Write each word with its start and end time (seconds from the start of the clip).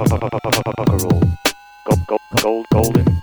Puckerall. 0.00 1.20
Gold, 1.84 2.06
gold, 2.08 2.20
gold, 2.42 2.64
golden. 2.72 3.20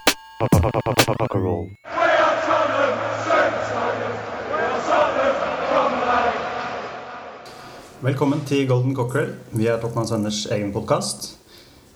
Velkommen 8.01 8.41
til 8.45 8.67
Golden 8.67 8.95
Cockerel. 8.95 9.31
Vi 9.51 9.65
er 9.65 9.79
Tottenham 9.81 10.05
Venners 10.11 10.45
egen 10.45 10.69
podkast. 10.73 11.39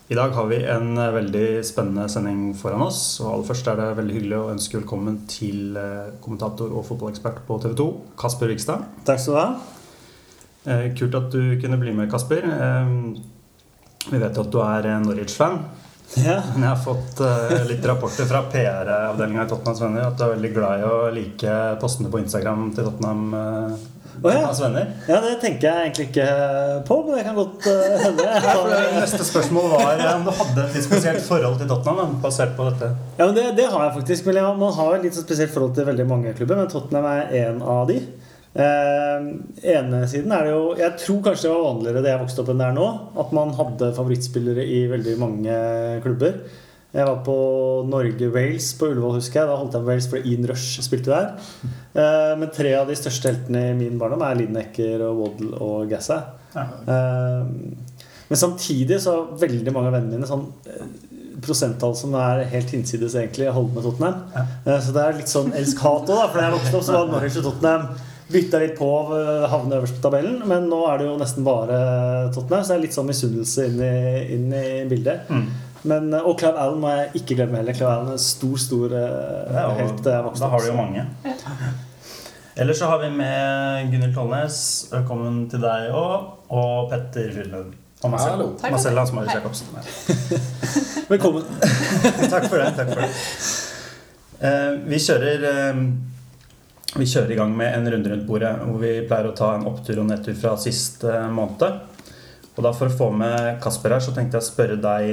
I 0.09 0.17
dag 0.17 0.33
har 0.33 0.47
vi 0.49 0.57
en 0.65 0.97
eh, 0.97 1.13
veldig 1.13 1.61
spennende 1.65 2.09
sending 2.09 2.55
foran 2.57 2.81
oss. 2.81 3.19
Og 3.19 3.33
aller 3.35 3.45
først 3.51 3.67
er 3.67 3.77
det 3.77 3.89
veldig 3.99 4.15
hyggelig 4.15 4.39
å 4.39 4.47
ønske 4.55 4.79
velkommen 4.79 5.19
til 5.29 5.77
eh, 5.77 6.09
kommentator 6.23 6.73
og 6.73 6.87
fotballekspert 6.89 7.43
på 7.45 7.59
TV 7.61 7.77
2, 7.77 7.87
Kasper 8.17 8.49
Vikstad. 8.49 8.89
Takk 9.05 9.21
skal 9.21 9.37
du 9.37 9.39
ha. 9.43 9.45
Eh, 10.65 10.89
Kult 10.97 11.19
at 11.21 11.29
du 11.37 11.53
kunne 11.61 11.77
bli 11.77 11.93
med, 11.93 12.09
Kasper. 12.09 12.49
Vi 14.09 14.17
vet 14.17 14.35
jo 14.35 14.45
at 14.45 14.51
du 14.51 14.59
er 14.63 14.89
eh, 14.89 14.99
Norwich-fan. 15.03 15.61
Ja. 16.19 16.41
Men 16.53 16.65
jeg 16.65 16.73
har 16.73 16.83
fått 16.83 17.21
uh, 17.23 17.61
litt 17.69 17.85
rapporter 17.87 18.27
fra 18.27 18.43
PR-avdelinga 18.51 19.45
i 19.45 19.49
Tottenhams 19.51 19.81
Venner 19.85 20.09
at 20.09 20.19
du 20.19 20.25
er 20.25 20.35
veldig 20.35 20.51
glad 20.57 20.81
i 20.81 20.89
å 20.89 20.99
like 21.15 21.57
postene 21.81 22.11
på 22.11 22.21
Instagram 22.23 22.69
til 22.75 22.89
Tottenham, 22.89 23.33
Uh, 24.21 24.27
oh, 24.27 24.33
ja. 24.35 24.49
Venner. 24.59 24.89
ja, 25.07 25.21
det 25.23 25.37
tenker 25.41 25.65
jeg 25.69 25.85
egentlig 25.85 26.07
ikke 26.09 26.25
på, 26.85 26.97
men 27.07 27.15
det 27.15 27.21
kan 27.25 27.37
godt 27.37 27.67
uh, 27.71 27.93
hende. 28.03 28.25
Jeg 28.27 28.65
det 28.67 28.81
Neste 28.97 29.27
spørsmål 29.29 29.69
var 29.71 30.03
om 30.11 30.25
du 30.27 30.33
hadde 30.41 30.65
et 30.65 30.75
litt 30.75 30.85
spesielt 30.85 31.23
forhold 31.25 31.55
til 31.61 31.71
Tottenham. 31.71 32.17
basert 32.21 32.57
på 32.57 32.67
dette. 32.67 32.91
Ja, 33.15 33.23
men 33.23 33.37
det, 33.37 33.45
det 33.57 33.69
har 33.71 33.87
jeg 33.87 33.95
faktisk. 34.01 34.27
Men 34.27 34.41
jeg, 34.41 34.57
man 34.65 34.75
har 34.77 34.97
et 34.97 35.07
litt 35.07 35.17
spesielt 35.17 35.55
forhold 35.55 35.77
til 35.79 35.87
veldig 35.87 36.09
mange 36.11 36.35
klubber, 36.37 36.59
men 36.59 36.69
Tottenham 36.73 37.07
er 37.13 37.33
en 37.45 37.63
av 37.63 37.87
de. 37.89 38.01
Eh, 38.51 39.27
ene 39.71 40.01
siden 40.11 40.33
er 40.35 40.43
det 40.43 40.49
jo 40.51 40.63
Jeg 40.75 40.97
tror 40.99 41.21
kanskje 41.23 41.45
det 41.47 41.51
var 41.53 41.61
vanligere 41.69 42.01
det 42.03 42.09
jeg 42.11 42.19
vokste 42.19 42.41
opp 42.43 42.49
enn 42.51 42.59
det 42.59 42.65
er 42.67 42.75
nå. 42.75 42.87
At 43.23 43.31
man 43.37 43.53
hadde 43.55 43.93
favorittspillere 43.95 44.65
i 44.67 44.81
veldig 44.91 45.13
mange 45.21 45.55
klubber. 46.03 46.41
Jeg 46.91 47.07
var 47.07 47.21
på 47.23 47.35
Norge-Wales 47.87 48.73
på 48.75 48.89
Ullevål, 48.91 49.13
husker 49.21 49.39
jeg. 49.39 49.47
Da 49.47 49.55
holdt 49.61 49.77
jeg 49.77 49.85
på 49.85 49.87
Wales 49.93 50.09
fordi 50.11 50.33
Ian 50.33 50.49
Rush 50.49 50.81
spilte 50.83 51.13
der. 51.13 51.29
Eh, 51.95 52.33
men 52.41 52.51
tre 52.51 52.73
av 52.81 52.91
de 52.91 52.97
største 52.99 53.31
heltene 53.31 53.61
i 53.69 53.77
min 53.79 53.95
barndom 54.01 54.25
er 54.27 54.35
Lineker 54.41 55.05
og 55.07 55.21
Waddle 55.23 55.61
og 55.63 55.87
Gassa. 55.93 56.19
Eh, 56.51 57.47
men 58.31 58.39
samtidig 58.39 58.99
så 59.03 59.15
har 59.15 59.31
veldig 59.39 59.71
mange 59.75 59.87
av 59.93 59.95
vennene 59.95 60.19
mine 60.19 60.27
sånn 60.27 60.45
eh, 60.67 60.83
prosenttall 61.41 61.95
som 61.97 62.13
er 62.19 62.43
helt 62.51 62.69
hinsides 62.75 63.15
egentlig 63.17 63.47
å 63.49 63.55
holde 63.55 63.77
med 63.79 63.87
Tottenham. 63.87 64.19
Ja. 64.35 64.43
Eh, 64.67 64.79
Så 64.83 64.91
det 64.95 65.07
er 65.07 65.17
litt 65.23 65.31
sånn 65.31 65.55
elsk-hat 65.55 66.11
òg, 66.11 66.17
da. 66.19 66.27
For 66.27 66.39
da 66.43 66.49
jeg 66.49 66.57
vokste 66.59 66.75
opp, 66.81 66.85
så 66.91 66.97
var 66.99 67.11
Norwich 67.15 67.39
og 67.39 67.47
Tottenham 67.47 67.87
bytta 68.31 68.59
litt 68.61 68.77
på 68.77 68.87
å 68.87 69.01
havne 69.51 69.79
øverst 69.79 69.97
på 69.97 70.05
tabellen. 70.05 70.39
Men 70.49 70.69
nå 70.71 70.79
er 70.91 71.01
det 71.01 71.09
jo 71.09 71.17
nesten 71.19 71.45
bare 71.47 71.77
Tottenham, 72.35 72.63
så 72.63 72.73
det 72.73 72.77
er 72.77 72.85
litt 72.85 72.97
sånn 72.97 73.09
misunnelse 73.09 73.67
inn 73.67 73.83
inn 74.37 74.47
i 74.55 74.65
bildet. 74.89 75.29
Mm. 75.29 75.45
Men, 75.83 76.11
eh, 76.13 76.25
og 76.27 76.37
Clive 76.39 76.59
Allen 76.61 76.81
må 76.81 76.91
jeg 76.93 77.21
ikke 77.21 77.39
glemme 77.39 77.57
heller. 77.57 77.73
Clive 77.77 77.91
Allen 77.91 78.11
er 78.13 78.17
en 78.19 78.25
stor, 78.25 78.57
stor 78.61 78.93
eh, 78.97 79.55
Ja, 79.55 79.69
helt 79.79 80.03
da 80.05 80.19
da 80.29 80.51
har 80.53 80.61
du 80.61 80.69
jo 80.69 80.77
mange. 80.77 81.05
Ellers 82.61 82.81
så 82.81 82.89
har 82.91 82.99
vi 82.99 83.09
med 83.15 83.89
Gunhild 83.93 84.13
Tollnes. 84.13 84.57
Velkommen 84.91 85.45
til 85.49 85.63
deg 85.63 85.93
òg. 85.95 86.27
Og 86.51 86.91
Petter 86.91 87.31
Frydenlund. 87.31 87.73
Og 88.03 88.09
meg 88.11 88.19
selv. 88.19 88.31
Hallo. 88.35 88.47
Takk. 88.59 88.75
Marcella 88.75 89.05
Asmari 89.05 89.29
Hei. 89.29 89.39
Jacobsen. 89.39 89.67
Velkommen. 91.13 91.43
takk 92.33 92.47
for 92.49 92.57
det. 92.61 92.71
takk 92.77 92.93
for 92.93 93.03
det 93.05 93.11
Eh, 94.41 94.71
Vi 94.89 94.97
kjører 94.97 95.43
eh, 95.45 95.81
Vi 96.91 97.05
kjører 97.07 97.31
i 97.31 97.37
gang 97.39 97.53
med 97.55 97.71
en 97.71 97.87
runde 97.93 98.09
rundt 98.11 98.27
bordet 98.27 98.51
hvor 98.65 98.81
vi 98.81 98.97
pleier 99.07 99.29
å 99.29 99.35
ta 99.37 99.53
en 99.55 99.67
opptur 99.69 100.01
og 100.01 100.09
nedtur 100.09 100.35
fra 100.35 100.57
sist 100.59 101.05
måned. 101.31 101.79
Og 102.51 102.65
da 102.65 102.73
For 102.75 102.91
å 102.91 102.97
få 102.97 103.07
med 103.15 103.61
Kasper 103.63 103.95
her, 103.95 104.03
så 104.03 104.11
tenkte 104.15 104.37
jeg 104.37 104.43
å 104.43 104.49
spørre 104.49 104.75
deg 104.83 105.05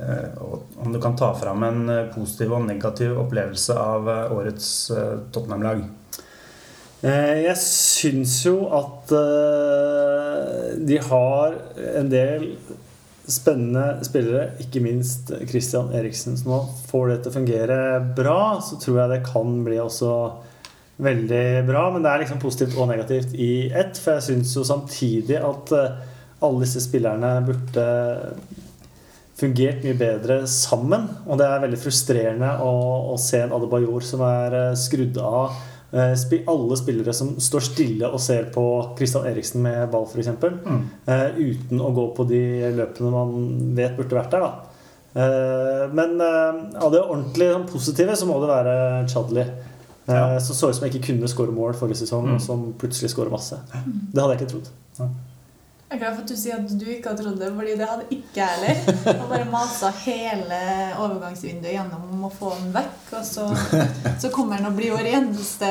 eh, 0.00 0.38
om 0.80 0.94
du 0.94 0.96
kan 1.04 1.18
ta 1.20 1.34
fram 1.36 1.66
en 1.66 1.82
eh, 1.92 2.06
positiv 2.14 2.54
og 2.56 2.64
negativ 2.64 3.12
opplevelse 3.20 3.76
av 3.76 4.08
eh, 4.08 4.32
årets 4.32 4.70
eh, 4.96 5.18
Tottenham-lag. 5.34 5.84
Eh, 7.04 7.44
Jeg 7.44 7.60
syns 7.60 8.38
jo 8.46 8.56
at 8.80 9.12
eh, 9.20 10.80
de 10.88 10.98
har 11.10 11.60
en 12.00 12.08
del 12.10 12.48
spennende 13.28 13.98
spillere, 14.08 14.54
ikke 14.64 14.80
minst 14.80 15.28
Christian 15.50 15.92
Eriksen, 15.92 16.40
som 16.40 16.54
nå 16.54 16.62
får 16.88 17.10
det 17.12 17.18
til 17.20 17.30
å 17.34 17.36
fungere 17.36 17.80
bra. 18.16 18.40
Så 18.64 18.80
tror 18.80 19.02
jeg 19.02 19.12
det 19.12 19.26
kan 19.28 19.58
bli 19.68 19.76
også 19.84 20.14
veldig 21.02 21.42
bra. 21.68 21.88
Men 21.94 22.04
det 22.04 22.12
er 22.12 22.24
liksom 22.24 22.40
positivt 22.42 22.78
og 22.78 22.90
negativt 22.90 23.34
i 23.38 23.68
ett. 23.70 23.98
For 24.02 24.18
jeg 24.18 24.28
syns 24.30 24.54
jo 24.56 24.66
samtidig 24.66 25.38
at 25.40 25.74
eh, 25.76 25.98
alle 26.44 26.64
disse 26.64 26.82
spillerne 26.84 27.32
burde 27.46 27.88
fungert 29.38 29.84
mye 29.86 29.98
bedre 29.98 30.42
sammen. 30.50 31.06
Og 31.26 31.38
det 31.38 31.46
er 31.46 31.64
veldig 31.66 31.80
frustrerende 31.80 32.52
å, 32.64 32.72
å 33.14 33.18
se 33.22 33.44
en 33.44 33.54
Adebayor 33.54 34.06
som 34.06 34.24
er 34.26 34.58
eh, 34.64 34.78
skrudd 34.78 35.20
av. 35.22 35.58
Eh, 35.94 36.14
Alle 36.50 36.76
spillere 36.76 37.14
som 37.16 37.36
står 37.40 37.68
stille 37.70 38.10
og 38.10 38.20
ser 38.20 38.50
på 38.54 38.64
Kristian 38.98 39.28
Eriksen 39.30 39.62
med 39.64 39.86
ball, 39.92 40.08
f.eks. 40.10 40.34
Mm. 40.42 40.82
Uten 41.38 41.80
å 41.80 41.94
gå 41.96 42.10
på 42.18 42.26
de 42.28 42.42
løpene 42.76 43.14
man 43.14 43.38
vet 43.78 43.94
burde 43.96 44.18
vært 44.18 44.34
der. 44.34 44.44
Da. 44.48 44.74
Men 45.96 46.20
av 46.20 46.92
det 46.92 47.00
ordentlig 47.00 47.48
sånn, 47.48 47.64
positive 47.70 48.12
så 48.20 48.26
må 48.28 48.36
det 48.42 48.50
være 48.50 48.74
Chadli. 49.08 49.46
Eh, 50.08 50.14
Ja. 50.14 50.40
Som 50.40 50.56
så 50.56 50.68
ut 50.70 50.76
som 50.76 50.84
jeg 50.86 50.94
ikke 50.94 51.06
kunne 51.12 51.28
skåre 51.28 51.52
mål 51.52 51.74
forrige 51.74 51.96
sesong, 52.02 52.26
Mm. 52.26 52.34
og 52.34 52.40
som 52.40 52.72
plutselig 52.78 53.10
skårer 53.10 53.30
masse. 53.30 53.58
Det 54.12 54.22
hadde 54.22 54.32
jeg 54.36 54.40
ikke 54.40 54.52
trodd. 54.52 54.68
Jeg 55.90 55.96
er 55.96 55.98
glad 56.02 56.14
for 56.16 56.22
at 56.22 56.28
du 56.28 56.36
sier 56.36 56.54
at 56.54 56.68
du 56.80 56.84
ikke 56.84 57.08
har 57.08 57.16
trodd 57.16 57.38
det, 57.40 57.48
fordi 57.56 57.74
det 57.78 57.86
hadde 57.88 58.04
ikke 58.10 58.36
jeg 58.36 58.48
heller. 58.48 59.22
Og 59.22 59.28
bare 59.30 59.44
masa 59.50 59.88
hele 60.04 60.58
overgangsvinduet 60.98 61.72
gjennom 61.72 62.24
å 62.24 62.30
få 62.32 62.50
den 62.58 62.72
vekk, 62.74 63.12
og 63.12 63.24
så, 63.24 63.46
så 64.22 64.30
kommer 64.30 64.56
han 64.60 64.66
og 64.66 64.76
blir 64.76 64.92
vår 64.92 65.08
eneste 65.14 65.70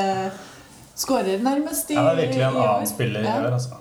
skårer, 0.98 1.38
nærmest, 1.42 1.90
i, 1.90 1.94
Ja, 1.94 2.14
det 2.14 2.24
er 2.24 2.26
virkelig 2.26 2.42
en 2.48 2.56
annen 2.62 2.86
spiller 2.90 3.20
i 3.22 3.26
år, 3.26 3.52
altså. 3.52 3.76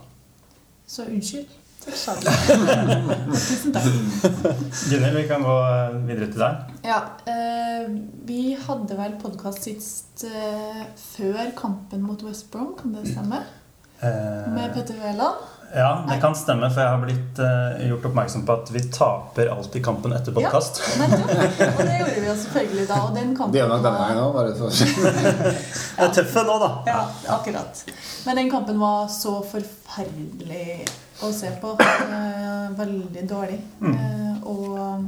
Så 0.88 1.04
unnskyld. 1.10 1.48
Tusen 1.88 3.74
takk. 3.74 3.84
Gunnhild, 4.90 5.16
vi 5.16 5.28
kan 5.30 5.44
gå 5.44 5.56
videre 6.08 6.28
til 6.32 6.42
deg. 6.42 6.54
Ja, 6.88 7.00
eh, 7.30 7.86
vi 8.28 8.42
hadde 8.68 8.98
vel 9.00 9.16
podkast 9.22 9.64
sist 9.68 10.26
eh, 10.28 10.82
før 11.16 11.54
kampen 11.58 12.04
mot 12.04 12.24
West 12.28 12.50
Brom, 12.54 12.74
kan 12.80 12.96
det 12.98 13.06
stemme? 13.14 13.40
Eh, 14.02 14.50
Med 14.54 14.74
Petter 14.76 15.00
Wæland. 15.02 15.46
Ja, 15.76 15.90
det 16.08 16.16
kan 16.24 16.32
stemme, 16.40 16.70
for 16.72 16.80
jeg 16.80 16.92
har 16.94 17.02
blitt 17.04 17.40
eh, 17.44 17.82
gjort 17.90 18.06
oppmerksom 18.08 18.46
på 18.48 18.54
at 18.62 18.70
vi 18.72 18.82
taper 18.96 19.50
alltid 19.52 19.84
kampen 19.84 20.14
etter 20.16 20.32
podkast. 20.36 20.80
Ja, 20.96 21.08
Og 21.08 21.82
det 21.82 21.98
gjorde 21.98 22.14
vi 22.22 22.28
jo 22.30 22.36
selvfølgelig 22.44 22.86
da. 22.92 23.00
Og 23.08 23.16
den 23.18 23.34
kampen 23.36 23.56
Det 23.56 23.60
gjør 23.64 23.74
nok 23.74 23.84
denne 23.84 23.98
var- 23.98 24.08
gangen 24.08 24.24
òg, 24.24 24.32
bare 24.38 24.54
for 24.56 24.70
Det 25.98 26.06
er 26.08 26.14
tøffe 26.20 26.44
nå, 26.48 26.56
da. 26.64 26.70
Ja, 26.88 27.02
akkurat. 27.36 27.84
Men 28.28 28.40
den 28.44 28.52
kampen 28.54 28.80
var 28.80 29.08
så 29.12 29.40
forferdelig 29.52 30.88
å 31.24 31.32
se 31.34 31.50
på. 31.62 31.72
Eh, 31.82 32.68
veldig 32.78 33.24
dårlig. 33.30 33.60
Mm. 33.82 33.96
Eh, 33.96 34.44
og, 34.48 35.08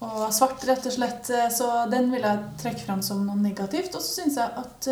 og 0.00 0.32
svart, 0.32 0.62
rett 0.68 0.86
og 0.88 0.94
slett. 0.94 1.30
Eh, 1.34 1.48
Så 1.52 1.68
den 1.92 2.10
vil 2.12 2.24
jeg 2.24 2.38
trekke 2.62 2.86
fram 2.86 3.02
som 3.04 3.24
noe 3.26 3.36
negativt. 3.40 3.94
Og 3.94 4.02
så 4.04 4.22
syns 4.22 4.38
jeg 4.40 4.50
at 4.64 4.90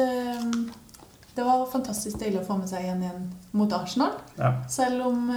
det 1.38 1.44
var 1.46 1.68
fantastisk 1.70 2.18
deilig 2.18 2.40
å 2.42 2.46
få 2.48 2.56
med 2.58 2.68
seg 2.70 2.88
1-1 2.90 3.28
mot 3.54 3.72
Arsenal. 3.72 4.16
Ja. 4.38 4.52
Selv 4.68 5.06
om 5.06 5.28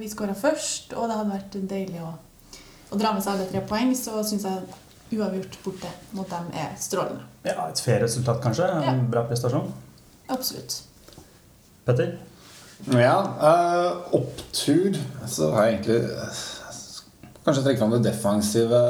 vi 0.00 0.08
skåra 0.08 0.34
først, 0.34 0.94
og 0.96 1.08
det 1.10 1.18
hadde 1.18 1.34
vært 1.34 1.58
deilig 1.68 2.00
å, 2.00 2.14
å 2.90 2.96
dra 3.00 3.12
med 3.12 3.22
seg 3.22 3.34
alle 3.34 3.50
tre 3.50 3.60
poeng, 3.68 3.92
så 3.98 4.22
syns 4.24 4.46
jeg 4.48 5.18
uavgjort 5.18 5.58
borte 5.62 5.90
mot 6.16 6.26
dem 6.32 6.46
er 6.56 6.72
strålende. 6.80 7.22
ja, 7.44 7.68
Et 7.68 7.78
fair 7.84 8.00
resultat, 8.00 8.40
kanskje. 8.42 8.64
En 8.72 8.82
Ja. 8.82 8.94
bra 9.12 9.22
prestasjon. 9.28 9.68
Absolutt. 10.32 10.80
Petter? 11.84 12.16
Ja, 12.92 13.16
Uh, 13.40 14.14
opptur 14.18 14.96
Så 15.26 15.50
har 15.54 15.64
jeg 15.68 15.78
egentlig 15.78 15.96
eh, 16.10 16.42
Kanskje 17.44 17.62
trekke 17.64 17.80
fram 17.80 17.94
det 17.94 18.02
defensive 18.04 18.80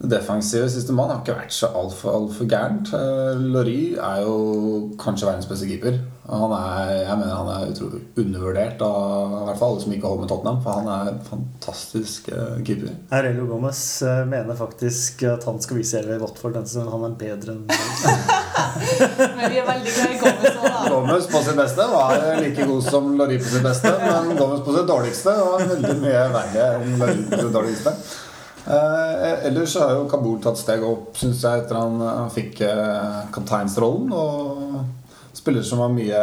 Det 0.00 0.10
defensive 0.10 0.70
siste 0.72 0.92
mann 0.96 1.10
har 1.12 1.20
ikke 1.22 1.36
vært 1.38 1.54
så 1.54 1.70
altfor 1.72 2.16
alt 2.18 2.40
gærent. 2.50 2.90
Uh, 2.92 3.38
Laurie 3.54 3.94
er 3.96 4.24
jo 4.26 4.34
kanskje 5.00 5.28
verdens 5.28 5.48
beste 5.48 5.68
keeper. 5.70 6.00
Han 6.28 6.52
er, 6.56 6.90
jeg 7.04 7.16
mener 7.20 7.34
han 7.36 7.48
er 7.52 7.70
utrolig 7.70 8.00
undervurdert 8.20 8.80
av 8.84 9.32
i 9.38 9.42
hvert 9.44 9.58
fall 9.60 9.74
alle 9.74 9.82
som 9.84 9.92
ikke 9.92 10.08
holder 10.08 10.24
med 10.24 10.30
Tottenham. 10.32 10.60
For 10.64 10.78
han 10.78 10.88
er 10.92 11.10
en 11.12 11.20
fantastisk 11.28 12.30
eh, 12.32 12.62
keeper. 12.64 12.94
Aurelio 13.12 13.44
Gomez 13.50 13.80
eh, 14.02 14.22
mener 14.28 14.56
faktisk 14.56 15.24
at 15.28 15.44
han 15.48 15.60
skal 15.60 15.80
vise 15.82 16.00
Elvey 16.00 16.20
Watford 16.22 16.56
den. 16.56 16.88
Han 16.94 17.04
er 17.10 17.18
bedre 17.20 17.58
enn 17.58 17.66
Men 18.74 19.56
veldig 19.68 19.94
glad 19.94 20.12
i 20.12 20.18
Gomez 20.20 20.50
òg, 20.50 20.66
da. 20.66 20.82
Gomez 20.90 21.30
på 21.30 21.42
sitt 21.46 21.58
beste 21.58 21.88
var 21.92 22.26
like 22.42 22.68
god 22.70 22.84
som 22.88 23.10
Lori 23.18 23.38
på 23.40 23.50
sitt 23.52 23.64
beste, 23.64 23.94
men 24.02 24.34
Gomez 24.38 24.62
på 24.66 24.76
sitt 24.76 24.90
dårligste 24.90 25.34
var 25.40 25.66
veldig 25.74 25.96
mye 26.02 26.24
verre 26.34 26.68
enn 26.78 26.96
Lori 27.00 27.26
på 27.30 27.42
sitt 27.42 27.54
dårligste. 27.58 27.94
Eh, 28.64 29.46
ellers 29.50 29.76
har 29.76 29.92
jo 29.92 30.04
Kabul 30.08 30.38
tatt 30.42 30.60
steg 30.60 30.84
opp, 30.88 31.14
syns 31.20 31.42
jeg, 31.44 31.64
etter 31.64 31.76
han, 31.76 31.98
han 32.00 32.30
fikk 32.32 32.62
eh, 32.64 33.24
kapteinsrollen. 33.34 34.12
Og 34.16 35.34
spiller 35.36 35.64
som 35.66 35.82
var 35.82 35.92
mye 35.92 36.20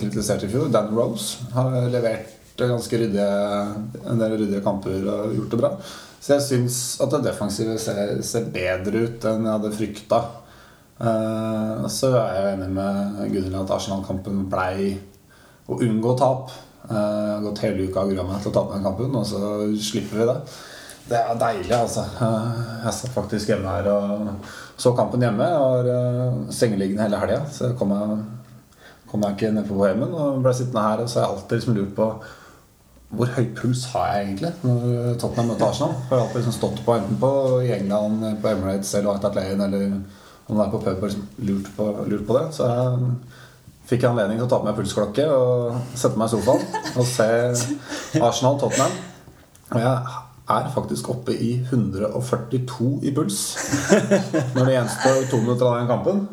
kritisert 0.00 0.44
i 0.44 0.50
fjor, 0.52 0.68
Dan 0.72 0.90
Rose, 0.92 1.46
har 1.54 1.86
levert 1.92 2.34
ganske 2.56 2.98
ryddige, 3.00 3.28
en 4.08 4.20
del 4.20 4.36
ryddige 4.36 4.64
kamper 4.64 5.00
og 5.04 5.32
gjort 5.36 5.54
det 5.54 5.60
bra. 5.60 5.70
Så 6.20 6.34
jeg 6.34 6.44
syns 6.46 6.78
at 7.04 7.12
det 7.12 7.22
defensive 7.28 7.76
ser, 7.80 8.16
ser 8.26 8.48
bedre 8.52 9.06
ut 9.06 9.26
enn 9.30 9.44
jeg 9.46 9.52
hadde 9.52 9.72
frykta. 9.76 10.20
Eh, 11.00 11.86
så 11.92 12.12
er 12.16 12.30
jeg 12.38 12.54
enig 12.54 12.70
med 12.76 13.18
Gunhild 13.32 13.58
at 13.60 13.74
Arsenal-kampen 13.76 14.46
blei 14.52 14.94
å 15.68 15.76
unngå 15.82 16.14
tap. 16.18 16.54
Har 16.86 17.42
gått 17.42 17.64
hele 17.64 17.88
uka 17.88 18.04
og 18.06 18.12
grua 18.14 18.24
meg 18.28 18.40
til 18.44 18.52
å 18.52 18.54
tape 18.54 18.76
den 18.76 18.86
kampen, 18.86 19.16
og 19.18 19.26
så 19.26 19.40
slipper 19.82 20.20
vi 20.22 20.28
det. 20.30 20.36
Det 21.06 21.18
er 21.18 21.38
deilig, 21.38 21.72
altså. 21.74 22.04
Eh, 22.22 22.62
Jeg 22.86 22.94
satt 23.00 23.14
faktisk 23.14 23.50
hjemme 23.52 23.74
her 23.76 23.90
og 23.92 24.32
så 24.78 24.94
kampen 24.96 25.22
hjemme. 25.22 25.46
Jeg 25.50 25.60
var 25.60 26.50
sengeliggende 26.54 27.06
hele 27.06 27.20
helga, 27.22 27.42
så 27.52 27.72
kom 27.78 27.92
jeg, 27.94 28.18
kom 29.10 29.22
jeg 29.26 29.36
ikke 29.36 29.52
ned 29.56 29.68
på 29.68 29.78
Bohemen. 29.78 30.14
Og 30.14 30.42
ble 30.44 30.54
sittende 30.54 30.82
her 30.86 31.02
og 31.04 31.08
så 31.10 31.20
har 31.20 31.26
jeg 31.28 31.36
alltid 31.36 31.56
liksom 31.60 31.78
lurt 31.80 31.94
på 31.98 32.10
hvor 33.16 33.28
høy 33.36 33.44
puls 33.54 33.84
har 33.92 34.08
jeg 34.16 34.24
egentlig 34.26 34.48
når 34.66 35.12
Tottenham 35.22 35.52
møter 35.52 35.68
Arsenal? 35.68 35.92
Jeg 35.94 36.10
har 36.10 36.22
alltid 36.24 36.40
liksom 36.40 36.54
stått 36.56 36.80
på 36.84 36.94
enten 36.96 37.18
på 37.22 37.28
i 37.62 37.70
England, 37.76 38.24
på 38.42 38.48
Emirates 38.50 38.90
eller 38.98 39.12
White 39.12 39.28
Atlane 39.30 39.68
eller 39.68 39.92
det 40.54 40.62
er 40.62 40.70
på 40.70 40.78
pub 40.78 41.00
og 41.00 41.08
liksom 41.08 41.26
lurt 41.48 41.72
på, 41.76 41.88
lurt 42.06 42.26
på 42.26 42.36
det. 42.38 42.44
Så 42.54 42.68
jeg 42.70 43.08
fikk 43.90 44.06
anledning 44.06 44.38
til 44.38 44.46
å 44.46 44.50
ta 44.50 44.60
på 44.60 44.68
meg 44.68 44.78
pulsklokke 44.78 45.26
og 45.32 45.80
sette 45.98 46.18
meg 46.18 46.30
i 46.30 46.34
sofaen 46.34 46.94
og 46.94 47.08
se 47.10 47.28
Arsenal-Tottenham. 48.20 48.94
Og 49.74 49.82
jeg 49.82 50.22
er 50.56 50.70
faktisk 50.74 51.10
oppe 51.10 51.34
i 51.34 51.52
142 51.64 52.90
i 53.02 53.12
puls 53.14 53.40
når 54.54 54.60
det 54.62 54.76
gjenstår 54.76 55.24
to 55.32 55.42
minutter 55.42 55.66
av 55.66 55.80
den 55.80 55.90
kampen. 55.90 56.26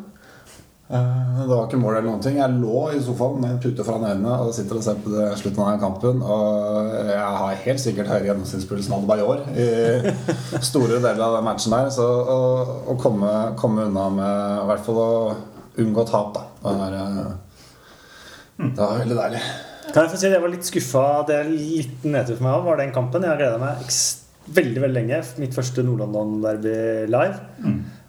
Eh, 0.90 1.40
Det 1.40 1.46
var 1.48 1.64
ikke 1.66 1.78
mål 1.80 1.96
eller 1.96 2.10
noen 2.10 2.22
ting. 2.24 2.36
Jeg 2.38 2.56
lå 2.60 2.82
i 2.92 3.00
sofaen 3.02 3.40
med 3.40 3.50
en 3.54 3.60
pute 3.62 3.84
foran 3.86 4.04
øynene 4.10 4.34
og 4.44 4.52
sitter 4.56 4.76
og 4.78 4.84
ser 4.84 4.98
på 5.04 5.12
det 5.14 5.26
slutten 5.40 5.62
av 5.64 5.70
den 5.72 5.80
kampen. 5.82 6.20
Og 6.22 6.90
jeg 7.08 7.18
har 7.38 7.62
helt 7.64 7.80
sikkert 7.82 8.10
høyere 8.12 8.28
gjennomsnittspuls 8.30 8.88
enn 8.90 8.96
Adebayor 8.98 9.42
i 9.56 10.60
store 10.64 11.00
deler 11.00 11.24
av 11.24 11.38
den 11.38 11.48
matchen 11.48 11.74
der. 11.76 11.88
Så 11.94 12.04
å, 12.04 12.38
å 12.92 12.96
komme, 13.00 13.32
komme 13.60 13.88
unna 13.88 14.06
med 14.12 14.62
i 14.62 14.68
hvert 14.70 14.84
fall 14.86 15.00
å 15.02 15.10
unngå 15.84 16.04
tap, 16.08 16.36
da. 16.36 16.44
Det 16.64 16.76
var, 16.80 16.98
eh, 17.00 17.32
det 18.68 18.76
var 18.84 19.00
veldig 19.02 19.18
deilig. 19.22 19.42
Kan 19.94 20.04
jeg 20.06 20.12
få 20.14 20.18
si 20.20 20.28
at 20.28 20.36
jeg 20.36 20.42
var 20.44 20.52
litt 20.54 20.68
skuffa. 20.68 21.06
Det 21.28 21.40
er 21.40 21.50
litt 21.50 22.04
nedtur 22.08 22.36
for 22.38 22.46
meg 22.46 22.54
òg, 22.60 22.64
var 22.68 22.80
den 22.80 22.94
kampen. 22.94 23.24
Jeg 23.24 23.32
har 23.34 23.40
gleda 23.40 23.58
meg 23.60 23.90
veldig 24.54 24.80
veldig 24.84 24.96
lenge. 25.00 25.18
Mitt 25.40 25.56
første 25.56 25.84
Nord-London-derby 25.84 26.78
live. 27.12 27.40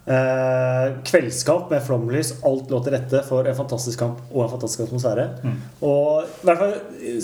Eh, 0.05 0.91
kveldskamp 1.03 1.69
med 1.69 1.81
flomlys. 1.81 2.35
Alt 2.45 2.69
lå 2.69 2.79
til 2.85 2.93
rette 2.93 3.21
for 3.25 3.47
en 3.49 3.57
fantastisk 3.57 3.99
kamp 4.03 4.19
og 4.29 4.43
en 4.43 4.51
fantastisk 4.51 4.83
atmosfære. 4.85 5.25
Og 5.81 6.27
i 6.27 6.45
hvert 6.45 6.61
fall 6.61 6.75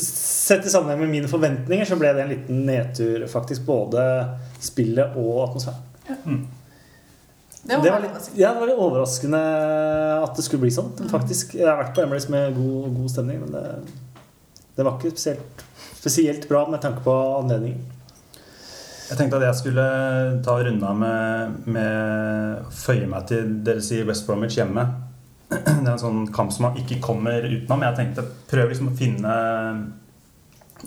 sett 0.02 0.66
i 0.66 0.74
sammenheng 0.74 1.04
med 1.04 1.14
mine 1.14 1.30
forventninger 1.30 1.86
så 1.86 2.00
ble 2.02 2.16
det 2.18 2.24
en 2.26 2.34
liten 2.34 2.64
nedtur, 2.66 3.28
faktisk. 3.30 3.68
Både 3.70 4.02
spillet 4.62 5.14
og 5.22 5.44
atmosfæren. 5.50 6.42
Det 7.62 7.78
var, 7.78 7.84
Det 7.84 7.92
var, 7.94 8.02
litt, 8.02 8.30
ja, 8.34 8.50
det 8.56 8.60
var 8.64 8.70
litt 8.72 8.80
overraskende 8.82 9.40
at 10.24 10.34
det 10.36 10.48
skulle 10.48 10.66
bli 10.66 10.74
sånn. 10.74 10.90
Faktisk, 11.12 11.54
Jeg 11.60 11.70
har 11.70 11.78
vært 11.84 11.94
på 11.94 12.02
Emilys 12.02 12.26
med 12.34 12.56
god, 12.58 12.88
god 12.96 13.12
stemning, 13.14 13.44
men 13.44 13.52
det, 13.54 13.66
det 14.80 14.86
var 14.88 14.98
ikke 14.98 15.14
spesielt, 15.14 15.62
spesielt 16.00 16.48
bra 16.50 16.64
med 16.74 16.82
tanke 16.82 17.06
på 17.06 17.14
anledningen. 17.38 17.86
Jeg 19.12 19.20
tenkte 19.20 19.42
at 19.42 19.50
jeg 19.50 19.60
skulle 19.60 19.86
ta 20.40 20.54
og 20.56 20.66
runde 20.70 20.88
av 20.88 20.96
med, 20.96 21.56
med 21.68 22.68
føye 22.72 23.10
meg 23.12 23.26
til 23.28 23.58
dere 23.66 23.84
sier 23.84 24.06
West 24.08 24.24
Bromwich 24.24 24.56
hjemme. 24.56 24.86
Det 25.52 25.74
er 25.84 25.90
en 25.98 26.00
sånn 26.00 26.22
kamp 26.32 26.54
som 26.56 26.70
man 26.70 26.78
ikke 26.80 27.02
kommer 27.04 27.44
utenom. 27.44 27.84
Jeg 27.90 27.98
tenkte 27.98 28.24
prøv 28.48 28.72
liksom 28.72 28.94
å 28.94 28.96
finne 28.96 29.34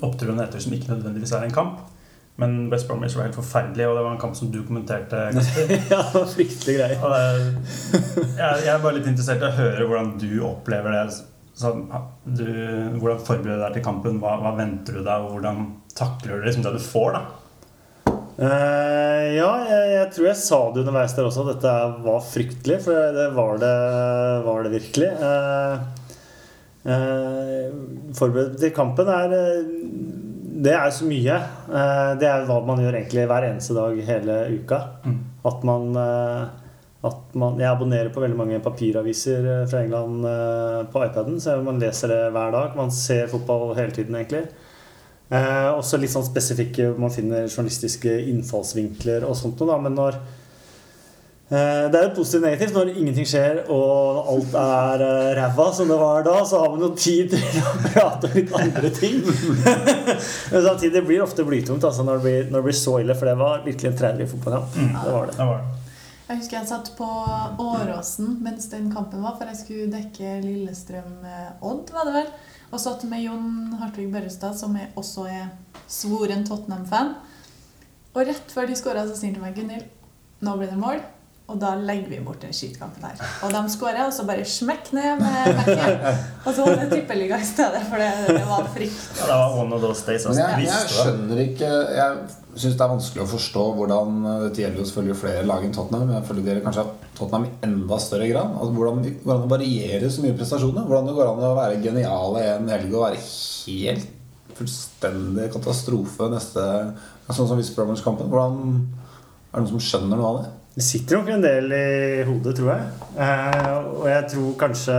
oppturen 0.00 0.40
etter 0.40 0.64
som 0.64 0.72
ikke 0.72 0.94
nødvendigvis 0.94 1.36
er 1.36 1.44
en 1.44 1.52
kamp. 1.52 1.84
Men 2.40 2.56
West 2.72 2.88
Bromwich 2.88 3.12
var 3.18 3.28
helt 3.28 3.36
forferdelig, 3.36 3.90
og 3.90 3.98
det 3.98 4.06
var 4.08 4.16
en 4.16 4.24
kamp 4.24 4.40
som 4.40 4.48
du 4.50 4.62
kommenterte. 4.64 5.20
Ja, 5.92 6.00
det 6.00 6.16
var 6.16 6.32
fryktelig 6.32 6.80
grei. 6.80 6.90
Jeg, 6.96 8.66
er 8.72 8.82
bare 8.82 8.96
litt 8.96 9.12
interessert 9.12 9.44
i 9.44 9.52
å 9.52 9.54
høre 9.60 9.84
hvordan 9.84 10.16
du 10.24 10.30
opplever 10.48 10.96
det. 10.96 11.06
Du, 11.60 12.48
hvordan 12.98 13.20
forbereder 13.20 13.60
du 13.60 13.68
deg 13.68 13.76
til 13.76 13.88
kampen? 13.92 14.16
Hva, 14.24 14.38
hva 14.40 14.56
venter 14.56 14.96
du 14.96 15.04
deg, 15.04 15.28
og 15.28 15.36
hvordan 15.36 15.66
takler 15.92 16.40
du 16.40 16.48
liksom 16.48 16.64
det 16.64 16.78
du 16.80 16.86
får? 16.88 17.18
da? 17.20 17.43
Eh, 18.34 19.26
ja, 19.36 19.50
jeg, 19.68 19.90
jeg 19.92 20.06
tror 20.14 20.26
jeg 20.26 20.38
sa 20.40 20.58
det 20.74 20.82
underveis 20.82 21.14
der 21.14 21.28
også, 21.28 21.44
at 21.44 21.52
dette 21.54 21.74
var 22.06 22.24
fryktelig. 22.26 22.80
For 22.86 23.14
det 23.18 23.28
var 23.36 23.60
det, 23.62 23.74
var 24.46 24.66
det 24.66 24.74
virkelig. 24.78 25.10
Uh, 26.84 27.70
Forberedt 28.14 28.58
til 28.60 28.74
kampen 28.76 29.08
er 29.08 29.32
eh, 29.32 29.62
Det 30.66 30.74
er 30.76 30.90
så 30.92 31.06
mye. 31.08 31.38
Eh, 31.66 32.10
det 32.20 32.28
er 32.28 32.44
hva 32.48 32.58
man 32.66 32.82
gjør 32.82 32.98
egentlig 32.98 33.24
hver 33.30 33.48
eneste 33.48 33.74
dag 33.76 33.96
hele 34.10 34.36
uka. 34.60 34.82
Mm. 35.06 35.16
At 35.48 35.64
man 35.66 35.96
eh, 36.02 36.44
at 37.04 37.34
man, 37.36 37.58
jeg 37.60 37.68
abonnerer 37.68 38.08
på 38.12 38.22
veldig 38.22 38.38
mange 38.38 38.60
papiraviser 38.64 39.44
eh, 39.44 39.64
fra 39.68 39.82
England 39.84 40.24
eh, 40.28 40.78
på 40.92 41.02
iPaden. 41.04 41.40
Så 41.42 41.58
man 41.64 41.80
leser 41.82 42.12
det 42.12 42.20
hver 42.32 42.54
dag. 42.54 42.78
Man 42.78 42.92
ser 42.94 43.28
fotball 43.32 43.74
hele 43.76 43.92
tiden, 43.92 44.16
egentlig. 44.16 44.46
Eh, 45.32 45.68
også 45.72 45.96
litt 45.96 46.12
sånn 46.12 46.26
spesifikke 46.26 46.90
Man 47.00 47.12
finner 47.12 47.46
journalistiske 47.48 48.12
innfallsvinkler 48.28 49.24
og 49.24 49.38
sånt 49.38 49.60
noe, 49.62 49.70
da. 49.70 49.78
Men 49.80 49.94
når 49.96 50.18
eh, 51.48 51.86
Det 51.88 51.96
er 51.96 52.04
jo 52.04 52.10
positivt 52.18 52.42
og 52.42 52.44
negativt. 52.44 52.74
Når 52.76 52.90
ingenting 52.92 53.28
skjer 53.30 53.62
og 53.72 54.28
alt 54.34 54.58
er 54.60 55.04
eh, 55.06 55.30
ræva 55.40 55.68
som 55.76 55.88
det 55.88 56.00
var 56.02 56.26
da, 56.28 56.36
så 56.44 56.60
har 56.60 56.74
man 56.74 56.84
jo 56.84 56.90
tid 56.92 57.32
til 57.32 57.62
å 57.62 57.72
prate 57.94 58.28
om 58.28 58.36
litt 58.36 58.52
andre 58.60 58.92
ting. 58.98 59.22
Men 60.52 60.68
samtidig 60.68 61.06
blir 61.06 61.22
det 61.22 61.28
ofte 61.28 61.46
blytungt 61.48 61.88
altså, 61.88 62.04
når, 62.04 62.20
det 62.20 62.28
blir, 62.28 62.50
når 62.50 62.60
det 62.60 62.68
blir 62.68 62.82
så 62.84 62.98
ille, 63.00 63.16
for 63.16 63.32
det 63.32 63.38
var 63.40 63.64
virkelig 63.64 63.94
en 63.94 63.98
traurig 64.02 64.28
fotballkamp. 64.34 64.76
Det 64.76 65.16
var 65.16 65.32
det. 65.32 65.38
Det 65.40 65.48
var 65.54 65.64
det. 65.64 65.80
Jeg 66.24 66.40
husker 66.40 66.56
jeg 66.56 66.68
satt 66.70 66.86
på 66.96 67.06
Åråsen 67.60 68.38
mens 68.44 68.70
den 68.72 68.86
kampen 68.92 69.20
var, 69.20 69.34
for 69.36 69.50
jeg 69.50 69.58
skulle 69.60 69.90
dekke 69.92 70.38
Lillestrøm-Odd, 70.40 71.90
var 71.92 72.08
det 72.08 72.14
vel. 72.14 72.30
Og 72.74 72.80
satt 72.82 73.04
med 73.06 73.22
Jon 73.22 73.74
Hartvig 73.78 74.08
Børrestad, 74.10 74.56
som 74.58 74.74
er 74.74 74.88
også 74.98 75.28
er 75.30 75.50
svoren 75.90 76.42
Tottenham-fan. 76.46 77.12
Og 78.14 78.24
rett 78.26 78.50
før 78.54 78.66
de 78.66 78.78
skåra, 78.78 79.04
så 79.06 79.14
sier 79.14 79.30
han 79.30 79.36
til 79.38 79.44
meg 79.44 79.58
Gunhild, 79.58 79.84
nå 80.44 80.56
blir 80.58 80.72
det 80.72 80.78
mål. 80.80 80.98
Og 81.44 81.58
da 81.60 81.74
legger 81.76 82.08
vi 82.08 82.18
bort 82.24 82.40
den 82.40 82.54
skittkampen 82.56 83.04
her. 83.04 83.18
Og 83.44 83.52
de 83.52 83.60
skårer, 83.68 84.00
og 84.06 84.14
så 84.16 84.24
bare 84.26 84.46
smekk 84.48 84.90
ned 84.96 85.20
med 85.20 85.58
Bekken. 85.58 86.20
Og 86.46 86.54
så 86.56 86.64
var 86.64 86.78
det 86.80 86.86
tippeliga 86.94 87.36
i 87.36 87.46
stedet, 87.46 87.82
for 87.90 88.00
det, 88.00 88.10
det 88.32 88.46
var 88.48 88.70
frykt. 88.72 89.02
Ja, 89.20 89.26
det 89.28 89.36
var 89.42 89.58
one 89.60 89.76
of 89.76 89.84
those 89.84 90.06
days. 90.06 90.24
Men 90.24 90.38
Altså. 90.40 90.48
jeg, 90.48 90.70
jeg 90.70 90.94
skjønner 90.94 91.42
ikke 91.44 91.70
Jeg 91.98 92.16
syns 92.54 92.74
det 92.78 92.84
er 92.84 92.92
vanskelig 92.92 93.22
å 93.24 93.30
forstå 93.30 93.62
hvordan 93.78 94.18
Dette 94.46 94.62
gjelder 94.62 94.80
jo 94.80 94.88
selvfølgelig 94.88 95.20
flere 95.20 95.46
lag 95.48 95.64
enn 95.66 95.74
Tottenham. 95.74 96.12
Jeg 96.16 96.26
føler 96.28 96.48
dere 96.48 96.64
kanskje 96.64 96.84
har 96.84 97.12
Tottenham 97.18 97.46
i 97.48 97.54
enda 97.66 98.00
større 98.02 98.28
grad. 98.30 98.58
Altså 98.58 98.76
hvordan, 98.78 99.00
det 99.04 99.52
varierer 99.52 100.10
så 100.10 100.24
mye 100.24 100.36
prestasjoner. 100.38 100.86
Hvordan 100.88 101.10
det 101.10 101.16
går 101.16 101.30
an 101.30 101.46
å 101.48 101.54
være 101.58 101.80
geniale 101.84 102.44
en 102.56 102.70
helg 102.74 102.92
og 102.94 103.06
være 103.06 103.22
helt 103.24 104.12
fullstendig 104.54 105.48
katastrofe 105.54 106.30
neste 106.32 106.64
Sånn 107.24 107.48
som 107.48 107.56
West 107.56 107.72
Bromwich-kampen. 107.76 108.28
Hvordan 108.28 108.84
Er 109.54 109.62
det 109.62 109.64
noen 109.64 109.72
som 109.72 109.82
skjønner 109.82 110.18
noe 110.18 110.28
av 110.28 110.38
det? 110.42 110.52
Det 110.74 110.82
sitter 110.82 111.20
nok 111.20 111.28
en 111.30 111.44
del 111.44 111.72
i 111.72 112.22
hodet, 112.26 112.56
tror 112.58 112.72
jeg. 112.72 112.86
Eh, 113.22 113.76
og 113.94 114.08
jeg 114.10 114.24
tror 114.32 114.48
kanskje 114.58 114.96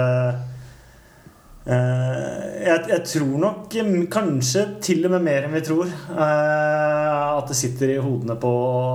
eh, 1.68 2.46
jeg, 2.64 2.86
jeg 2.94 3.02
tror 3.12 3.34
nok 3.44 3.76
mm, 3.76 4.06
kanskje 4.14 4.64
til 4.88 5.04
og 5.10 5.18
med 5.18 5.26
mer 5.28 5.46
enn 5.46 5.58
vi 5.58 5.64
tror. 5.68 5.92
Eh, 5.92 7.05
at 7.38 7.51
det 7.51 7.58
sitter 7.60 7.94
i 7.94 8.01
hodene 8.01 8.36
på 8.39 8.51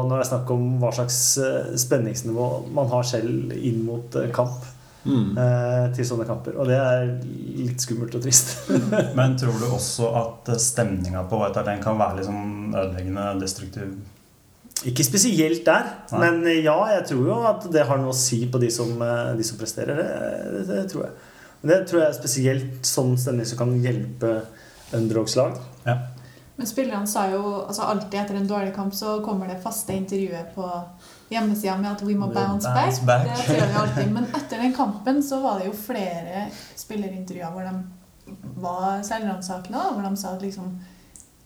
når 0.06 0.14
det 0.14 0.24
er 0.24 0.28
snakk 0.30 0.52
om 0.54 0.66
hva 0.82 0.92
slags 0.94 1.20
eh, 1.42 1.72
spenningsnivå 1.80 2.50
man 2.76 2.90
har 2.92 3.06
selv 3.06 3.54
inn 3.56 3.82
mot 3.86 4.20
eh, 4.20 4.30
kamp. 4.34 4.68
Mm. 5.00 5.30
Eh, 5.32 5.84
til 5.96 6.04
sånne 6.04 6.26
kamper. 6.28 6.58
Og 6.60 6.68
det 6.68 6.76
er 6.76 7.06
litt 7.56 7.80
skummelt 7.80 8.18
og 8.18 8.24
trist. 8.26 8.52
Men 9.18 9.38
tror 9.40 9.56
du 9.56 9.64
også 9.70 10.10
at 10.20 10.50
stemninga 10.60 11.24
på 11.30 11.38
White 11.40 11.56
Hart 11.62 11.70
Lane 11.70 11.84
kan 11.84 11.96
være 12.00 12.18
litt 12.18 12.28
sånn 12.28 12.74
ødeleggende, 12.74 13.30
destruktiv? 13.40 13.94
Ikke 14.90 15.04
spesielt 15.04 15.64
der, 15.66 15.88
Nei. 16.14 16.20
men 16.22 16.62
ja, 16.64 16.74
jeg 16.88 17.02
tror 17.10 17.26
jo 17.28 17.34
at 17.44 17.66
det 17.68 17.82
har 17.84 17.98
noe 18.00 18.14
å 18.14 18.16
si 18.16 18.38
på 18.48 18.56
de 18.62 18.70
som, 18.72 18.94
de 19.36 19.44
som 19.44 19.58
presterer. 19.60 19.98
Det, 19.98 20.06
det, 20.54 20.62
det 20.70 20.84
tror 20.88 21.02
jeg. 21.04 21.10
Men 21.60 21.72
det 21.74 21.80
tror 21.90 22.00
jeg 22.00 22.08
er 22.08 22.16
spesielt 22.16 22.88
sånn 22.88 23.12
stemning 23.20 23.48
som 23.50 23.60
kan 23.60 23.74
hjelpe 23.84 24.30
underdogslag. 24.96 25.58
Ja. 25.84 25.98
Men 26.60 26.68
spillerne 26.68 27.08
sa 27.08 27.22
jo 27.32 27.40
altså 27.62 27.86
alltid 27.88 28.18
etter 28.20 28.36
en 28.36 28.48
dårlig 28.50 28.74
kamp 28.76 28.92
så 28.94 29.14
kommer 29.24 29.48
det 29.48 29.62
faste 29.64 29.94
intervjuet 29.96 30.50
på 30.52 30.66
hjemmesida 31.32 31.78
med 31.80 31.94
at 31.94 32.02
we 32.04 32.12
må 32.20 32.26
bounce, 32.34 32.68
bounce 32.68 33.00
back. 33.08 33.24
back. 33.24 33.38
Det 33.38 33.46
sier 33.54 33.70
vi 33.70 33.78
alltid. 33.80 34.10
Men 34.12 34.26
etter 34.28 34.60
den 34.60 34.74
kampen 34.76 35.22
så 35.24 35.38
var 35.40 35.62
det 35.62 35.70
jo 35.70 35.72
flere 35.86 36.42
spillerintervjuer 36.76 37.54
hvor 37.54 37.64
de 37.64 38.44
var 38.60 39.00
selvransakende, 39.08 39.86
hvor 39.94 40.04
de 40.04 40.20
sa 40.20 40.34
at 40.36 40.44
liksom 40.44 40.74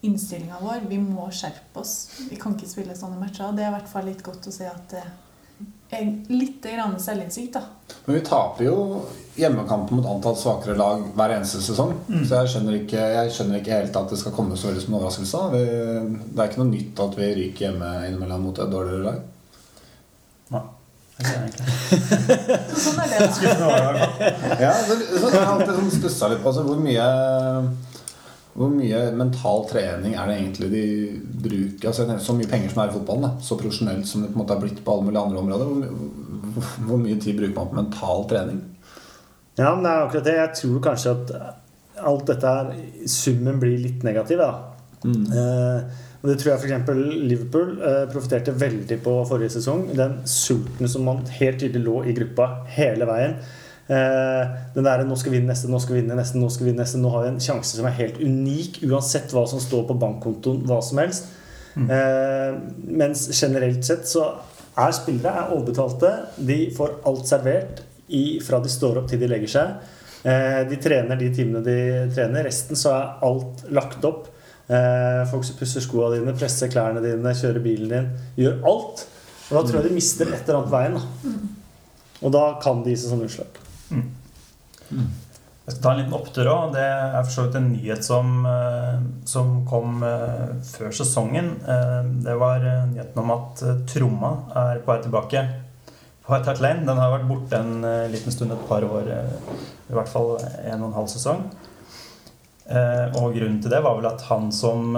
innstillinga 0.05 0.59
vår, 0.61 0.83
vi 0.91 0.99
må 1.01 1.29
skjerpe 1.31 1.79
oss. 1.79 1.95
Vi 2.29 2.35
kan 2.35 2.57
ikke 2.59 2.67
spille 2.75 2.97
sånne 2.99 3.17
matcher. 3.23 3.55
Det 3.55 3.63
er 3.63 3.71
i 3.71 3.77
hvert 3.79 3.93
fall 3.95 4.11
litt 4.11 4.21
godt 4.25 4.51
å 4.51 4.53
se 4.53 4.67
at 4.67 4.83
det 4.91 4.99
en- 5.01 5.21
litt 6.31 6.65
grann 6.65 6.97
selvinnsikt, 7.01 7.57
da. 7.57 7.95
Men 8.05 8.17
vi 8.17 8.21
taper 8.25 8.67
jo 8.67 8.77
hjemmekampen 9.35 9.99
mot 9.99 10.07
antatt 10.09 10.39
svakere 10.39 10.77
lag 10.79 11.01
hver 11.15 11.33
eneste 11.35 11.61
sesong. 11.63 11.93
Så 12.07 12.39
jeg 12.39 12.51
skjønner, 12.53 12.77
ikke, 12.81 13.01
jeg 13.17 13.33
skjønner 13.35 13.59
ikke 13.59 13.79
helt 13.79 13.99
at 13.99 14.13
det 14.13 14.19
skal 14.21 14.35
komme 14.35 14.57
så 14.57 14.69
veldig 14.69 14.83
som 14.83 14.93
en 14.93 14.99
overraskelse. 14.99 15.41
Vi, 15.55 15.63
det 16.31 16.43
er 16.43 16.51
ikke 16.51 16.61
noe 16.63 16.71
nytt 16.71 17.01
at 17.05 17.17
vi 17.19 17.31
ryker 17.41 17.67
hjemme 17.67 17.91
innimellom 18.07 18.47
mot 18.47 18.61
et 18.61 18.71
dårligere 18.71 19.07
lag. 19.09 19.19
Nei. 20.55 20.63
det 21.17 21.33
er 21.33 21.49
ikke 21.49 21.65
egentlig. 21.65 22.77
Sånn 22.85 23.01
er 23.03 23.11
det, 23.11 23.19
da. 23.25 24.31
Ja, 24.61 24.71
så, 24.85 24.99
så 25.01 25.33
jeg 25.33 25.41
har 25.41 25.51
alltid 25.55 25.75
sånn 25.79 25.93
stussa 25.97 26.31
litt 26.31 26.43
på 26.43 26.51
altså, 26.53 26.65
hvor 26.67 26.81
mye 26.85 27.09
hvor 28.55 28.71
mye 28.71 28.99
mental 29.19 29.65
trening 29.67 30.13
er 30.15 30.29
det 30.29 30.35
egentlig 30.37 30.69
de 30.71 30.83
bruker 31.43 31.89
altså, 31.89 32.05
Så 32.23 32.35
mye 32.37 32.47
penger 32.47 32.71
som 32.71 32.81
er 32.81 32.91
i 32.91 32.95
fotballen, 32.95 33.25
da, 33.27 33.43
så 33.43 33.57
profesjonelt 33.59 34.07
som 34.07 34.23
det 34.23 34.29
på 34.31 34.37
en 34.37 34.43
måte 34.43 34.55
har 34.55 34.61
blitt 34.63 34.79
på 34.85 34.93
alle 34.93 35.09
mulige 35.09 35.23
andre 35.27 35.41
områder. 35.41 35.65
Hvor, 35.65 35.81
mye, 35.81 36.69
hvor, 36.87 37.01
mye 37.03 37.19
tid 37.19 37.35
bruker 37.39 37.57
man 37.57 37.73
på 37.73 37.81
mental 37.81 38.23
trening? 38.31 38.61
Ja, 39.59 39.73
men 39.75 39.83
det 39.83 39.91
er 39.91 40.05
akkurat 40.05 40.27
det. 40.29 40.37
Jeg 40.39 40.55
tror 40.61 40.79
kanskje 40.87 41.15
at 41.17 41.35
alt 42.11 42.25
dette 42.31 42.55
her, 42.55 42.71
summen 43.11 43.59
blir 43.59 43.75
litt 43.79 44.07
negativ. 44.07 44.39
Da. 44.39 44.49
Eh, 45.05 45.99
og 46.21 46.31
det 46.31 46.37
tror 46.39 46.53
jeg 46.53 46.63
f.eks. 46.63 46.89
Liverpool 47.27 47.75
eh, 47.75 48.01
profiterte 48.11 48.55
veldig 48.55 49.01
på 49.03 49.17
forrige 49.27 49.57
sesong. 49.57 49.89
Den 49.99 50.21
sulten 50.29 50.91
som 50.91 51.05
man 51.07 51.25
helt 51.41 51.59
tydelig 51.59 51.83
lå 51.85 51.99
i 52.07 52.15
gruppa 52.17 52.49
hele 52.77 53.07
veien. 53.09 53.35
Eh, 53.85 54.53
den 54.73 54.83
der 54.83 55.03
'nå 55.05 55.15
skal 55.15 55.31
vi 55.31 55.37
vinne 55.37 55.53
neste, 55.53 55.69
nå 55.69 55.79
skal 55.79 55.95
vi 55.95 56.01
vinne 56.01 56.15
neste, 56.15 56.37
nå 56.37 56.49
skal 56.49 56.65
vi 56.65 56.71
vinne 56.71 56.83
neste'. 56.83 57.01
Nå 57.01 57.09
har 57.09 57.23
vi 57.23 57.29
en 57.29 57.39
sjanse 57.39 57.77
som 57.77 57.85
er 57.85 57.99
helt 57.99 58.17
unik, 58.17 58.83
uansett 58.83 59.31
hva 59.31 59.47
som 59.47 59.59
står 59.59 59.87
på 59.87 59.99
bankkontoen, 59.99 60.65
hva 60.65 60.81
som 60.83 60.97
helst. 60.97 61.25
Mm. 61.75 61.89
mens 62.87 63.27
generelt 63.41 63.83
sett 63.83 64.07
så 64.07 64.39
er 64.77 64.91
spillere 64.91 65.27
er 65.27 65.51
overbetalte. 65.51 66.11
De 66.37 66.71
får 66.75 67.01
alt 67.05 67.27
servert 67.27 67.81
i, 68.07 68.39
fra 68.39 68.59
de 68.59 68.69
står 68.69 69.01
opp 69.01 69.09
til 69.09 69.19
de 69.19 69.27
legger 69.27 69.51
seg. 69.51 69.73
Eh, 70.25 70.61
de 70.69 70.77
trener 70.81 71.19
de 71.19 71.29
timene 71.35 71.61
de 71.65 71.77
trener. 72.15 72.47
Resten 72.47 72.79
så 72.79 72.93
er 72.95 73.25
alt 73.27 73.65
lagt 73.75 74.05
opp. 74.07 74.31
Eh, 74.65 75.21
folk 75.29 75.45
som 75.45 75.57
pusser 75.59 75.83
skoene 75.85 76.19
dine, 76.19 76.33
presser 76.37 76.71
klærne 76.73 77.03
dine, 77.03 77.35
kjører 77.37 77.61
bilen 77.63 77.91
din. 77.91 78.09
Gjør 78.39 78.63
alt. 78.71 79.05
Og 79.49 79.59
da 79.59 79.61
tror 79.61 79.79
jeg 79.79 79.89
de 79.89 79.99
mister 79.99 80.31
et 80.31 80.47
eller 80.47 80.63
annet 80.63 80.73
veien. 80.73 80.97
Da. 80.97 81.35
Og 82.25 82.33
da 82.33 82.45
kan 82.63 82.81
de 82.83 82.93
gi 82.93 83.03
seg 83.03 83.13
sånne 83.13 83.29
utslag. 83.29 83.61
Jeg 85.65 85.73
skal 85.73 85.81
ta 85.81 85.91
en 85.95 85.99
liten 86.03 86.13
opptur 86.13 86.47
òg. 86.51 86.73
Det 86.75 86.81
er 86.85 87.23
for 87.23 87.33
så 87.33 87.45
vidt 87.47 87.55
en 87.57 87.71
nyhet 87.73 88.05
som, 88.05 88.33
eh, 88.45 88.99
som 89.25 89.63
kom 89.65 90.03
eh, 90.05 90.51
før 90.61 90.93
sesongen. 90.93 91.55
Eh, 91.65 92.01
Det 92.25 92.35
var 92.37 92.59
nyheten 92.91 93.17
om 93.17 93.31
at 93.33 93.63
tromma 93.89 94.31
er 94.53 94.83
på 94.85 94.93
vei 94.93 94.99
tilbake 95.01 95.41
på 96.25 96.33
White 96.33 96.51
Hart 96.51 96.61
Lane. 96.61 96.85
Den 96.85 97.01
har 97.01 97.15
vært 97.17 97.29
borte 97.29 97.57
en 97.57 97.81
liten 98.11 98.31
stund, 98.31 98.51
et 98.51 98.67
par 98.69 98.85
år, 98.85 99.09
i 99.89 99.93
hvert 99.93 100.09
fall 100.09 100.37
en 100.41 100.83
og 100.83 100.87
en 100.89 100.99
halv 100.99 101.09
sesong. 101.09 101.43
Og 103.21 103.35
grunnen 103.35 103.61
til 103.61 103.69
det 103.69 103.81
var 103.83 103.93
vel 103.95 104.07
at 104.09 104.21
han 104.25 104.51
som 104.51 104.97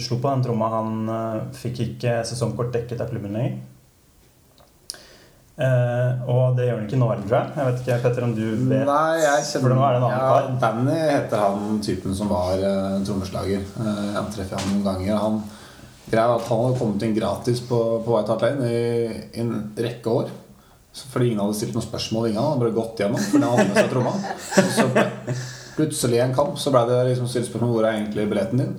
slo 0.00 0.16
på 0.16 0.30
den 0.32 0.44
tromma, 0.46 0.70
han 0.72 1.52
fikk 1.52 1.82
ikke 1.84 2.24
sesongkort 2.24 2.72
dekket 2.72 3.04
av 3.04 3.12
klubben 3.12 3.36
lenger. 3.36 3.58
Eh, 5.56 6.24
og 6.28 6.56
det 6.56 6.66
gjør 6.66 6.74
han 6.76 6.84
ikke 6.84 6.98
nå 7.00 7.06
heller, 7.08 7.28
tror 7.28 7.38
jeg. 7.38 7.52
Jeg 7.56 7.68
vet 7.68 7.78
ikke, 7.82 7.98
Petter, 8.04 8.24
om 8.26 8.32
du 8.36 8.42
vet 8.68 8.82
Nei, 8.84 9.12
jeg 9.22 9.44
kjenner, 9.50 9.62
hvordan 9.64 9.78
er 9.80 9.94
det 9.94 10.00
en 10.00 10.08
annen 10.08 10.16
ja, 10.18 10.32
kar. 10.32 10.48
Danny 10.64 10.96
heter 11.00 11.44
han 11.44 11.78
typen 11.86 12.16
som 12.18 12.32
var 12.32 12.60
uh, 12.60 12.98
trommeslager. 13.08 13.62
Uh, 13.78 14.02
jeg 14.10 14.34
treffer 14.36 14.60
han 14.60 14.74
noen 14.74 14.84
ganger. 14.84 15.22
Han 15.22 15.38
greia 16.06 16.34
at 16.36 16.50
han 16.50 16.60
hadde 16.66 16.80
kommet 16.82 17.06
inn 17.06 17.16
gratis 17.16 17.62
på, 17.66 17.80
på 18.04 18.12
White 18.12 18.34
Hart 18.34 18.44
Lane 18.44 18.68
i, 18.68 18.82
i 19.32 19.42
en 19.46 19.54
rekke 19.86 20.12
år. 20.12 20.28
Så 20.96 21.08
fordi 21.12 21.32
ingen 21.32 21.42
hadde 21.42 21.56
stilt 21.56 21.74
noen 21.76 21.88
spørsmål. 21.88 22.28
Ingen 22.30 22.42
hadde 22.42 22.62
bare 22.62 22.76
gått 22.76 23.00
gjennom 23.02 23.24
fordi 23.24 23.42
han 23.42 23.56
hadde 23.56 23.68
med 23.72 23.80
seg 23.80 23.90
tromma. 23.92 24.14
Og 24.60 24.70
så 24.76 24.86
plutselig 25.76 26.22
en 26.24 26.36
kamp 26.36 26.60
så 26.60 26.72
ble 26.72 26.86
det 26.88 27.02
liksom 27.10 27.32
stilt 27.32 27.48
spørsmål 27.48 27.74
hvor 27.74 27.88
er 27.88 27.98
egentlig 27.98 28.28
billetten 28.30 28.62
din. 28.62 28.78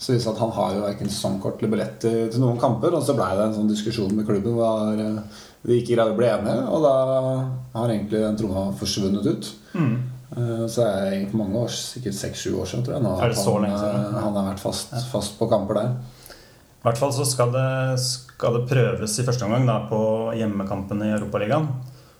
Så 0.00 0.12
det 0.12 0.26
at 0.28 0.40
han 0.42 0.52
har 0.52 0.74
jo 0.74 0.84
verken 0.84 1.08
sesongkort 1.08 1.60
eller 1.62 1.72
billett 1.72 2.00
til, 2.02 2.16
til 2.32 2.42
noen 2.42 2.58
kamper. 2.60 2.96
Og 2.96 3.04
så 3.06 3.14
ble 3.16 3.28
det 3.38 3.46
en 3.46 3.56
sånn 3.60 3.70
diskusjon 3.70 4.12
med 4.16 4.26
klubben 4.28 4.58
eh, 5.00 5.44
de 5.64 5.78
ikke 5.80 5.94
greide 5.96 6.12
å 6.12 6.16
bli 6.18 6.26
enige. 6.28 6.64
Og 6.68 6.82
da 6.84 6.94
har 7.80 7.88
egentlig 7.94 8.20
den 8.20 8.36
tromma 8.36 8.66
forsvunnet 8.78 9.26
ut. 9.26 9.52
Mm. 9.74 9.94
Eh, 10.36 10.66
Så 10.68 10.82
er 10.84 11.10
det 11.10 11.30
for 11.30 11.38
mange 11.40 11.56
år, 11.64 11.68
sikkert 11.72 12.14
seks-sju 12.18 12.56
år 12.60 12.66
siden, 12.66 12.84
tror 12.84 12.96
jeg. 12.98 13.02
Nå, 13.06 13.14
Er 13.22 13.28
det 13.32 13.38
så 13.38 13.52
han, 13.54 13.62
lenge 13.62 13.78
siden? 13.78 14.04
eh, 14.14 14.20
Han 14.20 14.34
har 14.34 14.48
vært 14.52 14.60
fast, 14.60 14.92
fast 15.12 15.38
på 15.38 15.48
kamper 15.48 15.74
der. 15.74 15.94
I 16.84 16.84
hvert 16.88 16.98
fall 17.00 17.12
så 17.16 17.24
skal 17.24 17.50
det, 17.54 17.98
skal 18.00 18.58
det 18.58 18.68
prøves 18.68 19.18
i 19.18 19.24
første 19.24 19.44
omgang 19.46 19.64
da, 19.66 19.78
på 19.88 20.00
hjemmekampen 20.36 21.00
i 21.02 21.12
Europaligaen. 21.16 21.68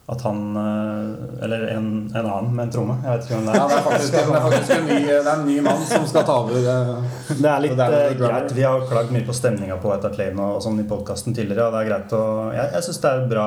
At 0.06 0.20
han 0.20 0.40
eh, 0.60 1.44
Eller 1.44 1.62
en, 1.72 1.86
en 2.14 2.26
annen 2.28 2.50
med 2.56 2.66
en 2.66 2.72
tromme. 2.74 2.96
Jeg 3.04 3.08
vet 3.14 3.22
ikke 3.24 3.36
hvem 3.38 3.46
det 3.48 3.54
Ja, 3.56 3.62
er. 3.64 3.68
det 3.70 3.76
er 3.78 3.84
faktisk, 3.86 4.12
det 4.12 4.20
er 4.20 4.42
faktisk 4.44 4.72
en, 4.74 4.84
ny, 4.90 4.98
det 5.06 5.14
er 5.22 5.30
en 5.32 5.46
ny 5.48 5.54
mann 5.64 5.86
som 5.88 6.04
skal 6.10 6.26
ta 6.28 6.34
over. 6.42 6.58
eh, 6.58 7.14
Det 7.40 7.48
er 7.52 7.62
litt 7.64 7.76
det 7.78 7.86
er 8.00 8.18
greit. 8.20 8.52
Vi 8.58 8.66
har 8.68 8.84
klagd 8.90 9.14
mye 9.16 9.24
på 9.24 9.36
stemninga 9.38 9.78
på 9.80 9.88
White 9.94 10.10
Lane 10.18 10.44
og, 10.44 10.58
og 10.58 10.66
sånn 10.66 10.82
i 10.82 10.86
podkasten 10.90 11.36
tidligere. 11.38 11.70
Og 11.70 11.72
det 11.78 11.80
er 11.80 11.88
greit 11.88 12.12
å 12.18 12.22
Jeg, 12.52 12.68
jeg 12.76 12.86
syns 12.88 13.00
det 13.06 13.12
er 13.14 13.22
et 13.24 13.32
bra 13.32 13.46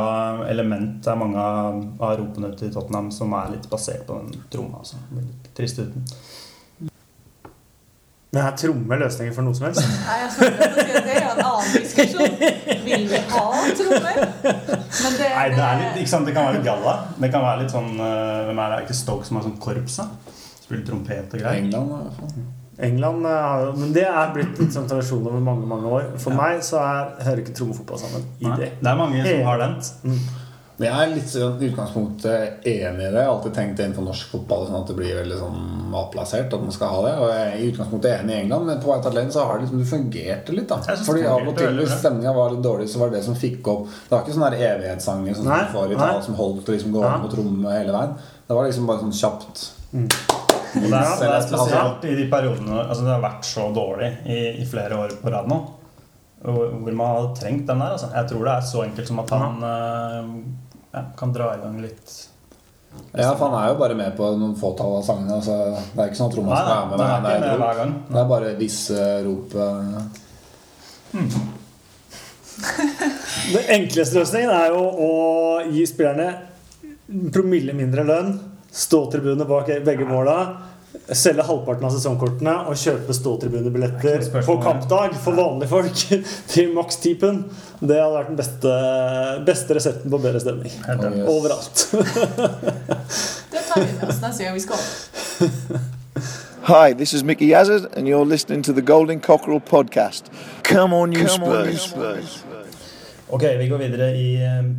element. 0.49 0.97
Det 1.05 1.13
er 1.13 1.21
mange 1.21 1.45
av, 1.45 1.77
ropene 2.23 2.49
til 2.57 2.73
Tottenham 2.73 3.11
som 3.13 3.37
er 3.37 3.53
litt 3.53 3.69
basert 3.69 4.07
på 4.09 4.17
den 4.23 4.41
tromma. 4.49 4.81
Altså. 4.81 4.97
Trist 5.57 5.83
uten. 5.85 6.09
Men 8.37 8.45
er 8.45 8.57
tromme 8.61 8.97
løsningen 9.01 9.33
for 9.33 9.47
noe 9.47 9.57
som 9.57 9.65
helst? 9.67 9.81
Nei, 10.05 10.17
jeg 10.21 10.29
skal 10.35 10.51
ikke 10.53 10.67
si 10.77 10.97
at 10.99 11.07
det 11.07 11.15
er 11.17 11.25
en 11.27 11.41
annen 11.47 11.71
diskusjon. 11.73 12.35
Vil 12.85 13.07
vi 13.09 13.21
ha 13.31 13.45
trommer? 13.81 14.19
Men 14.45 15.17
det, 15.17 15.29
Nei, 15.33 15.47
det, 15.55 15.63
er 15.65 15.81
litt, 15.81 15.97
ikke 16.03 16.11
sant? 16.13 16.29
det 16.29 16.35
kan 16.37 16.47
være 16.47 16.59
litt 16.59 16.67
galla. 16.67 16.93
Det 17.17 17.31
kan 17.33 17.43
være 17.47 17.63
litt 17.65 17.73
sånn 17.73 17.89
eh, 17.97 18.45
Hvem 18.51 18.61
er 18.63 18.73
det? 18.75 18.79
Ikke 18.85 18.97
Stoke 19.01 19.27
som 19.27 19.39
har 19.41 19.47
sånn 19.49 19.57
korps? 19.63 19.97
da? 20.03 20.07
Spiller 20.61 20.85
trompet 20.87 21.33
og 21.33 21.41
greier. 21.43 21.61
England, 21.63 21.91
i 21.91 21.99
hvert 22.05 22.21
fall. 22.21 22.47
England 22.87 23.25
eh, 23.25 23.67
Men 23.81 23.93
det 23.95 24.03
er 24.05 24.33
blitt 24.35 24.59
litt 24.61 24.75
sånn 24.75 24.85
tradisjon 24.89 25.23
over 25.25 25.41
mange 25.41 25.65
mange 25.69 25.89
år. 25.99 26.09
For 26.21 26.35
Ja. 26.35 26.41
meg 26.43 26.61
så 26.67 26.81
er, 26.83 27.13
hører 27.25 27.41
ikke 27.43 27.55
trommefotball 27.57 28.01
sammen 28.03 28.27
i 28.37 28.45
Nei, 28.51 28.57
det. 28.61 28.71
det 28.83 28.91
er 28.91 28.99
mange 28.99 29.23
som 29.25 29.47
har 29.49 29.63
den. 29.63 29.79
Men 30.03 30.19
jeg 30.85 30.93
er 30.93 31.09
litt 31.15 31.29
sånn 31.31 31.55
i 31.57 31.67
utgangspunktet 31.71 32.65
enig 32.69 33.01
i 33.01 33.09
det. 33.09 33.17
Jeg 33.17 33.25
har 33.25 33.31
alltid 33.31 33.53
tenkt 33.57 33.79
innenfor 33.81 34.05
norsk 34.05 34.27
fotball 34.29 34.67
sånn 34.67 34.75
at 34.77 34.91
det 34.91 34.95
blir 34.99 35.15
veldig 35.17 35.37
sånn 35.39 35.63
matplassert 35.89 36.53
At 36.53 36.61
man 36.61 36.75
skal 36.75 36.91
ha 36.91 36.99
det 37.05 37.13
Og 37.17 37.29
jeg 37.31 37.45
er 37.47 37.55
i 37.57 37.69
utgangspunktet 37.71 38.11
enig 38.19 38.35
i 38.35 38.39
England, 38.43 38.67
men 38.67 38.81
på 38.83 38.91
White 38.91 39.07
Hart 39.09 39.15
Lane 39.17 39.33
så 39.33 39.45
har 39.47 39.57
det 39.57 39.65
liksom 39.65 39.79
det 39.81 39.87
fungerte 39.89 40.53
litt. 40.53 40.67
da 40.69 40.97
Fordi 41.07 41.23
av 41.25 41.47
og 41.49 41.57
til 41.57 41.79
hvis 41.81 41.95
stemninga 41.97 42.33
var 42.37 42.53
litt 42.53 42.61
dårlig, 42.67 42.89
så 42.91 43.01
var 43.01 43.09
det 43.09 43.17
det 43.17 43.25
som 43.25 43.39
fikk 43.41 43.71
opp 43.73 43.87
Det 43.87 44.13
var 44.13 44.21
ikke 44.25 44.35
sånne 44.37 44.51
her 44.53 44.65
evighetssanger 44.75 45.39
som 45.39 45.49
Nei, 45.49 45.61
du 45.63 45.73
får 45.79 45.95
i 45.95 45.97
tall 46.03 46.21
som 46.27 46.37
holdt 46.43 46.69
liksom 46.75 46.93
gående 46.93 47.15
Ja. 47.15 47.23
på 47.25 47.31
tromme 47.33 47.73
hele 47.73 47.95
veien. 47.97 48.13
Det 48.47 48.59
var 48.59 48.69
liksom 48.69 48.85
bare 48.91 49.01
sånn 49.07 49.17
kjapt. 49.23 49.63
Og 49.97 50.83
det 50.83 50.93
er, 50.93 51.09
det 51.23 51.31
er 51.31 51.41
spesielt 51.47 52.05
i 52.05 52.13
de 52.19 52.27
periodene 52.29 52.83
altså 52.83 53.01
Det 53.07 53.13
har 53.15 53.23
vært 53.23 53.45
så 53.49 53.65
dårlig 53.73 54.11
i, 54.29 54.39
i 54.61 54.65
flere 54.69 54.99
år 55.07 55.17
på 55.23 55.31
rad 55.33 55.49
nå. 55.49 55.57
Hvor 56.43 56.67
hvor 56.83 56.93
man 56.93 57.15
hadde 57.15 57.35
trengt 57.39 57.65
den 57.65 57.79
der. 57.81 57.95
Altså. 57.95 58.11
Jeg 58.13 58.29
tror 58.29 58.43
det 58.45 58.51
er 58.53 58.65
så 58.69 58.83
enkelt 58.85 59.07
som 59.09 59.19
at 59.23 59.31
han 59.33 59.63
eh, 59.65 60.27
ja, 60.93 61.03
kan 61.19 61.33
dra 61.35 61.51
i 61.55 61.61
gang 61.61 61.77
litt 61.83 62.15
Ja, 63.11 63.33
for 63.35 63.49
han 63.49 63.57
er 63.59 63.71
jo 63.73 63.77
bare 63.81 63.97
med 63.99 64.15
på 64.17 64.29
noen 64.39 64.55
fåtall 64.57 64.95
av 64.97 65.03
sangene. 65.05 65.35
Altså, 65.37 65.55
det 65.93 66.01
er 66.01 66.07
ikke 66.09 66.17
sånn 66.17 66.31
at 66.31 66.37
Roman 66.39 66.53
Nei, 66.53 66.61
skal 66.63 66.73
være 66.73 66.87
med 66.89 66.97
hver 66.97 67.37
ikke 67.37 67.51
med 67.51 67.61
hver 67.61 67.79
gang. 67.81 67.91
Det 68.07 68.19
er 68.21 68.29
bare 68.31 68.53
visse 68.57 69.07
rop. 69.27 69.49
Mm. 71.13 71.29
Den 73.53 73.73
enkleste 73.75 74.17
løsningen 74.17 74.53
er 74.55 74.73
jo 74.73 74.81
å 74.81 75.11
gi 75.69 75.83
spillerne 75.89 76.29
promille 77.33 77.75
mindre 77.77 78.03
lønn, 78.07 78.33
ståtribune 78.73 79.45
bak 79.47 79.69
begge 79.85 80.07
måla, 80.09 80.37
selge 81.15 81.43
halvparten 81.47 81.85
av 81.87 81.93
sesongkortene 81.95 82.53
og 82.67 82.79
kjøpe 82.79 83.15
ståtribunebilletter 83.15 84.25
er 84.25 84.45
på 84.45 84.57
kampdag 84.59 85.15
for 85.23 85.37
vanlige 85.39 85.69
folk 85.71 86.01
til 86.51 86.73
maks 86.75 86.99
10 86.99 87.13
pund. 87.21 87.43
Det 87.79 87.99
hadde 88.01 88.15
vært 88.17 88.31
den 88.31 88.39
beste, 88.39 88.73
beste 89.47 89.77
resepten 89.77 90.11
på 90.11 90.19
bedre 90.23 90.41
stemning. 90.43 90.73
Overalt. 91.29 91.85
det 93.53 93.63
tar 93.69 93.79
vi 93.83 93.87
med 93.93 94.09
oss 94.09 94.19
neste 94.25 94.43
gang 94.43 94.57
vi 94.57 94.65
skal. 94.65 94.83
Hi, 96.67 96.91
this 96.91 97.13
is 97.13 97.23
Mickey 97.23 97.47
Yazard, 97.47 97.87
and 97.95 98.07
you're 98.07 98.25
listening 98.25 98.61
to 98.63 98.73
the 98.73 98.81
Golden 98.81 99.21
Cockerel 99.21 99.61
podcast. 99.61 100.25
Come 100.63 100.93
on, 100.93 101.13
you 101.13 101.27
Spurs. 101.29 101.93
Ok, 103.29 103.43
vi 103.59 103.67
går 103.67 103.77
videre 103.77 104.11
i 104.15 104.27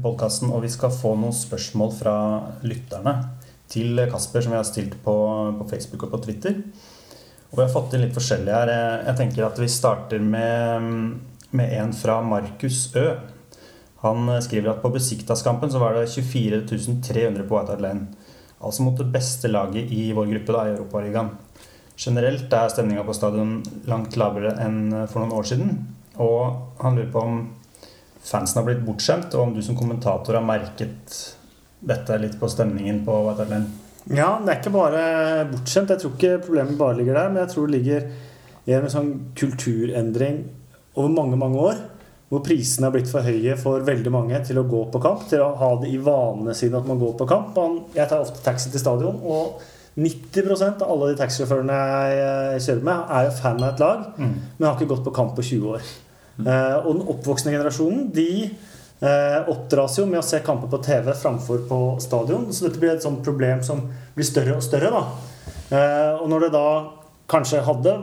podkasten, 0.02 0.52
og 0.52 0.62
vi 0.62 0.68
skal 0.72 0.92
få 0.92 1.14
noen 1.16 1.32
spørsmål 1.32 1.92
fra 1.96 2.16
lytterne 2.64 3.37
til 3.68 3.98
Kasper, 4.10 4.44
som 4.44 4.54
vi 4.54 4.58
har 4.60 4.66
stilt 4.68 4.94
på, 5.04 5.14
på 5.58 5.66
Facebook 5.70 6.06
og 6.06 6.12
på 6.14 6.22
Twitter. 6.24 6.54
Og 7.48 7.58
vi 7.58 7.64
har 7.64 7.72
fått 7.72 7.94
inn 7.96 8.04
litt 8.04 8.16
forskjellig 8.16 8.52
her. 8.52 8.70
Jeg- 9.06 9.16
tenker 9.16 9.46
at 9.46 9.58
vi 9.58 9.68
starter 9.68 10.20
med, 10.20 11.18
med 11.50 11.72
en 11.80 11.92
fra 11.92 12.20
Markus 12.22 12.94
Ø. 12.96 13.06
Han 14.02 14.28
skriver 14.42 14.70
at 14.70 14.82
på 14.82 14.92
Besiktas-kampen 14.94 15.70
så 15.72 15.80
var 15.80 15.94
det 15.94 16.08
24.300 16.08 17.48
på 17.48 17.56
White 17.56 17.72
Hart 17.72 17.80
Lane. 17.80 18.06
Altså 18.60 18.82
mot 18.82 18.96
det 18.98 19.10
beste 19.12 19.48
laget 19.48 19.90
i 19.90 20.12
vår 20.12 20.26
gruppe 20.32 20.52
da, 20.54 20.64
i 20.66 20.74
Europaligaen. 20.76 21.30
Generelt 21.98 22.52
er 22.52 22.68
stemninga 22.70 23.02
på 23.06 23.14
stadion 23.16 23.56
langt 23.90 24.16
lavere 24.16 24.52
enn 24.62 25.06
for 25.10 25.22
noen 25.22 25.34
år 25.34 25.48
siden. 25.50 25.72
Og 26.18 26.78
han 26.82 26.94
lurer 26.98 27.10
på 27.14 27.22
om 27.24 27.40
fansen 28.22 28.60
har 28.60 28.66
blitt 28.68 28.84
bortskjemt, 28.86 29.34
og 29.34 29.48
om 29.48 29.54
du 29.54 29.62
som 29.62 29.76
kommentator 29.78 30.34
har 30.38 30.46
merket 30.46 31.16
dette 31.80 32.18
litt 32.20 32.38
på 32.40 32.48
stemningen 32.50 33.04
på 33.06 33.12
Waterland? 33.26 33.66
Ja, 34.08 34.38
det 34.40 34.48
er 34.54 34.60
ikke 34.62 34.72
bare 34.72 35.02
bortskjemt. 35.50 35.90
Jeg 35.92 36.00
tror 36.00 36.14
ikke 36.16 36.38
problemet 36.46 36.78
bare 36.80 36.96
ligger 36.96 37.14
der, 37.14 37.28
men 37.28 37.42
jeg 37.44 37.52
tror 37.54 37.66
det 37.68 37.76
ligger 37.78 38.08
i 38.68 38.72
en 38.76 38.88
sånn 38.92 39.12
kulturendring 39.36 40.42
over 40.96 41.08
mange, 41.12 41.36
mange 41.40 41.60
år. 41.70 41.78
Hvor 42.28 42.42
prisene 42.44 42.84
har 42.88 42.92
blitt 42.92 43.08
for 43.08 43.24
høye 43.24 43.54
for 43.56 43.80
veldig 43.86 44.10
mange 44.12 44.38
til 44.44 44.58
å 44.60 44.66
gå 44.68 44.82
på 44.92 45.00
kamp. 45.00 45.22
Til 45.30 45.40
å 45.40 45.54
ha 45.56 45.70
det 45.80 45.88
i 45.94 45.96
vanene 46.04 46.54
sine 46.56 46.76
at 46.76 46.86
man 46.88 46.98
går 47.00 47.14
på 47.16 47.28
kamp. 47.28 47.54
Man- 47.56 47.84
Jeg 47.94 48.08
tar 48.08 48.20
ofte 48.20 48.42
taxi 48.44 48.70
til 48.70 48.80
stadion, 48.80 49.20
og 49.24 49.60
90% 49.96 50.82
av 50.82 50.90
alle 50.92 51.14
de 51.14 51.22
taxisjåførene 51.22 51.78
jeg 52.14 52.60
kjører 52.66 52.82
med, 52.82 53.04
er 53.10 53.24
jo 53.24 53.30
fan 53.42 53.62
av 53.62 53.72
et 53.74 53.80
lag, 53.80 54.04
men 54.18 54.68
har 54.68 54.76
ikke 54.76 54.88
gått 54.94 55.04
på 55.04 55.14
kamp 55.14 55.34
på 55.36 55.42
20 55.42 55.66
år. 55.74 55.80
Eh, 56.46 56.76
og 56.86 56.92
den 56.98 57.08
oppvoksende 57.08 57.56
generasjonen 57.56 58.12
de 58.14 58.50
oppdras 58.98 60.00
jo 60.00 60.08
med 60.10 60.18
å 60.18 60.26
se 60.26 60.40
kamper 60.42 60.70
på 60.72 60.80
TV 60.82 61.12
framfor 61.14 61.60
på 61.68 61.78
stadion. 62.02 62.48
Så 62.50 62.66
dette 62.66 62.80
blir 62.82 62.96
et 62.96 63.04
sånt 63.04 63.20
problem 63.22 63.60
som 63.62 63.84
blir 64.16 64.26
større 64.26 64.56
og 64.58 64.64
større. 64.66 64.90
da. 64.90 65.04
Eh, 65.68 66.14
og 66.22 66.28
når 66.32 66.46
det 66.46 66.54
da 66.54 66.68
kanskje 67.28 67.60
hadde 67.66 67.94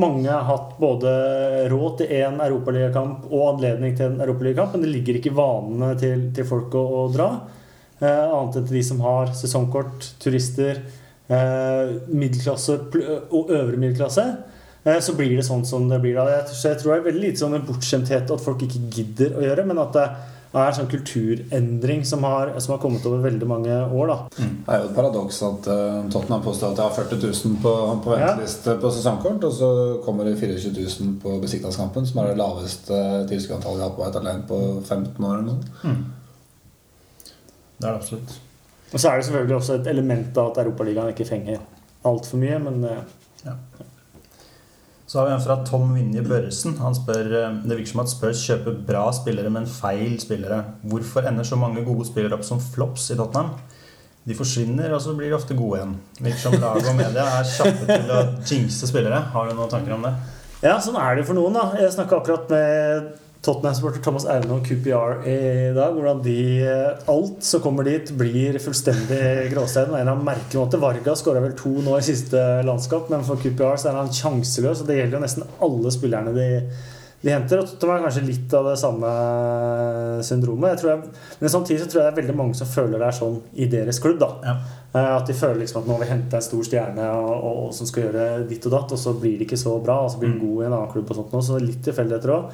mange 0.00 0.32
hatt 0.32 0.76
både 0.80 1.10
råd 1.68 1.98
til 1.98 2.12
én 2.20 2.38
europaligakamp 2.40 3.26
og 3.28 3.46
anledning 3.54 3.96
til 3.98 4.08
en 4.08 4.22
europaligakamp, 4.24 4.72
men 4.74 4.86
det 4.86 4.92
ligger 4.94 5.18
ikke 5.18 5.32
i 5.32 5.36
vanene 5.36 5.90
til, 6.00 6.30
til 6.36 6.46
folk 6.48 6.76
å, 6.78 6.84
å 7.02 7.08
dra. 7.12 7.28
Eh, 8.00 8.06
annet 8.08 8.56
enn 8.56 8.70
til 8.70 8.78
de 8.78 8.84
som 8.86 9.02
har 9.04 9.34
sesongkort, 9.36 10.06
turister, 10.22 10.80
eh, 11.28 11.92
middelklasse 12.08 12.78
og 13.28 13.52
øvre 13.52 13.76
middelklasse. 13.76 14.26
Eh, 14.86 15.00
så 15.04 15.12
blir 15.18 15.36
det 15.36 15.44
sånn 15.44 15.66
som 15.68 15.90
det 15.90 16.00
blir 16.00 16.16
da. 16.16 16.24
Jeg, 16.38 16.56
jeg 16.64 16.80
tror 16.80 16.94
det 16.94 17.00
er 17.02 17.08
veldig 17.10 17.24
lite 17.26 17.42
sånn 17.42 17.58
bortskjemthet 17.68 18.32
at 18.32 18.46
folk 18.46 18.64
ikke 18.64 18.86
gidder 18.94 19.36
å 19.36 19.44
gjøre, 19.44 19.66
men 19.68 19.82
at 19.82 19.98
det 19.98 20.08
er 20.58 20.66
en 20.66 20.74
sånn 20.80 20.88
kulturendring 20.90 22.00
som 22.04 22.24
har, 22.26 22.50
som 22.58 22.72
har 22.74 22.80
kommet 22.82 23.04
over 23.06 23.20
veldig 23.22 23.46
mange 23.46 23.70
år. 23.94 24.06
da. 24.10 24.16
Det 24.34 24.74
er 24.74 24.80
jo 24.82 24.88
et 24.88 24.96
paradoks 24.96 25.36
at 25.46 25.68
uh, 25.70 26.00
Tottenham 26.10 26.42
påstår 26.42 26.72
at 26.72 26.80
de 26.80 26.82
har 26.82 26.96
40 26.96 27.20
000 27.22 27.60
på, 27.62 27.74
på 28.02 28.16
Ja. 28.18 28.32
på 28.82 28.90
sesongkort, 28.90 29.44
og 29.46 29.52
så 29.54 29.68
kommer 30.04 30.24
det 30.26 30.34
24 30.40 30.72
000 30.74 31.14
på 31.22 31.36
Besiktas-kampen, 31.44 32.06
som 32.06 32.18
er 32.24 32.32
det 32.32 32.40
laveste 32.42 32.98
tilskuerantallet 33.30 33.78
de 33.78 33.86
har 33.86 33.94
på 33.94 34.06
et 34.08 34.16
alene 34.22 34.42
på 34.48 34.58
15 34.82 35.24
år. 35.24 35.34
eller 35.38 35.52
noe. 35.52 35.94
Det 37.80 37.86
er 37.86 37.92
det 37.92 37.96
absolutt. 38.00 38.34
Og 38.92 38.98
så 39.00 39.08
er 39.08 39.16
det 39.16 39.24
selvfølgelig 39.30 39.56
også 39.56 39.74
et 39.78 39.86
element 39.86 40.36
av 40.42 40.50
at 40.50 40.58
Europaligaen 40.64 41.12
ikke 41.14 41.28
fenger 41.28 41.62
altfor 42.04 42.40
mye, 42.42 42.58
men 42.58 42.82
eh, 42.84 43.54
Så 45.10 45.18
har 45.18 45.26
vi 45.26 45.32
en 45.34 45.40
fra 45.42 45.56
Tom 45.66 45.88
Vinje 45.94 46.22
Børresen. 46.22 46.76
Han 46.78 46.94
spør 46.94 47.32
eh, 47.34 47.54
Det 47.64 47.74
virker 47.74 47.90
som 47.90 48.02
at 48.04 48.10
Spurs 48.12 48.42
kjøper 48.46 48.76
bra 48.86 49.08
spillere, 49.10 49.50
men 49.50 49.64
feil 49.66 50.12
spillere. 50.22 50.60
Hvorfor 50.86 51.26
ender 51.26 51.48
så 51.48 51.56
mange 51.58 51.82
gode 51.82 52.06
spillere 52.06 52.36
opp 52.36 52.44
som 52.46 52.60
flops 52.62 53.08
i 53.10 53.16
Tottenham? 53.18 53.56
De 54.22 54.36
forsvinner, 54.38 54.94
og 54.94 55.02
så 55.02 55.16
blir 55.18 55.32
de 55.32 55.34
ofte 55.34 55.56
gode 55.58 55.80
igjen. 55.80 55.96
Virker 56.20 56.44
som 56.44 56.54
lag 56.62 56.78
og 56.78 56.94
media 56.94 57.24
er 57.40 57.50
kjappe 57.56 57.88
til 57.88 58.14
å 58.14 58.20
jinxe 58.52 58.92
spillere. 58.92 59.18
Har 59.32 59.50
du 59.50 59.56
noen 59.58 59.72
tanker 59.72 59.96
om 59.96 60.06
det? 60.06 60.14
Ja, 60.62 60.76
sånn 60.78 61.00
er 61.02 61.18
det 61.18 61.26
for 61.26 61.40
noen. 61.40 61.58
da 61.58 61.82
Jeg 61.82 61.96
snakka 61.96 62.20
akkurat 62.20 62.54
med 62.54 63.10
Tottenham-supporter 63.40 64.02
Thomas 64.04 64.26
Aune 64.28 64.52
og 64.58 64.66
QPR 64.68 65.22
i 65.24 65.36
dag. 65.72 65.94
Hvordan 65.96 66.20
de 66.24 66.36
Alt 67.08 67.44
som 67.46 67.62
kommer 67.64 67.86
dit, 67.88 68.12
blir 68.20 68.58
fullstendig 68.60 69.22
gråstein. 69.54 69.94
En 69.96 70.12
av 70.12 70.20
merkelige 70.20 70.60
måter 70.60 70.76
måte 70.76 70.82
Varga 70.82 71.16
skåra 71.16 71.40
vel 71.44 71.56
to 71.56 71.72
nå 71.80 71.96
i 71.96 72.04
siste 72.04 72.40
landskap, 72.68 73.08
men 73.12 73.24
for 73.24 73.40
QPR 73.40 73.80
så 73.80 73.90
er 73.92 74.00
han 74.02 74.12
sjanseløs. 74.12 74.82
Og 74.84 74.90
det 74.90 74.98
gjelder 75.00 75.16
jo 75.16 75.22
nesten 75.24 75.46
alle 75.64 75.92
spillerne 75.94 76.34
de, 76.36 76.48
de 77.24 77.32
henter. 77.32 77.62
Og 77.62 77.70
Tottenham 77.70 78.02
er 78.02 78.04
kanskje 78.10 78.26
litt 78.28 78.56
av 78.58 78.68
det 78.68 78.74
samme 78.82 79.14
syndromet. 80.28 80.84
Jeg 80.84 81.00
men 81.40 81.54
samtidig 81.54 81.80
så 81.80 81.88
tror 81.88 82.02
jeg 82.02 82.10
det 82.10 82.12
er 82.12 82.20
veldig 82.20 82.36
mange 82.42 82.58
som 82.60 82.68
føler 82.68 83.00
det 83.00 83.08
er 83.08 83.18
sånn 83.22 83.38
i 83.56 83.70
deres 83.72 84.02
klubb. 84.04 84.20
da 84.20 84.30
Ja. 84.44 84.54
Eh, 84.90 85.08
At 85.16 85.32
de 85.32 85.38
føler 85.38 85.62
liksom 85.62 85.80
at 85.80 85.88
nå 85.88 85.96
har 85.96 86.04
vi 86.04 86.10
henta 86.12 86.36
en 86.36 86.44
stor 86.44 86.66
stjerne 86.66 87.08
og, 87.14 87.32
og, 87.38 87.56
og 87.64 87.72
som 87.78 87.88
skal 87.88 88.10
gjøre 88.10 88.28
ditt 88.50 88.68
og 88.68 88.76
datt, 88.76 88.92
og 88.92 89.00
så 89.00 89.16
blir 89.16 89.38
det 89.40 89.48
ikke 89.48 89.60
så 89.64 89.78
bra, 89.80 90.02
og 90.04 90.12
så 90.12 90.20
blir 90.20 90.34
det 90.34 90.44
god 90.44 90.60
i 90.60 90.68
en 90.68 90.76
annen 90.76 90.92
klubb. 90.92 91.08
og 91.08 91.22
sånt 91.22 91.32
nå, 91.32 91.42
Så 91.48 91.62
litt 91.62 91.80
tilfeldigheter 91.88 92.36
òg. 92.36 92.52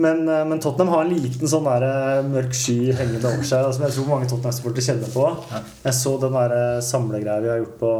Men, 0.00 0.28
eh, 0.28 0.44
men 0.44 0.60
Tottenham 0.60 0.94
har 0.94 1.04
en 1.04 1.12
liten 1.12 1.50
sånn 1.50 1.66
der 1.66 1.84
eh, 1.88 2.22
mørk 2.28 2.54
sky 2.56 2.92
hengende 2.96 3.28
over 3.28 3.44
seg, 3.46 3.66
som 3.74 3.84
jeg 3.84 3.96
tror 3.96 4.08
mange 4.08 4.30
Tottenham-supportere 4.30 4.86
kjenner 4.86 5.12
på. 5.12 5.26
Jeg 5.84 5.98
så 5.98 6.14
den 6.22 6.38
der 6.38 6.56
eh, 6.56 6.80
samlegreia 6.86 7.44
vi 7.44 7.52
har 7.52 7.60
gjort 7.64 7.76
på 7.82 7.92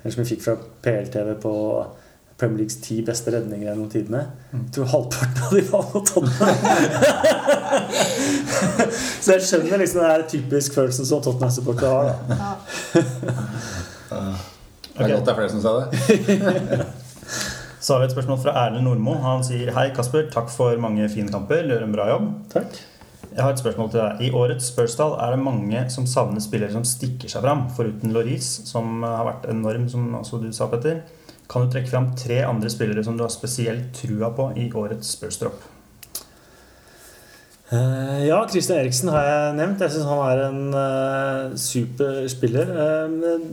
Eller 0.00 0.14
som 0.14 0.22
vi 0.22 0.30
fikk 0.34 0.42
fra 0.44 0.54
PLTV 0.84 1.28
på 1.40 1.52
Premier 2.36 2.58
Leagues 2.60 2.80
ti 2.82 2.98
beste 3.06 3.32
redninger 3.32 3.68
gjennom 3.70 3.88
tidene. 3.92 4.24
Jeg 4.52 4.72
tror 4.76 4.90
halvparten 4.90 5.44
av 5.46 5.54
de 5.54 5.62
var 5.68 5.86
mot 5.92 6.10
Tottenham. 6.10 6.56
så 9.24 9.36
jeg 9.36 9.46
skjønner 9.48 9.80
liksom 9.80 10.02
den 10.04 10.26
typisk 10.34 10.76
følelsen 10.76 11.08
som 11.08 11.22
Tottenham-supportere 11.24 11.92
har. 11.94 12.04
da 12.28 12.52
Ja. 14.14 14.26
Det 14.94 15.02
er 15.02 15.16
godt 15.16 15.24
det 15.26 15.32
er 15.32 15.38
flere 15.40 15.50
som 15.50 15.62
sa 15.64 15.70
det. 15.80 16.92
Så 17.84 17.92
har 17.92 18.00
vi 18.00 18.06
et 18.08 18.14
spørsmål 18.14 18.38
fra 18.40 18.52
Erlend 18.62 18.86
Nordmo. 18.86 19.18
Han 19.20 19.42
sier 19.44 19.68
Hei, 19.76 19.90
Kasper. 19.92 20.22
Takk 20.32 20.46
for 20.48 20.78
mange 20.80 21.04
fine 21.12 21.28
kamper. 21.28 21.66
Du 21.66 21.74
gjør 21.74 21.82
en 21.84 21.92
bra 21.92 22.06
jobb. 22.08 22.30
Takk. 22.54 22.78
Jeg 23.26 23.42
har 23.42 23.52
et 23.52 23.60
spørsmål 23.60 23.90
til 23.92 24.00
deg. 24.00 24.22
I 24.24 24.30
årets 24.40 24.70
Spursdal 24.70 25.12
er 25.20 25.34
det 25.34 25.42
mange 25.44 25.82
som 25.92 26.06
savner 26.08 26.40
spillere 26.40 26.72
som 26.72 26.86
stikker 26.88 27.28
seg 27.28 27.44
fram, 27.44 27.66
foruten 27.76 28.14
Loris, 28.16 28.48
som 28.70 29.04
har 29.04 29.28
vært 29.28 29.44
enorm, 29.52 29.84
som 29.92 30.16
også 30.16 30.40
du 30.40 30.48
sa, 30.56 30.70
Petter. 30.72 31.02
Kan 31.50 31.66
du 31.66 31.74
trekke 31.74 31.92
fram 31.92 32.08
tre 32.16 32.40
andre 32.48 32.72
spillere 32.72 33.04
som 33.04 33.18
du 33.18 33.26
har 33.26 33.34
spesielt 33.34 33.92
trua 34.00 34.32
på 34.32 34.48
i 34.64 34.70
årets 34.72 35.12
Spurs-tropp? 35.18 35.68
Eh, 37.68 38.26
ja, 38.30 38.38
Christian 38.48 38.80
Eriksen 38.80 39.12
har 39.12 39.28
jeg 39.28 39.56
nevnt. 39.60 39.84
Jeg 39.84 39.92
syns 39.92 40.08
han 40.08 40.24
er 40.30 40.42
en 40.46 40.64
uh, 40.72 41.56
super 41.60 42.24
spiller. 42.32 42.72
Eh, 42.72 43.44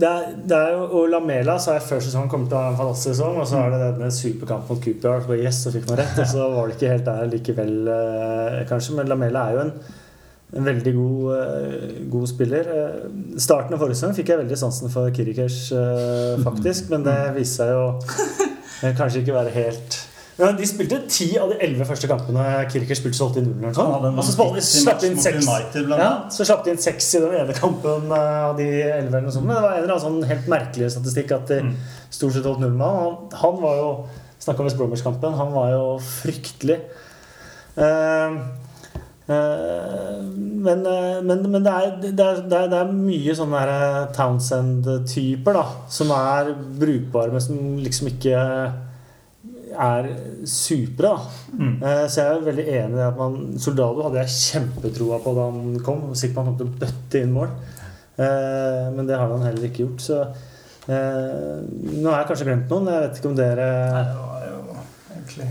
det 0.00 0.56
er, 0.56 0.72
jo, 0.74 0.86
og 0.98 1.10
Lamela 1.10 1.56
sa 1.62 1.76
jeg 1.76 1.84
før 1.86 2.00
sesongen 2.04 2.30
kommer 2.32 2.50
til 2.50 2.58
å 2.58 2.62
ha 2.62 2.72
en 2.72 2.78
fantastisk 2.78 3.14
sesong. 3.14 3.38
Og 3.40 3.46
så 3.48 3.60
er 3.60 3.72
det 3.72 3.82
denne 3.84 4.08
superkamp 4.14 4.70
mot 4.70 4.80
Cooper. 4.82 5.22
Så 5.26 5.38
yes, 5.38 5.60
så 5.64 5.72
fikk 5.74 5.86
man 5.90 6.00
rett. 6.02 6.18
Og 6.22 6.32
så 6.32 6.48
var 6.52 6.66
det 6.66 6.76
ikke 6.76 6.90
helt 6.92 7.06
der 7.06 7.30
likevel, 7.32 7.76
eh, 7.94 8.58
kanskje. 8.70 8.96
Men 8.98 9.12
Lamela 9.12 9.46
er 9.46 9.56
jo 9.56 9.62
en, 9.66 9.72
en 10.56 10.68
veldig 10.70 10.94
god, 10.96 11.22
eh, 11.36 11.86
god 12.16 12.26
spiller. 12.32 12.72
Eh, 12.74 13.38
starten 13.46 13.76
av 13.76 13.84
forrige 13.84 14.00
sesong 14.00 14.18
fikk 14.18 14.34
jeg 14.34 14.42
veldig 14.42 14.60
sansen 14.60 14.92
for 14.92 15.14
Kirikers, 15.16 15.62
faktisk. 16.44 16.90
Men 16.92 17.06
det 17.06 17.16
viste 17.38 17.62
seg 17.62 17.72
jo 17.74 18.92
kanskje 19.00 19.22
ikke 19.22 19.38
være 19.38 19.56
helt 19.56 20.02
ja, 20.36 20.50
De 20.52 20.66
spilte 20.68 20.98
ti 21.08 21.30
av 21.40 21.48
de 21.52 21.56
elleve 21.64 21.86
første 21.88 22.08
kampene 22.10 22.42
Kirker 22.72 22.98
spilte, 22.98 23.16
så 23.16 23.28
holdt 23.28 23.38
de 23.40 23.46
nullen. 23.46 23.70
og 23.70 23.72
noe 23.72 23.86
sånt. 23.86 24.12
Og 24.18 24.26
så 24.26 24.34
spilte 24.34 24.66
slapp 24.82 25.00
de 25.00 25.10
inn 25.12 25.22
seks. 25.22 25.48
Ja, 25.96 26.10
så 26.32 26.44
slapp 26.48 26.66
de 26.66 26.74
inn 26.74 26.82
seks 26.82 27.08
i 27.16 27.22
den 27.24 27.38
ene 27.40 27.56
kampen 27.56 28.12
eh, 28.12 28.42
av 28.50 28.56
de 28.58 28.68
elleve. 28.84 29.24
det 29.32 29.46
var 29.48 29.72
en 29.78 29.82
eller 29.86 30.02
sånn 30.02 30.20
helt 30.28 30.50
merkelig 30.52 30.92
statistikk 30.92 31.32
at 31.38 31.48
de 31.54 31.62
stort 32.10 32.36
sett 32.36 32.44
holdt 32.48 32.60
null 32.64 32.76
med 32.76 32.86
han. 32.86 33.18
Han- 33.42 33.60
var 33.62 33.76
jo 33.80 33.90
Snakka 34.38 34.60
om 34.60 34.66
West 34.68 34.76
Bromwich-kampen. 34.76 35.32
Han 35.32 35.52
var 35.52 35.70
jo 35.72 35.84
fryktelig. 35.98 36.76
Uh, 37.76 38.36
eh, 39.32 40.20
men, 40.66 40.86
eh, 40.86 41.22
men, 41.22 41.50
men 41.50 41.64
det, 41.64 41.72
er, 41.72 41.96
det, 42.00 42.12
er, 42.12 42.42
det, 42.46 42.58
er, 42.58 42.68
det 42.70 42.78
er 42.78 42.92
mye 42.92 43.34
sånne 43.36 43.62
eh, 43.72 43.98
Townsend-typer 44.16 45.56
da 45.56 45.64
som 45.92 46.12
er 46.14 46.52
brukbare, 46.80 47.32
men 47.34 47.42
som 47.42 47.58
liksom 47.82 48.10
ikke 48.12 48.36
er 49.78 50.08
supre. 50.48 51.12
da 51.12 51.18
Eh, 51.86 52.06
Så 52.08 52.16
jeg 52.22 52.26
er 52.36 52.40
veldig 52.46 52.66
enig 52.68 52.98
i 52.98 53.02
at 53.06 53.16
man 53.18 53.58
Soldado 53.58 54.02
hadde 54.06 54.18
jeg 54.24 54.30
kjempetroa 54.36 55.18
på 55.24 55.34
da 55.36 55.42
han 55.50 55.80
kom. 55.84 56.00
Sikkert 56.14 56.36
man 56.36 56.46
kom 56.46 56.56
til 56.60 56.66
å 56.66 56.78
bøtte 56.80 57.16
inn 57.22 57.32
mål. 57.36 57.48
Eh, 58.18 58.86
Men 58.96 59.06
det 59.06 59.16
har 59.18 59.28
han 59.32 59.42
heller 59.46 59.64
ikke 59.68 59.82
gjort. 59.86 60.00
Så 60.00 60.16
eh, 60.88 61.56
nå 62.00 62.06
har 62.10 62.18
jeg 62.22 62.28
kanskje 62.32 62.46
glemt 62.50 62.68
noen. 62.72 62.86
Jeg 62.92 63.00
vet 63.06 63.16
ikke 63.20 63.30
om 63.32 63.36
dere 63.38 63.66
Nei, 63.92 64.04
det 64.04 64.16
var 64.20 64.40
jo 64.50 64.58
egentlig 65.14 65.48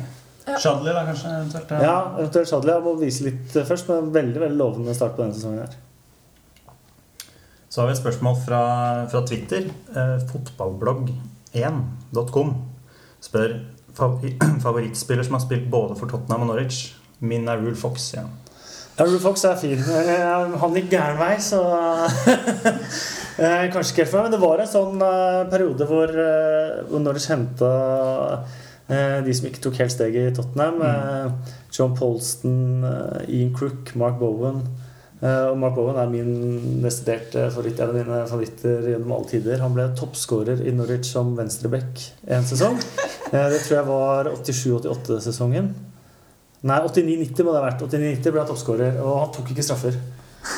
Shadley, 0.62 0.94
da, 0.94 1.02
kanskje? 1.08 1.28
eventuelt 1.40 1.70
Ja, 1.82 1.96
eventuelt 2.20 2.48
Shadley. 2.52 2.74
Jeg 2.76 2.84
må 2.86 2.92
vise 3.00 3.24
litt 3.26 3.50
først, 3.66 3.88
men 3.90 4.12
veldig 4.14 4.40
veldig 4.44 4.58
lovende 4.60 4.94
start 4.94 5.16
på 5.18 5.22
denne 5.24 5.34
sesongen. 5.34 5.60
her 5.66 5.74
Så 7.70 7.82
har 7.82 7.88
vi 7.90 7.94
et 7.96 8.02
spørsmål 8.04 8.36
fra, 8.46 8.62
fra 9.12 9.22
Twitter. 9.26 9.64
Eh, 9.96 10.18
Fotballblogg1.com 10.30 12.50
spør 13.26 13.50
favorittspiller 14.66 15.26
som 15.26 15.38
har 15.38 15.46
spilt 15.46 15.70
både 15.72 15.98
for 16.00 16.12
Tottenham 16.12 16.46
og 16.48 16.54
Norwich. 16.54 16.90
Min 17.20 17.48
er 17.48 17.62
Rule 17.62 17.78
Fox. 17.80 18.14
Ja. 18.16 18.26
Ja, 18.96 19.04
Rule 19.04 19.20
Fox 19.20 19.44
er 19.44 19.58
fin. 19.60 19.80
Eh, 19.80 20.54
Han 20.62 20.76
gikk 20.78 20.94
gæren 20.94 21.18
vei, 21.20 21.34
så 21.44 21.60
eh, 23.44 23.66
Kanskje 23.74 23.92
ikke 23.92 24.06
helt 24.06 24.12
for 24.12 24.22
meg, 24.22 24.30
men 24.30 24.36
det 24.36 24.44
var 24.44 24.64
en 24.64 24.72
sånn 24.72 25.04
eh, 25.04 25.42
periode 25.52 25.88
hvor, 25.90 26.14
hvor 26.88 27.04
Norwich 27.04 27.28
henta 27.32 27.74
de 28.86 29.34
som 29.34 29.48
ikke 29.50 29.64
tok 29.64 29.80
helt 29.82 29.90
steget 29.90 30.28
i 30.30 30.34
Tottenham. 30.38 30.76
Mm. 30.78 31.38
John 31.74 31.96
Polston, 31.98 32.84
Ian 33.26 33.50
Crook, 33.58 33.96
Mark 33.98 34.20
Bowen. 34.20 34.60
Eh, 35.22 35.46
Og 35.52 35.58
Mark 35.58 35.76
Bowen 35.78 35.96
er 35.96 36.10
min 36.12 36.82
desiderte 36.84 37.46
favoritt, 37.54 37.80
en 37.80 37.90
av 37.94 37.96
mine 37.96 38.18
favoritter 38.28 38.90
gjennom 38.92 39.14
alle 39.16 39.30
tider. 39.32 39.62
Han 39.64 39.74
ble 39.78 39.88
toppskårer 39.96 40.66
i 40.68 40.74
Norwich 40.76 41.08
som 41.14 41.36
venstreback 41.38 42.04
en 42.28 42.44
sesong. 42.44 42.78
Eh, 43.32 43.50
Det 43.50 43.62
tror 43.64 43.78
jeg 43.80 43.88
var 43.88 44.30
87-88-sesongen. 44.36 45.72
Nei, 46.66 46.80
89-90 46.82 47.46
må 47.46 47.54
det 47.54 47.62
ha 47.62 47.68
vært. 47.70 47.82
89-90 47.86 48.32
ble 48.34 48.42
han 48.42 48.50
toppskårer, 48.50 49.00
og 49.06 49.20
han 49.22 49.34
tok 49.36 49.52
ikke 49.54 49.64
straffer. 49.66 49.96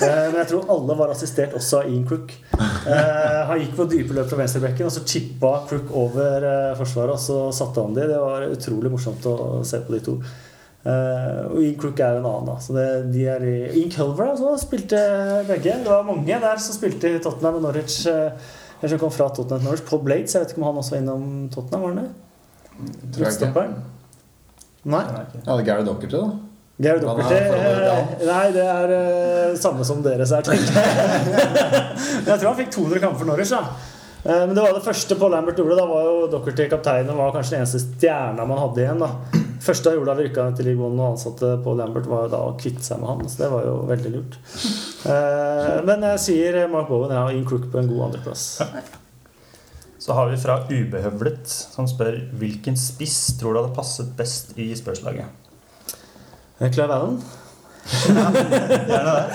Eh, 0.04 0.26
men 0.32 0.42
jeg 0.42 0.50
tror 0.52 0.68
alle 0.74 0.96
var 1.00 1.12
assistert 1.14 1.54
også 1.56 1.82
av 1.82 1.90
Ian 1.92 2.06
Crook. 2.08 2.34
Eh, 2.58 3.42
han 3.48 3.60
gikk 3.62 3.76
på 3.78 3.86
dype 3.92 4.16
løp 4.16 4.28
fra 4.32 4.40
venstrebekken, 4.42 4.88
og 4.88 4.92
så 4.92 5.04
chippa 5.08 5.54
Crook 5.70 5.92
over 5.96 6.44
eh, 6.48 6.74
forsvaret, 6.80 7.14
og 7.16 7.20
så 7.24 7.38
satte 7.56 7.84
han 7.84 7.96
de. 7.96 8.08
Det 8.10 8.20
var 8.20 8.48
utrolig 8.50 8.92
morsomt 8.92 9.26
å 9.32 9.38
se 9.68 9.80
på 9.86 9.96
de 9.96 10.02
to. 10.10 10.18
Eh, 10.86 11.42
og 11.50 11.58
Ian 11.64 11.76
Crook 11.82 12.00
er 12.00 12.20
en 12.20 12.28
annen, 12.28 12.48
da. 12.48 12.56
Så 12.64 12.76
det, 12.76 12.86
de 13.14 13.26
er 13.28 13.44
i 13.44 13.56
Ian 13.82 13.92
Culver 13.92 14.32
altså, 14.32 14.54
spilte 14.62 15.02
begge. 15.50 15.76
Det 15.84 15.90
var 15.92 16.06
mange 16.08 16.40
der 16.44 16.64
som 16.64 16.78
spilte 16.78 17.12
i 17.16 17.20
Tottenham 17.24 17.60
og 17.60 17.68
Norwich. 17.68 18.00
eh, 18.08 18.32
eller 18.80 18.94
som 18.94 19.02
kom 19.02 19.14
fra 19.14 19.30
Tottenham 19.34 19.66
Norwich. 19.66 19.86
Paul 19.90 20.04
Blades, 20.06 20.36
jeg 20.36 20.44
vet 20.44 20.54
ikke 20.54 20.62
om 20.64 20.68
han 20.70 20.82
også 20.84 20.96
var 20.96 21.04
innom 21.04 21.28
Tottenham? 21.54 21.82
var 21.82 21.96
han 21.96 22.04
det? 22.04 23.14
Tror 23.16 23.26
jeg 23.26 23.34
ikke. 23.50 23.68
Nei. 24.88 25.04
Ja, 25.04 25.52
det 25.58 25.60
er 25.60 25.66
Gary 25.66 25.86
Dockerty, 25.88 26.16
da. 26.16 26.30
Gary 26.78 27.02
er 27.02 27.06
Norge, 27.08 27.38
eh, 27.42 28.26
Nei, 28.28 28.44
det 28.54 28.66
er 28.70 28.92
uh, 28.94 29.56
samme 29.58 29.84
som 29.84 30.04
deres 30.06 30.32
er, 30.32 30.46
tenker 30.46 30.78
jeg. 30.78 31.46
Men 32.22 32.30
jeg 32.36 32.38
tror 32.38 32.52
han 32.52 32.60
fikk 32.62 32.76
200 32.78 33.02
kamper 33.02 33.24
for 33.24 33.32
Norwich. 33.32 33.50
da 33.50 33.64
Eh, 34.28 34.46
Men 34.48 34.56
det 34.56 34.62
var 34.62 34.74
det 34.74 34.84
første 34.84 35.16
Paul 35.16 35.32
Lambert 35.32 35.60
gjorde. 35.60 35.78
Da 35.80 35.86
var 35.88 36.08
jo 36.08 36.28
Dockerty 36.32 36.68
kaptein 36.72 37.10
og 37.14 37.20
var 37.22 37.36
kanskje 37.36 37.56
den 37.56 37.64
eneste 37.64 37.84
stjerna 37.84 38.48
man 38.50 38.60
hadde 38.60 38.84
igjen. 38.84 39.04
da 39.04 39.37
første 39.64 39.90
jeg 39.92 39.98
gjorde 40.00 40.12
da 40.12 40.16
vi 40.20 40.26
rykka 40.28 40.44
til 40.58 40.68
League 40.70 40.84
og 40.88 41.00
ansatte 41.08 41.50
på 41.64 41.74
Lambert, 41.80 42.08
var 42.12 42.26
jo 42.28 42.32
da 42.34 42.40
å 42.50 42.54
kvitte 42.60 42.84
seg 42.86 43.00
med 43.02 43.10
han. 43.12 43.30
Så 43.32 43.42
det 43.44 43.50
var 43.54 43.66
jo 43.68 43.76
veldig 43.90 44.12
lurt. 44.16 44.38
Eh, 45.08 45.74
Men 45.88 46.06
jeg 46.12 46.22
sier 46.26 46.60
Mark 46.72 46.88
Bowen 46.92 47.14
ja, 47.16 47.24
og 47.28 47.34
Ian 47.36 47.46
Crook 47.48 47.68
på 47.74 47.80
en 47.82 47.90
god 47.92 48.06
andreplass. 48.10 48.46
Så 50.08 50.14
har 50.16 50.30
vi 50.32 50.38
fra 50.40 50.60
Ubehøvlet, 50.70 51.48
som 51.50 51.88
spør 51.90 52.20
hvilken 52.40 52.78
spiss 52.80 53.18
tror 53.40 53.54
du 53.58 53.62
hadde 53.64 53.76
passet 53.76 54.14
best 54.20 54.54
i 54.62 54.70
spørslaget? 54.78 55.26
Clive 56.74 56.94
Allen? 56.96 57.18
Gjerne 57.88 59.14
det. 59.18 59.26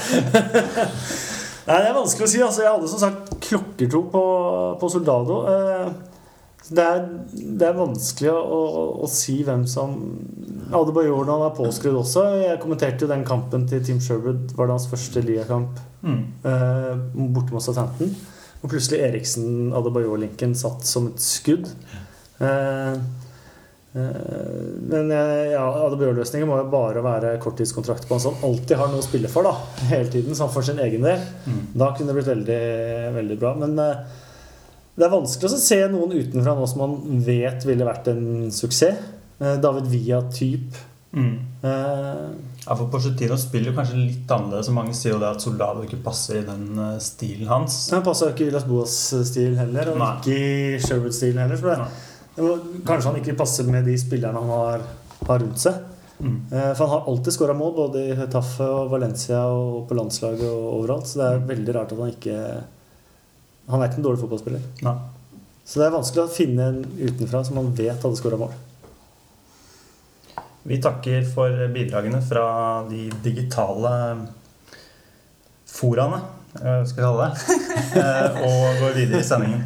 Nei, 1.62 1.76
Det 1.78 1.88
er 1.88 1.94
vanskelig 1.94 2.26
å 2.26 2.30
si. 2.32 2.40
altså 2.42 2.64
Jeg 2.64 2.72
hadde 2.74 2.88
som 2.90 3.02
sagt 3.02 3.34
klokkertro 3.46 4.00
på, 4.10 4.22
på 4.80 4.88
Soldado. 4.90 5.36
Eh, 5.52 5.92
Det 6.70 6.82
er, 6.84 7.00
det 7.58 7.66
er 7.66 7.74
vanskelig 7.74 8.30
å, 8.30 8.36
å, 8.54 8.82
å 9.02 9.08
si 9.10 9.40
hvem 9.42 9.64
som 9.66 9.96
Adebayor 10.72 11.26
han 11.28 11.42
er 11.48 11.56
påskrudd 11.56 11.96
også. 12.04 12.22
Jeg 12.44 12.60
kommenterte 12.62 13.02
jo 13.04 13.10
den 13.10 13.24
kampen 13.26 13.66
til 13.68 13.82
Team 13.84 13.98
Sherwood. 14.00 14.52
Var 14.56 14.68
det 14.70 14.76
hans 14.78 14.90
første 14.92 15.24
ligakamp 15.26 15.80
Mm. 16.02 16.22
eh, 16.42 16.96
borte 17.30 17.52
mot 17.54 17.62
Southampton. 17.62 18.08
Og 18.62 18.70
plutselig 18.72 19.04
Eriksen-Adebayor-linken 19.06 20.54
satt 20.58 20.82
som 20.86 21.06
et 21.12 21.20
skudd. 21.22 21.68
Eh, 22.42 22.96
eh, 23.94 24.64
men 24.90 25.12
ja, 25.12 25.62
Adebayor-løsningen 25.86 26.48
må 26.50 26.58
jo 26.58 26.66
bare 26.72 27.02
være 27.06 27.36
korttidskontrakt 27.42 28.08
på 28.08 28.16
han 28.16 28.24
som 28.24 28.42
alltid 28.48 28.76
har 28.80 28.90
noe 28.90 29.02
å 29.02 29.06
spille 29.06 29.30
for. 29.30 29.46
da 29.46 29.54
Hele 29.92 30.10
tiden, 30.10 30.34
så 30.34 30.46
han 30.48 30.54
får 30.56 30.68
sin 30.72 30.82
egen 30.82 31.06
del. 31.06 31.22
Mm. 31.46 31.62
Da 31.78 31.92
kunne 31.94 32.10
det 32.10 32.18
blitt 32.18 32.32
veldig, 32.32 32.60
veldig 33.20 33.38
bra. 33.42 33.54
Men 33.62 33.78
eh, 33.78 34.20
det 34.96 35.06
er 35.06 35.12
vanskelig 35.12 35.48
å 35.52 35.58
se 35.62 35.78
noen 35.92 36.12
utenfra 36.18 36.54
nå 36.58 36.66
som 36.68 36.82
man 36.84 37.20
vet 37.24 37.64
ville 37.68 37.86
vært 37.88 38.10
en 38.12 38.50
suksess. 38.52 38.98
Eh, 39.40 39.56
David 39.62 39.86
Villa-type. 39.92 40.88
Mm. 41.12 41.36
Eh, 41.64 42.26
Ja, 42.62 42.76
for 42.78 42.86
Porcetino 42.92 43.34
spiller 43.36 43.74
kanskje 43.74 43.96
litt 43.98 44.30
annerledes. 44.30 44.68
Mange 44.70 44.94
sier 44.94 45.16
jo 45.16 45.18
det 45.18 45.32
at 45.34 45.42
Soldado 45.42 45.82
ikke 45.82 45.98
passer 46.04 46.38
i 46.38 46.44
den 46.46 46.78
eh, 46.78 46.98
stilen 47.02 47.48
hans. 47.50 47.90
han 47.90 48.04
passer 48.06 48.30
ikke 48.30 48.46
i 48.46 48.52
Las 48.54 48.64
Boas-stil 48.68 49.56
heller, 49.58 49.90
og 49.90 49.98
Nei. 49.98 50.10
ikke 50.20 50.36
i 50.36 50.78
Sherwood-stilen 50.84 51.42
heller. 51.42 51.58
For 51.58 51.74
det, 51.74 52.84
kanskje 52.86 53.10
han 53.10 53.18
ikke 53.18 53.34
passer 53.40 53.66
med 53.68 53.84
de 53.90 53.96
spillerne 53.98 54.38
han 54.38 54.52
har, 54.54 54.84
har 55.26 55.42
rundt 55.42 55.58
seg. 55.64 55.80
Mm. 56.22 56.36
Eh, 56.52 56.68
For 56.78 56.84
han 56.86 56.92
har 56.94 57.10
alltid 57.10 57.34
skåra 57.34 57.56
mål, 57.58 57.74
både 57.80 58.04
i 58.12 58.14
Hetafe 58.20 58.62
og 58.70 58.92
Valencia 58.94 59.42
og 59.50 59.88
på 59.90 59.98
landslaget 59.98 60.46
og 60.46 60.68
overalt. 60.78 61.10
Så 61.10 61.18
det 61.18 61.26
er 61.32 61.44
veldig 61.50 61.74
rart 61.80 61.92
at 61.96 61.98
han 62.04 62.14
ikke 62.14 62.38
Han 63.70 63.80
er 63.80 63.88
ikke 63.90 64.00
en 64.00 64.06
dårlig 64.06 64.22
fotballspiller. 64.24 64.64
Nei. 64.86 64.96
Så 65.64 65.78
det 65.78 65.86
er 65.86 65.94
vanskelig 65.94 66.24
å 66.24 66.34
finne 66.34 66.68
en 66.72 66.82
utenfra 66.98 67.44
som 67.46 67.58
man 67.60 67.70
vet 67.78 68.02
hadde 68.02 68.18
skåra 68.18 68.40
mål. 68.40 68.54
Vi 70.66 70.78
takker 70.82 71.24
for 71.26 71.64
bidragene 71.74 72.20
fra 72.22 72.46
de 72.88 73.08
digitale 73.22 73.92
foraene, 75.72 76.20
eh, 76.60 76.82
skal 76.86 76.98
vi 76.98 77.06
kalle 77.06 77.26
det, 77.26 77.56
eh, 78.02 78.38
og 78.46 78.82
går 78.82 78.94
videre 78.98 79.22
i 79.22 79.26
sendingen. 79.26 79.64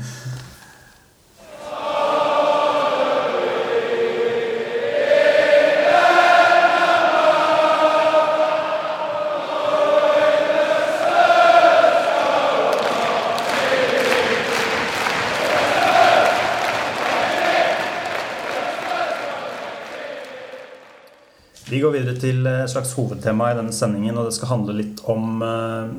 Videre 21.97 22.21
til 22.21 22.47
et 22.51 22.71
slags 22.71 22.95
hovedtema 22.99 23.51
i 23.53 23.59
denne 23.59 23.75
sendingen, 23.75 24.17
og 24.21 24.29
det 24.29 24.37
skal 24.37 24.53
handle 24.55 24.77
litt 24.79 25.03
om 25.11 25.43
eh, 25.45 25.93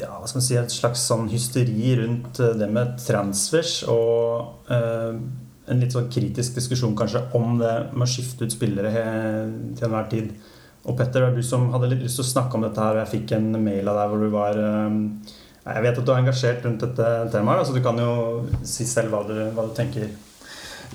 ja, 0.00 0.10
hva 0.12 0.28
skal 0.28 0.40
man 0.40 0.46
si, 0.46 0.56
et 0.60 0.74
slags 0.74 1.04
sånn 1.08 1.28
hysteri 1.32 1.94
rundt 2.00 2.40
eh, 2.42 2.56
det 2.60 2.68
med 2.72 2.98
transfers 3.00 3.80
og 3.88 4.70
eh, 4.72 5.16
en 5.70 5.82
litt 5.82 5.94
sånn 5.94 6.10
kritisk 6.12 6.56
diskusjon 6.58 6.96
kanskje 6.98 7.22
om 7.38 7.58
det 7.60 7.74
med 7.92 8.06
å 8.06 8.10
skifte 8.10 8.46
ut 8.46 8.54
spillere 8.54 8.90
til 9.78 9.86
enhver 9.86 10.08
tid. 10.10 10.32
Og 10.88 10.96
Petter, 10.96 11.20
det 11.20 11.28
var 11.28 11.36
du 11.36 11.44
som 11.44 11.68
hadde 11.74 11.92
litt 11.92 12.02
lyst 12.04 12.18
til 12.18 12.24
å 12.24 12.30
snakke 12.32 12.56
om 12.56 12.64
dette 12.64 12.80
her, 12.82 12.96
og 12.96 13.04
jeg 13.04 13.12
fikk 13.14 13.36
en 13.36 13.52
mail 13.60 13.90
av 13.90 14.00
deg 14.00 14.12
hvor 14.12 14.24
du 14.24 14.32
var 14.34 14.60
eh, 14.64 14.98
Jeg 15.66 15.84
vet 15.86 16.00
at 16.00 16.06
du 16.06 16.12
er 16.12 16.22
engasjert 16.24 16.66
rundt 16.66 16.86
dette 16.86 17.12
temaet, 17.32 17.68
så 17.68 17.76
du 17.76 17.82
kan 17.84 18.00
jo 18.00 18.12
si 18.66 18.88
selv 18.88 19.14
hva 19.14 19.24
du, 19.28 19.36
hva 19.54 19.68
du 19.68 19.74
tenker. 19.76 20.08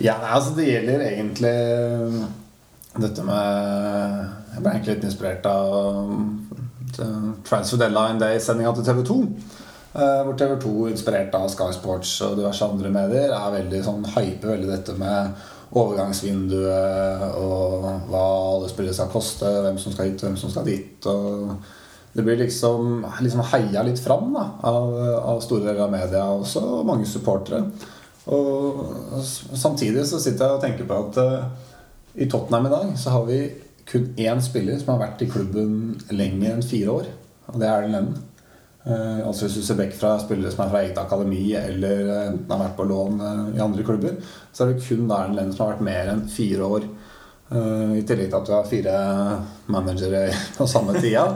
Ja, 0.04 0.18
altså 0.36 0.58
det 0.58 0.68
gjelder 0.68 1.06
egentlig 1.08 1.54
dette 3.03 3.23
med 3.27 4.55
Jeg 4.55 4.63
ble 4.63 4.71
egentlig 4.71 4.95
litt 4.95 5.08
inspirert 5.10 5.45
av 5.49 6.12
um, 6.12 7.34
Transfer 7.47 7.81
Deadline 7.81 8.21
Day-sendinga 8.21 8.71
til 8.77 8.88
TV 8.88 9.01
2. 9.10 9.17
eh, 9.99 10.21
Hvor 10.23 10.38
TV 10.39 10.53
2, 10.63 10.73
inspirert 10.93 11.36
av 11.36 11.49
Sky 11.51 11.71
Sports 11.75 12.13
og 12.23 12.38
diverse 12.39 12.63
andre 12.65 12.91
medier, 12.93 13.34
er 13.36 13.58
veldig 13.58 13.81
sånn 13.84 14.05
hyper 14.15 14.53
veldig 14.53 14.71
dette 14.71 14.95
med 14.99 15.43
overgangsvinduet 15.75 17.36
og 17.41 17.89
hva 18.08 18.21
alle 18.53 18.69
spillere 18.71 18.95
skal 18.95 19.12
koste, 19.12 19.49
hvem 19.65 19.79
som 19.81 19.91
skal 19.91 20.08
hit, 20.08 20.23
hvem 20.23 20.38
som 20.39 20.53
skal 20.53 20.67
dit. 20.69 21.10
Og 21.12 21.51
det 22.15 22.23
blir 22.23 22.39
liksom, 22.39 23.03
liksom 23.19 23.43
heia 23.51 23.84
litt 23.84 23.99
fram 23.99 24.31
da, 24.38 24.45
av, 24.71 24.93
av 25.34 25.43
store 25.43 25.65
deler 25.67 25.84
av 25.84 25.91
media 25.91 26.23
og 26.31 26.86
mange 26.88 27.10
supportere. 27.10 27.65
Og 28.31 29.19
samtidig 29.21 30.05
så 30.08 30.21
sitter 30.23 30.45
jeg 30.45 30.55
og 30.55 30.63
tenker 30.63 30.88
på 30.88 31.01
at 31.03 31.19
eh, 31.21 31.64
i 32.15 32.30
Tottenham 32.32 32.65
i 32.65 32.69
dag 32.69 32.93
så 32.99 33.10
har 33.10 33.25
vi 33.28 33.39
kun 33.86 34.13
én 34.17 34.41
spiller 34.41 34.80
som 34.80 34.93
har 34.93 35.04
vært 35.04 35.21
i 35.21 35.30
klubben 35.30 35.95
lenger 36.10 36.56
enn 36.56 36.65
fire 36.65 36.93
år. 36.93 37.12
Og 37.51 37.60
det 37.62 37.67
er 37.67 37.75
Erlend 37.75 37.95
Lennon. 37.95 38.23
Eh, 38.86 39.28
altså 39.28 39.45
Hvis 39.45 39.58
du 39.60 39.65
ser 39.65 39.80
vekk 39.80 39.95
fra 39.97 40.15
spillere 40.21 40.54
som 40.54 40.63
er 40.65 40.71
fra 40.73 40.82
eget 40.84 40.99
akademi 41.01 41.43
eller 41.58 42.01
eh, 42.06 42.28
enten 42.32 42.54
har 42.54 42.63
vært 42.63 42.78
på 42.78 42.88
lån 42.89 43.21
eh, 43.21 43.43
i 43.58 43.63
andre 43.65 43.86
klubber, 43.86 44.17
så 44.54 44.65
er 44.65 44.73
det 44.73 44.86
kun 44.86 45.10
Erlend 45.10 45.39
Lennon 45.39 45.56
som 45.56 45.65
har 45.65 45.75
vært 45.75 45.88
mer 45.89 46.13
enn 46.13 46.25
fire 46.32 46.69
år. 46.78 46.88
Eh, 47.51 47.95
I 47.99 48.06
tillegg 48.08 48.32
til 48.32 48.39
at 48.39 48.49
du 48.49 48.54
har 48.56 48.69
fire 48.69 48.99
managere 49.73 50.28
på 50.58 50.69
samme 50.69 50.97
tida. 51.01 51.28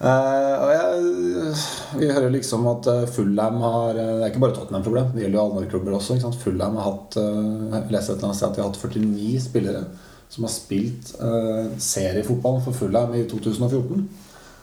Eh, 0.00 0.54
og 0.64 0.70
jeg, 0.72 1.56
vi 2.00 2.06
hører 2.08 2.30
liksom 2.32 2.64
at 2.70 2.86
Fullham 3.12 3.58
har 3.60 3.98
eh, 4.00 4.12
Det 4.16 4.22
er 4.24 4.30
ikke 4.30 4.40
bare 4.46 4.54
Tottenham-problem, 4.56 5.10
det 5.12 5.26
gjelder 5.26 5.36
jo 5.36 5.42
alle 5.42 5.58
andre 5.58 5.72
klubber 5.72 5.96
også. 5.98 6.16
Ikke 6.16 6.28
sant? 6.28 6.40
Fullham 6.40 6.78
har 6.80 6.86
hatt 6.88 7.18
eh, 7.20 7.50
Jeg 7.74 7.92
leser 7.92 8.14
et 8.14 8.16
eller 8.16 8.30
annet 8.30 8.38
sted 8.40 8.48
at 8.48 8.56
de 8.56 8.62
har 8.62 8.70
hatt 8.70 8.80
49 8.80 9.44
spillere 9.50 9.84
som 10.30 10.46
har 10.46 10.52
spilt 10.54 11.14
eh, 11.18 11.70
seriefotball 11.82 12.60
for 12.64 12.76
Fullham 12.80 13.14
i 13.18 13.24
2014. 13.28 14.04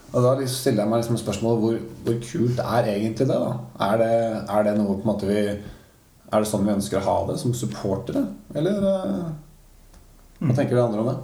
Og 0.08 0.24
da 0.24 0.36
liksom 0.40 0.62
stiller 0.62 0.86
jeg 0.86 0.92
meg 0.94 1.02
liksom 1.02 1.20
spørsmålet 1.20 1.64
hvor, 1.64 1.80
hvor 2.06 2.20
kult 2.24 2.62
er 2.64 2.92
egentlig 2.94 3.28
det? 3.28 3.40
da? 3.44 3.50
Er 3.90 3.98
det, 4.02 4.14
er 4.56 4.68
det 4.70 4.78
noe 4.80 4.96
på 4.96 5.04
en 5.04 5.12
måte 5.12 5.28
vi 5.28 5.42
Er 5.44 6.44
det 6.44 6.48
sånn 6.48 6.64
vi 6.66 6.74
ønsker 6.74 7.02
å 7.02 7.08
ha 7.08 7.18
det 7.30 7.38
som 7.42 7.54
supportere? 7.56 8.24
Eller 8.56 8.80
eh, 8.94 9.28
hva 10.40 10.56
tenker 10.56 10.76
dere 10.76 10.88
andre 10.88 11.04
om 11.04 11.12
det? 11.12 11.18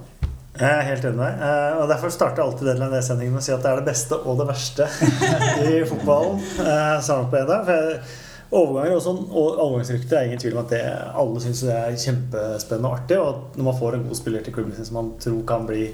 Jeg 0.54 0.70
er 0.70 0.86
helt 0.86 1.06
enig 1.10 1.18
med 1.18 1.26
deg. 1.26 1.40
Eh, 1.48 1.78
Og 1.82 1.88
derfor 1.90 2.12
starter 2.14 2.44
jeg 2.44 2.52
alltid 2.52 2.68
den 2.78 3.02
sendingen 3.04 3.34
med 3.34 3.42
å 3.42 3.46
si 3.46 3.54
at 3.56 3.64
det 3.64 3.72
er 3.72 3.80
det 3.82 3.88
beste 3.90 4.20
og 4.22 4.38
det 4.38 4.46
verste 4.52 4.86
i 5.72 5.80
fotballen. 5.90 6.44
eh, 6.62 7.00
sammen 7.02 7.32
på 7.32 7.42
dag. 7.50 7.66
For 7.66 8.22
Overganger 8.54 9.00
og 9.00 9.02
sånn, 9.02 9.22
og 9.34 9.56
overgangsrykter 9.64 10.14
er 10.20 10.28
ingen 10.28 10.38
tvil 10.44 10.54
om 10.54 10.60
at 10.62 10.70
det, 10.76 10.82
alle 11.18 11.40
syns 11.42 11.64
det 11.66 11.74
er 11.74 11.96
kjempespennende 11.98 12.90
og 12.92 12.98
artig. 13.00 13.18
Og 13.18 13.56
når 13.58 13.66
man 13.66 13.80
får 13.80 13.96
en 13.98 14.04
god 14.12 14.20
spiller 14.20 14.44
til 14.46 14.54
klubben 14.54 14.76
sin 14.78 14.86
som 14.86 15.00
man 15.00 15.08
tror 15.24 15.40
kan 15.50 15.66
bli 15.66 15.88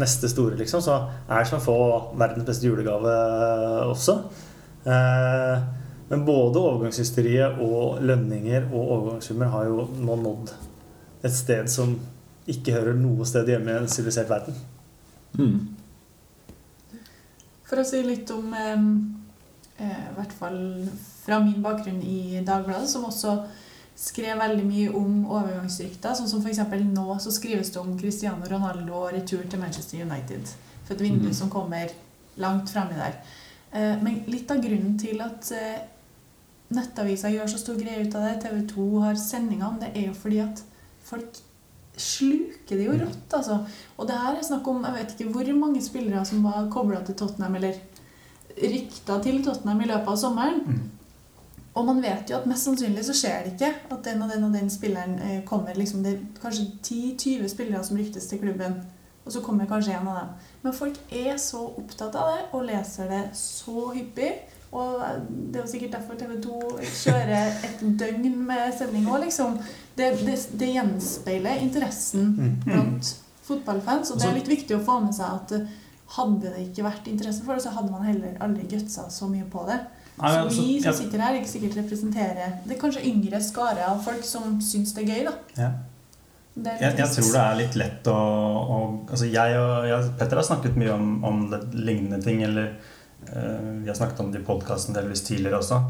neste 0.00 0.30
store, 0.32 0.56
liksom, 0.56 0.80
så 0.84 0.94
er 1.28 1.42
det 1.42 1.50
som 1.50 1.58
å 1.60 1.64
få 1.66 1.76
verdens 2.16 2.48
beste 2.48 2.70
julegave 2.70 3.12
også. 3.90 4.16
Eh, 4.88 5.66
Men 6.08 6.24
både 6.24 6.60
overgangshysteriet 6.62 7.56
og 7.60 8.00
lønninger 8.06 8.68
og 8.72 8.82
overgangssummer 8.96 9.48
har 9.50 9.64
jo 9.66 9.88
nå 9.98 10.16
nådd 10.22 10.52
et 11.26 11.32
sted 11.34 11.66
som 11.68 11.96
ikke 12.50 12.76
hører 12.76 12.96
noe 12.98 13.26
sted 13.26 13.48
hjemme 13.50 13.72
i 13.72 13.80
en 13.80 13.90
sivilisert 13.90 14.30
verden. 14.30 14.56
Mm. 15.36 15.58
For 17.66 17.82
å 17.82 17.86
si 17.86 18.00
litt 18.06 18.30
om 18.30 18.52
eh, 18.54 18.82
eh, 19.82 20.02
I 20.10 20.16
hvert 20.16 20.34
fall 20.38 20.60
fra 21.24 21.40
min 21.42 21.62
bakgrunn 21.64 21.98
i 22.06 22.42
Dagbladet, 22.46 22.88
som 22.90 23.08
også 23.08 23.40
skrev 23.96 24.38
veldig 24.38 24.66
mye 24.68 24.92
om 24.94 25.24
overgangsrykter. 25.24 26.14
Sånn 26.14 26.30
som 26.30 26.44
f.eks. 26.44 26.62
nå 26.92 27.18
så 27.22 27.32
skrives 27.34 27.72
det 27.74 27.82
om 27.82 27.96
Cristiano 27.98 28.46
Ronaldo 28.50 29.00
og 29.00 29.10
retur 29.16 29.42
til 29.48 29.62
Manchester 29.62 30.04
United. 30.04 30.52
For 30.86 30.94
et 30.94 31.02
vindu 31.02 31.30
mm. 31.30 31.34
som 31.34 31.50
kommer 31.50 31.90
langt 32.38 32.70
fremme 32.70 32.94
der. 32.98 33.18
Eh, 33.72 33.96
men 34.02 34.22
litt 34.30 34.50
av 34.52 34.62
grunnen 34.62 34.94
til 35.00 35.22
at 35.24 35.50
eh, 35.56 35.82
nettaviser 36.76 37.34
gjør 37.34 37.50
så 37.50 37.60
stor 37.62 37.80
greie 37.80 38.04
ut 38.06 38.14
av 38.18 38.28
det, 38.28 38.36
TV 38.44 38.62
2 38.70 38.86
har 39.04 39.18
sendingene, 39.20 39.80
det 39.82 39.92
er 39.94 40.08
jo 40.10 40.16
fordi 40.18 40.40
at 40.44 40.62
folk 41.06 41.40
sluker 41.96 42.76
det 42.76 42.88
jo 42.88 42.96
rått, 43.00 43.28
altså. 43.38 43.60
Og 43.96 44.08
det 44.08 44.16
her 44.20 44.36
er 44.36 44.44
snakk 44.44 44.66
om 44.68 44.84
jeg 44.84 44.96
vet 44.98 45.14
ikke 45.14 45.32
hvor 45.32 45.52
mange 45.58 45.82
spillere 45.84 46.24
som 46.28 46.44
var 46.44 46.68
kobla 46.72 47.00
til 47.06 47.16
Tottenham, 47.16 47.56
eller 47.56 47.78
rykta 48.56 49.18
til 49.24 49.42
Tottenham 49.44 49.80
i 49.80 49.88
løpet 49.90 50.12
av 50.12 50.20
sommeren. 50.20 50.62
Mm. 50.66 50.84
Og 51.76 51.84
man 51.84 52.00
vet 52.00 52.30
jo 52.30 52.38
at 52.38 52.46
mest 52.48 52.64
sannsynlig 52.64 53.04
så 53.04 53.14
skjer 53.16 53.44
det 53.44 53.54
ikke 53.54 53.72
at 53.92 54.04
den 54.06 54.22
og 54.24 54.30
den 54.32 54.44
og 54.46 54.54
den 54.54 54.70
spilleren 54.72 55.18
eh, 55.20 55.40
kommer. 55.44 55.76
liksom 55.76 56.02
Det 56.04 56.12
er 56.14 56.22
kanskje 56.40 56.70
10-20 56.82 57.48
spillere 57.52 57.84
som 57.84 57.98
ryktes 58.00 58.28
til 58.30 58.40
klubben, 58.40 58.78
og 59.24 59.32
så 59.32 59.42
kommer 59.44 59.68
kanskje 59.68 59.92
en 59.92 60.08
av 60.08 60.20
dem. 60.20 60.30
Men 60.62 60.76
folk 60.76 61.00
er 61.12 61.36
så 61.36 61.66
opptatt 61.66 62.16
av 62.16 62.32
det 62.32 62.44
og 62.52 62.64
leser 62.64 63.10
det 63.12 63.22
så 63.36 63.90
hyppig. 63.92 64.32
Og 64.72 65.02
det 65.52 65.60
er 65.60 65.62
jo 65.62 65.70
sikkert 65.70 65.92
derfor 65.94 66.18
TV 66.18 66.34
2 66.42 66.56
kjører 67.04 67.60
et 67.68 67.84
døgn 68.00 68.32
med 68.48 68.74
sending 68.76 69.06
òg, 69.08 69.20
liksom. 69.24 69.58
Det, 69.96 70.10
det, 70.26 70.34
det 70.60 70.72
gjenspeiler 70.74 71.62
interessen 71.62 72.32
Mm. 72.36 72.56
blant 72.64 73.12
fotballfans. 73.46 74.10
Og 74.10 74.18
det 74.20 74.26
er 74.28 74.34
litt 74.40 74.48
viktig 74.50 74.76
å 74.76 74.82
få 74.84 74.98
med 75.04 75.14
seg 75.16 75.26
at 75.38 75.52
eh, 75.56 75.68
hadde 76.18 76.50
det 76.50 76.64
ikke 76.68 76.84
vært 76.86 77.06
interesse 77.10 77.44
for 77.46 77.54
det, 77.54 77.62
så 77.64 77.72
hadde 77.76 77.92
man 77.94 78.04
heller 78.06 78.36
aldri 78.42 78.66
gutsa 78.70 79.06
så 79.10 79.28
mye 79.30 79.46
på 79.50 79.64
det. 79.70 79.78
Nei, 80.16 80.30
Så 80.32 80.38
altså, 80.42 80.60
vi 80.62 80.76
som 80.80 80.90
ja. 80.90 80.96
sitter 80.98 81.22
her, 81.22 81.34
ikke 81.36 81.50
sikkert 81.50 81.74
representerer 81.76 82.52
Det 82.64 82.72
er 82.72 82.78
kanskje 82.80 83.02
yngre 83.04 83.40
skare 83.44 83.82
av 83.84 83.98
folk 84.00 84.22
som 84.24 84.54
syns 84.64 84.94
det 84.96 85.02
er 85.04 85.10
gøy, 85.12 85.24
da. 85.26 85.34
Ja. 85.60 85.70
Det 86.56 86.72
er 86.72 86.84
Jeg, 86.86 86.94
jeg 87.02 87.10
tror 87.12 87.32
det 87.34 87.40
er 87.42 87.58
litt 87.58 87.74
lett 87.76 88.06
å, 88.08 88.14
å 88.16 88.78
altså 89.12 89.26
Jeg 89.28 89.58
og 89.60 89.88
jeg, 89.90 90.06
Petter 90.18 90.40
har 90.40 90.46
snakket 90.48 90.78
mye 90.80 90.94
om, 90.94 91.10
om 91.28 91.42
det, 91.52 91.60
lignende 91.76 92.20
ting. 92.24 92.40
Eller 92.48 92.70
vi 93.32 93.88
har 93.88 93.94
snakket 93.98 94.20
om 94.20 94.32
det 94.32 94.40
i 94.40 94.46
podkasten 94.46 94.94
delvis 94.96 95.22
tidligere 95.26 95.58
også. 95.60 95.80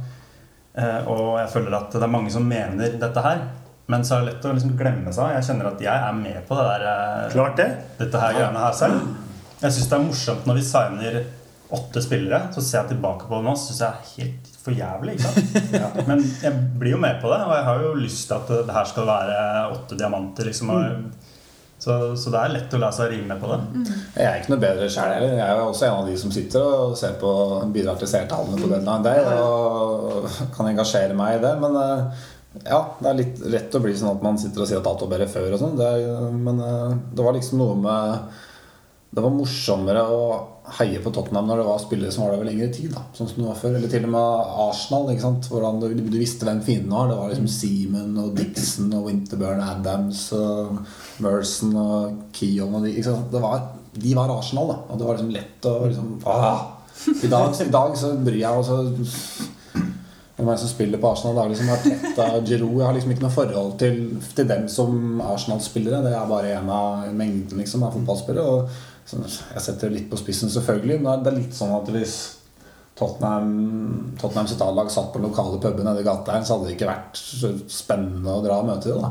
Eh, 0.76 1.06
og 1.08 1.38
jeg 1.40 1.48
føler 1.54 1.76
at 1.78 1.92
det 1.96 2.02
er 2.04 2.12
mange 2.12 2.30
som 2.32 2.44
mener 2.48 2.96
dette 3.00 3.22
her. 3.24 3.46
Men 3.88 4.02
så 4.02 4.16
er 4.16 4.24
det 4.24 4.32
lett 4.34 4.44
å 4.48 4.52
liksom 4.56 4.74
glemme 4.76 5.12
seg. 5.14 5.30
Jeg 5.36 5.46
kjenner 5.46 5.68
at 5.70 5.80
jeg 5.84 5.94
er 6.08 6.16
med 6.18 6.40
på 6.48 6.56
det 6.58 6.64
der, 6.72 6.86
eh, 6.90 7.32
Klart 7.32 7.56
det. 7.60 7.68
dette 8.00 8.18
her 8.20 8.32
greiene 8.34 8.58
her 8.64 8.72
selv. 8.72 9.00
Jeg 9.62 9.72
syns 9.72 9.88
det 9.88 9.96
er 9.98 10.04
morsomt 10.08 10.46
når 10.46 10.54
vi 10.58 10.64
signer 10.66 11.20
åtte 11.76 12.02
spillere. 12.02 12.40
Så 12.54 12.60
ser 12.62 12.80
jeg 12.82 12.88
tilbake 12.96 13.28
på 13.28 13.38
det 13.38 13.44
nå, 13.46 13.54
så 13.56 13.70
syns 13.70 13.80
jeg 13.80 13.88
er 13.88 14.10
helt 14.16 14.50
for 14.66 14.74
jævlig. 14.74 15.14
ikke 15.16 15.30
sant? 15.30 16.00
Men 16.10 16.24
jeg 16.42 16.52
blir 16.78 16.96
jo 16.96 16.98
med 16.98 17.20
på 17.22 17.30
det, 17.30 17.40
og 17.46 17.54
jeg 17.54 17.64
har 17.70 17.80
jo 17.86 17.94
lyst 17.94 18.26
til 18.28 18.36
at 18.36 18.52
det 18.66 18.74
her 18.74 18.84
skal 18.90 19.06
være 19.06 19.38
åtte 19.72 19.96
diamanter. 19.98 20.44
liksom. 20.50 20.70
og- 20.70 21.25
Så, 21.86 22.16
så 22.18 22.32
det 22.34 22.38
er 22.40 22.50
lett 22.50 22.72
å 22.74 22.78
la 22.82 22.88
seg 22.90 23.12
rive 23.12 23.28
med 23.28 23.38
på 23.38 23.46
det. 23.52 23.58
Jeg 24.16 24.26
er 24.26 24.40
ikke 24.40 24.50
noe 24.56 24.62
bedre 24.64 24.88
sjæl 24.90 25.12
heller. 25.14 25.36
Jeg 25.38 25.46
er 25.46 25.60
også 25.62 25.84
en 25.86 25.98
av 26.00 26.08
de 26.10 26.16
som 26.18 26.32
sitter 26.34 26.64
og 26.66 26.96
ser 26.98 27.12
på 27.20 27.34
bidrar 27.74 28.00
til 28.00 28.10
seertallene 28.10 28.58
på 28.58 28.70
Deadline 28.72 29.04
Day 29.06 29.20
og 29.36 30.26
kan 30.56 30.66
engasjere 30.72 31.14
meg 31.14 31.36
i 31.36 31.44
det. 31.44 31.52
Men 31.62 31.78
eh, 31.78 32.24
ja, 32.64 32.80
det 32.98 33.10
er 33.12 33.20
litt 33.20 33.46
rett 33.54 33.78
å 33.78 33.82
bli 33.84 33.94
sånn 33.94 34.16
at 34.16 34.26
man 34.26 34.40
sitter 34.42 34.64
og 34.64 34.70
sier 34.70 34.82
at 34.82 34.90
alt 34.90 35.04
var 35.04 35.12
bedre 35.14 35.30
før 35.30 35.54
og 35.54 35.62
sånn. 35.62 35.78
Men 36.42 36.58
eh, 36.66 36.98
det 37.14 37.28
var 37.28 37.38
liksom 37.38 37.62
noe 37.62 37.78
med 37.78 38.42
Det 39.16 39.22
var 39.24 39.32
morsommere 39.32 40.00
å 40.12 40.24
heie 40.76 40.98
på 41.00 41.08
Tottenham 41.14 41.46
når 41.48 41.62
det 41.62 41.64
var 41.64 41.78
spillere 41.80 42.12
som 42.12 42.26
var 42.26 42.34
der 42.34 42.42
over 42.42 42.48
lengre 42.50 42.66
tid. 42.74 42.90
da 42.92 43.06
Sånn 43.16 43.30
som 43.30 43.38
det 43.40 43.46
var 43.48 43.56
før. 43.56 43.76
Eller 43.78 43.88
til 43.88 44.04
og 44.04 44.10
med 44.12 44.50
Arsenal. 44.66 45.08
ikke 45.08 45.24
sant 45.24 45.46
Hvordan 45.48 45.78
du, 45.80 45.86
du 45.96 46.18
visste 46.20 46.44
hvem 46.44 46.60
fienden 46.66 46.92
var. 46.92 47.08
Det 47.08 47.16
var 47.16 47.32
liksom 47.32 47.48
Seaman 47.54 48.18
og 48.20 48.34
Dixon 48.36 48.92
og 48.92 49.06
Winterburn 49.08 49.62
Adams 49.64 50.26
og 50.36 50.82
Merson 51.24 51.72
og 51.80 52.18
Keon 52.36 52.76
og 52.76 52.84
de. 52.84 52.92
Ikke 52.92 53.08
sant? 53.08 53.32
Var, 53.46 53.64
de 53.96 54.12
var 54.18 54.34
Arsenal, 54.36 54.68
da. 54.74 54.76
Og 54.84 55.00
det 55.00 55.08
var 55.08 55.16
liksom 55.16 55.34
lett 55.38 55.68
å 55.70 55.76
liksom 55.86 56.10
ah. 56.28 56.66
I 57.06 57.30
dag, 57.32 57.56
I 57.56 57.72
dag 57.72 57.96
så 57.96 58.10
bryr 58.20 58.42
jeg 58.42 58.52
meg 58.52 58.66
også 58.66 59.46
hvem 60.36 60.50
er 60.52 60.58
som 60.60 60.68
spiller 60.68 61.00
på 61.00 61.08
Arsenal? 61.08 61.38
Det 61.38 61.42
er 61.42 61.52
liksom 61.54 61.70
Arteta, 61.72 62.24
Giroud 62.44 62.74
Jeg 62.76 62.84
har 62.84 62.96
liksom 62.98 63.12
ikke 63.14 63.24
noe 63.24 63.32
forhold 63.32 63.70
til, 63.80 64.02
til 64.36 64.48
dem 64.50 64.66
som 64.68 65.22
Arsenal-spillere. 65.24 66.02
Det 66.04 66.12
er 66.12 66.28
bare 66.28 66.50
en 66.58 66.68
av 66.68 67.06
mengden 67.16 67.62
liksom, 67.62 67.86
av 67.86 67.96
fotballspillere. 67.96 68.44
Og 68.44 68.92
jeg 69.06 69.62
setter 69.62 69.92
litt 69.92 70.08
på 70.10 70.18
spissen, 70.18 70.50
selvfølgelig. 70.50 70.98
Men 71.04 71.22
det 71.22 71.32
er 71.32 71.38
litt 71.38 71.54
sånn 71.54 71.74
at 71.76 71.90
hvis 71.94 72.16
Tottenham, 72.96 74.16
Tottenham 74.20 74.48
sitt 74.48 74.62
A-lag 74.64 74.90
satt 74.90 75.12
på 75.12 75.20
lokale 75.20 75.60
puben 75.60 75.84
nede 75.84 76.00
i 76.00 76.06
gata 76.06 76.32
her, 76.32 76.44
så 76.46 76.56
hadde 76.56 76.70
det 76.70 76.76
ikke 76.78 76.88
vært 76.88 77.20
så 77.20 77.52
spennende 77.68 78.32
å 78.32 78.42
dra 78.44 78.62
og 78.62 78.70
møte 78.70 78.94
dem. 78.94 79.04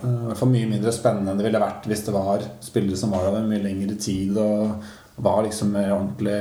Eh, 0.00 0.06
I 0.06 0.28
hvert 0.30 0.40
fall 0.40 0.52
mye 0.54 0.70
mindre 0.70 0.94
spennende 0.94 1.34
enn 1.34 1.42
det 1.42 1.48
ville 1.48 1.62
vært 1.62 1.88
hvis 1.90 2.04
det 2.06 2.14
var 2.14 2.46
spillere 2.64 3.00
som 3.00 3.12
var 3.12 3.26
der 3.34 3.48
mye 3.50 3.64
lengre 3.64 3.98
tid 4.00 4.38
og 4.38 4.86
var 5.20 5.42
liksom 5.44 5.74
ordentlig, 5.74 6.38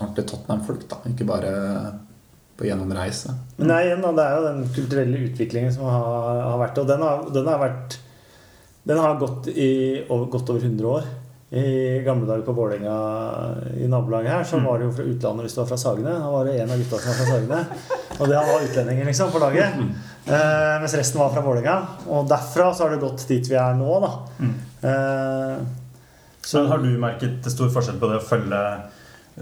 ordentlig 0.00 0.26
Tottenham-folk. 0.32 0.84
da 0.90 1.00
Ikke 1.12 1.28
bare 1.28 1.54
på 2.58 2.66
gjennomreise. 2.66 3.36
Men 3.60 3.70
nei, 3.70 3.84
det 3.86 4.24
er 4.24 4.34
jo 4.34 4.46
den 4.48 4.64
kulturelle 4.74 5.22
utviklingen 5.28 5.72
som 5.72 5.86
har, 5.86 6.42
har 6.42 6.58
vært 6.58 6.80
Og 6.82 6.88
den 6.90 7.04
har, 7.06 7.20
den 7.30 7.46
har 7.46 7.60
vært 7.62 7.98
Den 8.88 8.98
har 8.98 9.20
gått 9.20 9.46
i 9.52 9.70
over, 10.08 10.26
godt 10.32 10.50
over 10.50 10.64
100 10.66 10.90
år. 10.90 11.06
I 11.48 12.00
gamle 12.04 12.26
dager 12.28 12.42
på 12.44 12.52
Vålerenga 12.52 12.96
i 13.80 13.86
nabolaget 13.88 14.28
her, 14.34 14.42
så 14.44 14.58
var 14.60 14.76
det 14.78 14.84
jo 14.84 14.92
fra 14.98 15.06
utlandet 15.08 15.46
hvis 15.46 15.54
du 15.56 15.60
var 15.62 15.68
fra 15.70 15.78
Sagene. 15.80 16.12
Da 16.20 16.28
var 16.34 16.44
det 16.44 16.58
en 16.60 16.72
av 16.74 16.82
gutta 16.82 16.98
som 17.00 17.08
var 17.08 17.16
fra 17.22 17.28
Sagene. 17.30 17.60
Og 18.18 18.28
det 18.28 18.36
han 18.36 18.50
var 18.50 18.66
utlendinger, 18.66 19.08
liksom, 19.08 19.30
på 19.32 19.40
laget. 19.40 19.78
Eh, 20.28 20.74
mens 20.82 20.96
resten 21.00 21.22
var 21.22 21.32
fra 21.32 21.40
Vålerenga. 21.46 21.76
Og 22.12 22.28
derfra 22.28 22.66
så 22.76 22.84
har 22.84 22.92
det 22.92 23.00
gått 23.06 23.24
dit 23.30 23.48
vi 23.48 23.56
er 23.56 23.78
nå, 23.80 23.94
da. 24.04 24.12
Eh, 24.90 25.56
Så 26.48 26.66
har 26.68 26.84
du 26.84 26.90
merket 27.00 27.48
stor 27.52 27.72
forskjell 27.72 27.96
på 28.00 28.08
det 28.12 28.20
å 28.20 28.26
følge, 28.28 28.60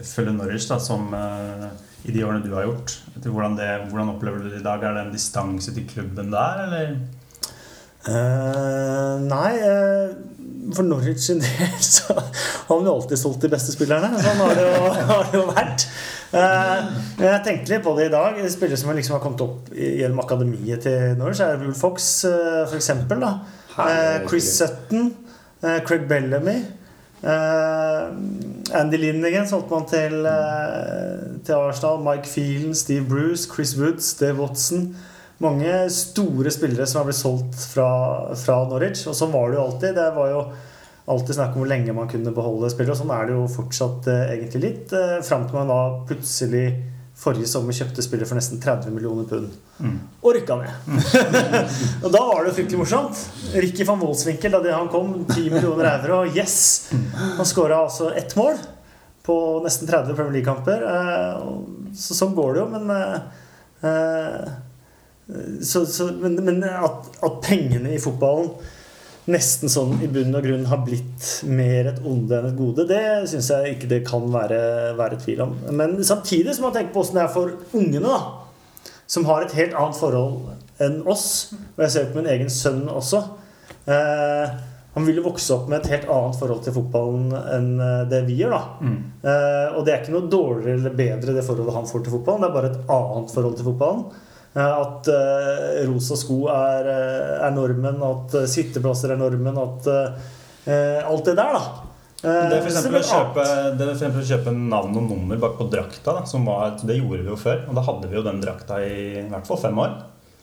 følge 0.06 0.32
Norwich 0.38 0.68
da, 0.70 0.78
som 0.82 1.10
eh, 1.14 1.66
i 2.06 2.14
de 2.14 2.22
årene 2.22 2.46
du 2.46 2.54
har 2.54 2.68
gjort? 2.70 2.94
Hvordan, 3.26 3.58
det, 3.58 3.68
hvordan 3.90 4.14
opplever 4.14 4.46
du 4.46 4.52
det 4.54 4.60
i 4.62 4.64
dag? 4.66 4.78
Er 4.86 4.94
det 4.94 5.04
en 5.08 5.14
distanse 5.18 5.74
til 5.74 5.90
klubben 5.90 6.30
der, 6.30 6.62
eller? 6.68 6.96
Eh, 8.06 9.14
nei, 9.26 9.52
eh, 9.58 10.14
for 10.74 10.86
Norwich 10.86 11.22
sin 11.26 11.40
del 11.42 11.74
så 11.80 12.14
har 12.14 12.76
man 12.76 12.88
jo 12.88 12.94
alltid 12.94 13.20
solgt 13.20 13.44
de 13.46 13.50
beste 13.52 13.74
spillerne. 13.74 14.12
Sånn 14.22 14.40
har 14.42 14.54
det 14.58 14.66
jo, 14.66 14.92
har 15.10 15.28
det 15.30 15.40
jo 15.40 15.44
vært. 15.50 15.86
Eh, 16.36 16.88
men 17.18 17.28
jeg 17.28 17.44
tenkte 17.46 17.74
litt 17.74 17.84
på 17.84 17.94
det 17.98 18.08
i 18.08 18.14
dag. 18.14 18.40
Spillere 18.52 18.80
som 18.80 18.94
liksom 18.96 19.18
har 19.18 19.22
kommet 19.24 19.44
opp 19.46 19.70
gjennom 19.74 20.22
akademiet 20.24 20.86
til 20.86 21.14
Norwich, 21.20 21.42
er 21.44 21.60
Will 21.62 21.76
Fox, 21.76 22.08
eh, 22.28 22.74
eksempel. 22.76 23.22
Eh, 23.76 24.26
Chris 24.26 24.50
Sutton, 24.58 25.12
eh, 25.62 25.78
Craig 25.86 26.08
Bellamy. 26.10 26.58
Eh, 27.26 28.02
Andy 28.76 28.96
Linnigan 29.00 29.48
solgte 29.48 29.74
man 29.74 29.86
til, 29.88 30.26
eh, 30.26 31.42
til 31.46 31.54
Arsenal. 31.54 32.02
Mike 32.04 32.28
Phelan, 32.28 32.74
Steve 32.74 33.06
Bruce, 33.08 33.48
Chris 33.54 33.76
Woods, 33.78 34.14
Dave 34.14 34.40
Watson. 34.40 34.96
Mange 35.44 35.72
store 35.92 36.50
spillere 36.54 36.86
som 36.88 37.02
har 37.02 37.10
blitt 37.10 37.18
solgt 37.20 37.58
fra, 37.74 37.88
fra 38.40 38.56
Norwich. 38.70 39.02
Og 39.10 39.16
sånn 39.18 39.34
var 39.34 39.50
det 39.52 39.58
jo 39.58 39.64
alltid. 39.66 39.94
Det 39.98 40.06
var 40.16 40.30
jo 40.32 40.42
alltid 41.12 41.36
snakk 41.36 41.54
om 41.54 41.62
hvor 41.62 41.68
lenge 41.70 41.92
man 41.94 42.08
kunne 42.10 42.32
beholde 42.34 42.70
spillere. 42.72 42.94
Og 42.96 43.00
sånn 43.02 43.12
er 43.14 43.28
det 43.28 43.36
jo 43.36 43.46
fortsatt 43.52 44.08
eh, 44.12 44.22
egentlig 44.38 44.62
litt. 44.64 44.94
Eh, 44.96 45.18
Fram 45.26 45.44
til 45.48 45.58
man 45.60 45.68
da 45.72 45.80
plutselig 46.08 46.66
forrige 47.16 47.48
sommer 47.48 47.72
kjøpte 47.72 48.02
spillere 48.04 48.28
for 48.28 48.36
nesten 48.36 48.58
30 48.60 48.92
millioner 48.92 49.24
pund. 49.28 49.52
Og 50.20 50.34
rykka 50.36 50.56
ned. 50.60 50.96
og 52.04 52.10
da 52.12 52.20
var 52.28 52.42
det 52.44 52.50
jo 52.50 52.56
fryktelig 52.58 52.80
morsomt. 52.82 53.22
Ricky 53.56 53.86
van 53.88 54.02
Wolfswinkel, 54.02 54.52
da 54.60 54.74
han 54.76 54.90
kom, 54.92 55.14
10 55.30 55.46
millioner 55.54 55.88
euro. 55.94 56.18
Yes! 56.28 56.58
Han 57.38 57.48
skåra 57.48 57.78
altså 57.86 58.10
ett 58.20 58.34
mål 58.36 58.58
på 59.24 59.36
nesten 59.64 59.88
30 59.88 60.12
Premier 60.16 60.36
League-kamper. 60.38 60.84
Eh, 60.92 61.48
Så 61.96 62.12
sånn 62.18 62.34
går 62.36 62.52
det 62.52 62.60
jo, 62.60 62.68
men 62.74 62.92
eh, 62.92 63.16
eh, 63.88 64.56
så, 65.62 65.82
så, 65.90 66.10
men, 66.22 66.36
men 66.46 66.62
at, 66.68 67.08
at 67.26 67.38
pengene 67.42 67.94
i 67.96 68.02
fotballen 68.02 68.52
nesten 69.26 69.70
sånn 69.72 69.96
i 70.04 70.08
bunn 70.12 70.36
og 70.38 70.44
grunn 70.46 70.68
har 70.70 70.84
blitt 70.86 71.24
mer 71.50 71.88
et 71.90 71.96
onde 72.06 72.36
enn 72.36 72.46
et 72.52 72.58
gode, 72.58 72.84
det 72.86 73.00
syns 73.26 73.48
jeg 73.50 73.72
ikke 73.74 73.88
det 73.90 74.04
kan 74.06 74.28
være, 74.30 74.60
være 74.98 75.18
tvil 75.24 75.42
om. 75.48 75.56
Men 75.74 75.96
samtidig 76.06 76.54
så 76.54 76.62
må 76.62 76.70
man 76.70 76.76
tenke 76.78 76.94
på 76.94 77.02
åssen 77.02 77.18
det 77.18 77.24
er 77.24 77.32
for 77.34 77.56
ungene, 77.74 78.06
da. 78.06 78.92
Som 79.10 79.26
har 79.26 79.42
et 79.42 79.56
helt 79.58 79.74
annet 79.78 79.98
forhold 79.98 80.46
enn 80.82 81.00
oss. 81.10 81.26
Og 81.74 81.82
jeg 81.84 81.94
ser 81.96 82.08
på 82.12 82.20
min 82.20 82.30
egen 82.30 82.50
sønn 82.52 82.84
også. 82.90 83.24
Eh, 83.90 84.54
han 84.96 85.04
vil 85.04 85.18
jo 85.20 85.26
vokse 85.26 85.52
opp 85.56 85.66
med 85.70 85.82
et 85.82 85.90
helt 85.96 86.06
annet 86.12 86.38
forhold 86.38 86.62
til 86.64 86.74
fotballen 86.78 87.34
enn 87.34 87.68
eh, 87.82 88.06
det 88.10 88.22
vi 88.30 88.38
gjør. 88.44 88.54
da 88.54 88.62
Eh, 89.26 89.74
Og 89.76 89.82
det 89.86 89.92
er 89.92 90.04
ikke 90.04 90.14
noe 90.14 90.30
dårligere 90.30 90.78
eller 90.78 90.94
bedre 91.02 91.34
det 91.34 91.44
forholdet 91.46 91.74
han 91.80 91.90
får 91.90 92.06
til 92.06 92.14
fotballen. 92.14 92.46
Det 92.46 92.48
er 92.52 92.56
bare 92.60 92.70
et 92.70 92.94
annet 92.94 93.34
forhold 93.34 93.58
til 93.58 93.68
fotballen. 93.72 94.06
Eh, 94.56 94.76
At 94.80 95.08
eh, 95.12 95.82
rosa 95.88 96.16
sko 96.16 96.46
er, 96.52 96.88
eh, 96.88 97.34
er 97.44 97.52
normen, 97.52 98.00
at 98.06 98.38
sitteplasser 98.48 99.12
er 99.12 99.20
normen, 99.20 99.60
at 99.60 99.90
alt 100.66 101.28
det 101.28 101.36
der, 101.38 101.54
da. 101.54 101.82
Det 102.26 102.56
er 102.56 102.64
f.eks. 102.64 102.78
å, 102.88 103.00
kjøpe, 103.06 103.42
det 103.78 103.86
er 103.86 103.98
for 104.00 104.18
å 104.18 104.26
kjøpe 104.26 104.54
navn 104.56 104.96
og 104.98 105.04
nummer 105.12 105.38
bak 105.38 105.52
på 105.60 105.68
drakta, 105.70 106.16
da, 106.16 106.24
som 106.26 106.48
var, 106.48 106.72
det 106.82 106.96
gjorde 106.96 107.20
vi 107.22 107.30
jo 107.30 107.36
før. 107.38 107.60
Og 107.68 107.76
da 107.76 107.84
hadde 107.86 108.08
vi 108.10 108.18
jo 108.18 108.24
den 108.26 108.40
drakta 108.42 108.80
i, 108.82 108.96
i 109.20 109.28
hvert 109.30 109.46
fall 109.46 109.60
fem 109.62 109.78
år. 109.84 109.94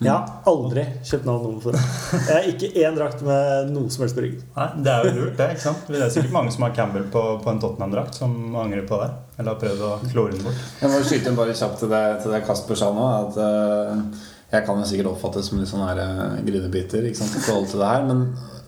Jeg 0.04 0.14
har 0.14 0.52
aldri 0.52 0.84
kjøpt 1.10 1.26
navn 1.28 1.44
nummer 1.48 1.64
for. 1.64 1.78
Jeg 2.18 2.34
har 2.36 2.48
ikke 2.52 2.70
én 2.84 2.98
drakt 2.98 3.24
med 3.26 3.72
noe 3.74 3.90
som 3.94 4.04
helst 4.06 4.18
på 4.18 4.24
ryggen. 4.26 4.44
Nei, 4.58 4.68
Det 4.84 4.94
er 4.94 5.08
jo 5.08 5.14
lurt, 5.20 5.36
det. 5.40 5.50
ikke 5.56 5.66
sant? 5.66 5.88
Det 5.88 6.02
er 6.02 6.14
sikkert 6.14 6.36
mange 6.36 6.54
som 6.56 6.66
har 6.68 6.76
Campbell 6.78 7.08
på, 7.14 7.24
på 7.44 7.54
en 7.54 7.62
Tottenham-drakt, 7.64 8.20
som 8.20 8.36
angrer 8.64 8.86
på 8.90 9.00
det. 9.02 9.10
Eller 9.38 9.54
har 9.54 9.62
prøvd 9.64 9.84
å 9.88 9.92
klore 10.12 10.36
den 10.36 10.46
bort. 10.46 10.64
Jeg 10.82 10.94
må 10.94 11.02
skyte 11.08 11.32
inn 11.32 11.40
bare 11.40 11.58
kjapt 11.58 11.80
til 11.84 11.92
det, 11.94 12.04
til 12.24 12.36
det 12.36 12.44
Kasper 12.48 12.80
sa 12.84 12.92
nå. 12.96 13.10
At 13.24 13.42
Uh, 13.44 14.30
jeg 14.54 14.68
kan 14.68 14.78
jo 14.78 14.86
sikkert 14.86 15.08
oppfattes 15.10 15.48
som 15.50 15.58
litt 15.58 15.70
sånn 15.72 15.82
her 15.82 15.98
uh, 15.98 16.36
grinebiter 16.46 17.08
i 17.10 17.14
forhold 17.18 17.72
til 17.72 17.82
det 17.82 17.88
her. 17.90 18.04
Men 18.06 18.20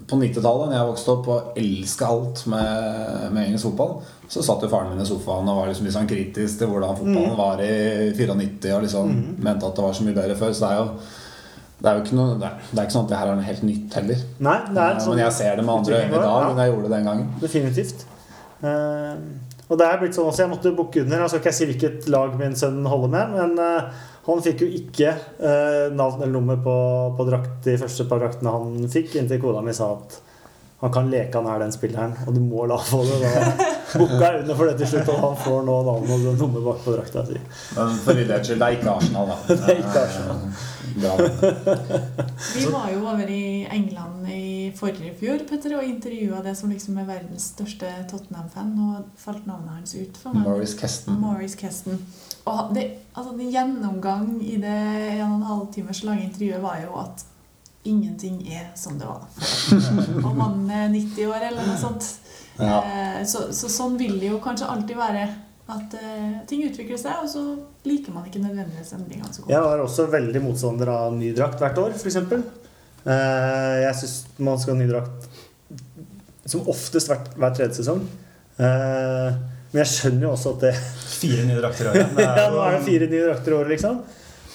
på 0.10 0.18
90-tallet, 0.18 0.72
da 0.72 0.80
jeg 0.80 0.88
vokste 0.90 1.14
opp 1.14 1.28
og 1.34 1.60
elska 1.62 2.08
alt 2.10 2.42
med, 2.50 3.28
med 3.34 3.48
engelsk 3.48 3.68
fotball, 3.70 3.94
så 4.30 4.42
satt 4.46 4.66
jo 4.66 4.70
faren 4.72 4.92
min 4.94 5.02
i 5.02 5.06
sofaen 5.06 5.50
og 5.50 5.60
var 5.60 5.70
liksom 5.70 5.86
litt 5.86 5.96
sånn 5.96 6.10
kritisk 6.10 6.60
til 6.62 6.70
hvordan 6.72 6.98
fotballen 7.00 7.38
var 7.38 7.62
i 7.62 8.12
94 8.18 8.74
og 8.74 8.86
liksom 8.86 9.14
mente 9.46 9.70
at 9.70 9.78
det 9.78 9.86
var 9.86 9.98
så 9.98 10.06
mye 10.06 10.18
bedre 10.18 10.38
før. 10.40 10.54
Så 10.54 10.66
det 10.66 10.72
er 10.72 10.82
jo 10.82 10.88
det 11.82 11.90
er 11.92 11.98
jo 11.98 12.04
ikke 12.06 12.16
noe, 12.18 12.36
det 12.40 12.48
er, 12.48 12.60
det 12.72 12.80
er 12.80 12.86
ikke 12.88 12.96
sånn 12.96 13.06
at 13.06 13.12
det 13.12 13.18
her 13.20 13.30
er 13.32 13.36
noe 13.40 13.46
helt 13.50 13.64
nytt 13.68 13.94
heller. 14.00 14.22
Nei, 14.48 14.58
det 14.72 14.82
er 14.82 14.94
Eh, 14.96 15.00
sånn 15.04 15.16
Men 15.16 15.24
jeg 15.26 15.34
ser 15.38 15.56
det 15.60 15.66
med 15.68 15.76
andre 15.76 16.00
øyne 16.00 16.08
i 16.08 16.16
dag 16.16 16.24
Ja. 16.30 16.50
enn 16.50 16.62
jeg 16.64 16.72
gjorde 16.72 16.84
det 16.90 16.94
den 16.96 17.10
gangen. 17.10 17.28
Definitivt. 17.42 18.06
Uh, 18.64 19.16
og 19.70 19.78
det 19.82 19.86
er 19.86 19.98
blitt 20.00 20.16
sånn 20.16 20.30
også, 20.30 20.44
Jeg 20.46 20.50
måtte 20.54 20.76
bukke 20.78 21.02
under. 21.04 21.20
Jeg 21.26 21.30
skal 21.34 21.42
ikke 21.44 21.54
si 21.58 21.66
hvilket 21.70 22.08
lag 22.14 22.36
min 22.40 22.56
sønn 22.56 22.86
holder 22.86 23.10
med, 23.12 23.34
men 23.36 23.60
uh, 23.60 23.90
han 24.26 24.42
fikk 24.46 24.62
jo 24.64 24.68
ikke 24.80 25.12
uh, 25.42 25.92
navn 25.94 26.22
eller 26.24 26.34
nummer 26.34 26.56
på, 26.64 26.76
på 27.18 27.28
drakt, 27.30 27.60
de 27.66 27.76
første 27.82 28.08
par 28.10 28.20
draktene 28.24 28.54
han 28.56 28.88
fikk, 28.90 29.16
inntil 29.20 29.42
kona 29.44 29.62
mi 29.66 29.74
sa 29.76 29.92
at 29.98 30.22
han 30.86 30.94
kan 30.94 31.08
leke 31.10 31.40
han 31.40 31.48
er 31.50 31.64
den 31.64 31.72
spilleren, 31.74 32.12
og 32.28 32.36
du 32.36 32.42
må 32.46 32.68
la 32.70 32.76
få 32.78 33.00
det. 33.08 33.16
Da 33.26 33.30
bukka 33.98 34.20
jeg 34.22 34.42
under 34.44 34.58
for 34.60 34.70
det 34.70 34.76
til 34.78 34.90
slutt, 34.92 35.08
og 35.16 35.24
han 35.24 35.40
får 35.42 35.64
nå 35.66 35.78
navnet 35.88 36.28
og 36.30 36.38
nummer 36.44 36.62
bak 36.68 36.84
på 36.84 36.94
drakta 36.94 37.24
si. 37.26 37.40
Men 37.74 37.96
for 38.06 38.22
idretts 38.22 38.52
det 38.52 38.62
er 38.62 38.78
ikke 38.78 38.94
Arsenal, 38.94 39.32
da. 39.32 39.38
Det 39.50 39.74
er 39.74 39.82
ikke 39.82 40.04
Arsenal. 40.04 40.40
Vi 42.54 42.68
var 42.70 42.88
jo 42.94 43.02
over 43.02 43.34
i 43.34 43.66
England 43.80 44.30
i 44.30 44.72
forrige 44.78 45.18
fjor 45.18 45.42
Petter, 45.50 45.74
og 45.80 45.90
intervjua 45.90 46.46
det 46.46 46.54
som 46.62 46.70
liksom 46.70 47.02
er 47.02 47.10
verdens 47.10 47.50
største 47.56 47.90
Tottenham-fan. 48.12 48.74
Og 48.86 49.22
falt 49.26 49.50
navnet 49.50 49.80
hans 49.80 49.98
ut 49.98 50.22
for 50.22 50.38
meg. 50.38 50.46
Morris 50.46 50.78
Keston. 50.78 51.18
Maurice 51.26 51.58
Keston. 51.58 51.98
Og 52.46 52.76
det, 52.78 52.92
altså, 53.16 53.34
det 53.40 53.50
gjennomgang 53.58 54.36
i 54.46 54.60
det 54.62 54.82
en 55.18 55.32
og 55.32 55.40
en 55.40 55.50
halv 55.50 55.72
timers 55.74 56.06
lange 56.06 56.30
intervjuet 56.30 56.62
var 56.62 56.84
jo 56.86 57.00
at 57.02 57.32
ingenting 57.88 58.42
er 58.52 58.68
som 58.78 59.00
det 59.00 59.08
var 59.08 59.24
før. 59.38 60.22
Og 60.26 60.36
mannen 60.38 60.70
er 60.74 60.92
90 60.94 61.32
år, 61.32 61.48
eller 61.50 61.68
noe 61.70 61.80
sånt. 61.80 62.08
Ja. 62.60 62.80
Eh, 62.82 63.24
Så, 63.28 63.48
så 63.56 63.70
sånn 63.72 63.98
vil 64.00 64.20
det 64.22 64.30
jo 64.32 64.42
kanskje 64.44 64.70
alltid 64.72 65.00
være. 65.00 65.26
At 65.66 65.96
uh, 65.98 66.34
ting 66.46 66.62
utvikler 66.68 67.00
seg, 67.02 67.24
og 67.24 67.30
så 67.32 67.42
liker 67.90 68.14
man 68.14 68.28
ikke 68.30 68.38
nødvendigvis 68.44 68.92
endringene 68.94 69.32
så 69.34 69.42
godt. 69.42 69.50
Jeg 69.50 69.64
var 69.66 69.82
også 69.82 70.06
veldig 70.14 70.42
motstander 70.44 70.92
av 70.94 71.16
ny 71.18 71.32
drakt 71.34 71.58
hvert 71.64 71.80
år, 71.82 71.96
f.eks. 71.98 72.20
Uh, 72.22 73.74
jeg 73.82 73.96
syns 73.98 74.14
man 74.46 74.62
skal 74.62 74.76
ha 74.76 74.84
ny 74.84 74.86
drakt 74.92 75.26
som 76.46 76.70
oftest 76.70 77.10
hvert, 77.10 77.32
hver 77.34 77.56
tredje 77.58 77.80
sesong. 77.80 78.04
Uh, 78.60 79.34
men 79.72 79.82
jeg 79.82 79.92
skjønner 79.92 80.28
jo 80.28 80.36
også 80.36 80.54
at 80.56 80.68
det 80.68 80.76
Fire 81.16 81.48
nye 81.48 81.58
drakter 81.58 81.90
i 81.90 81.90
året. 81.92 82.14
Ja, 82.22 82.36
er 82.46 82.54
nå 82.54 82.62
er 82.62 82.78
det 82.78 82.84
fire 82.86 83.10
nye 83.10 83.26
drakter 83.26 83.52
i 83.52 83.58
året, 83.58 83.74
liksom. 83.74 83.98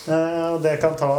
Eh, 0.06 0.46
og 0.54 0.62
det 0.64 0.76
kan 0.80 0.94
ta 0.96 1.12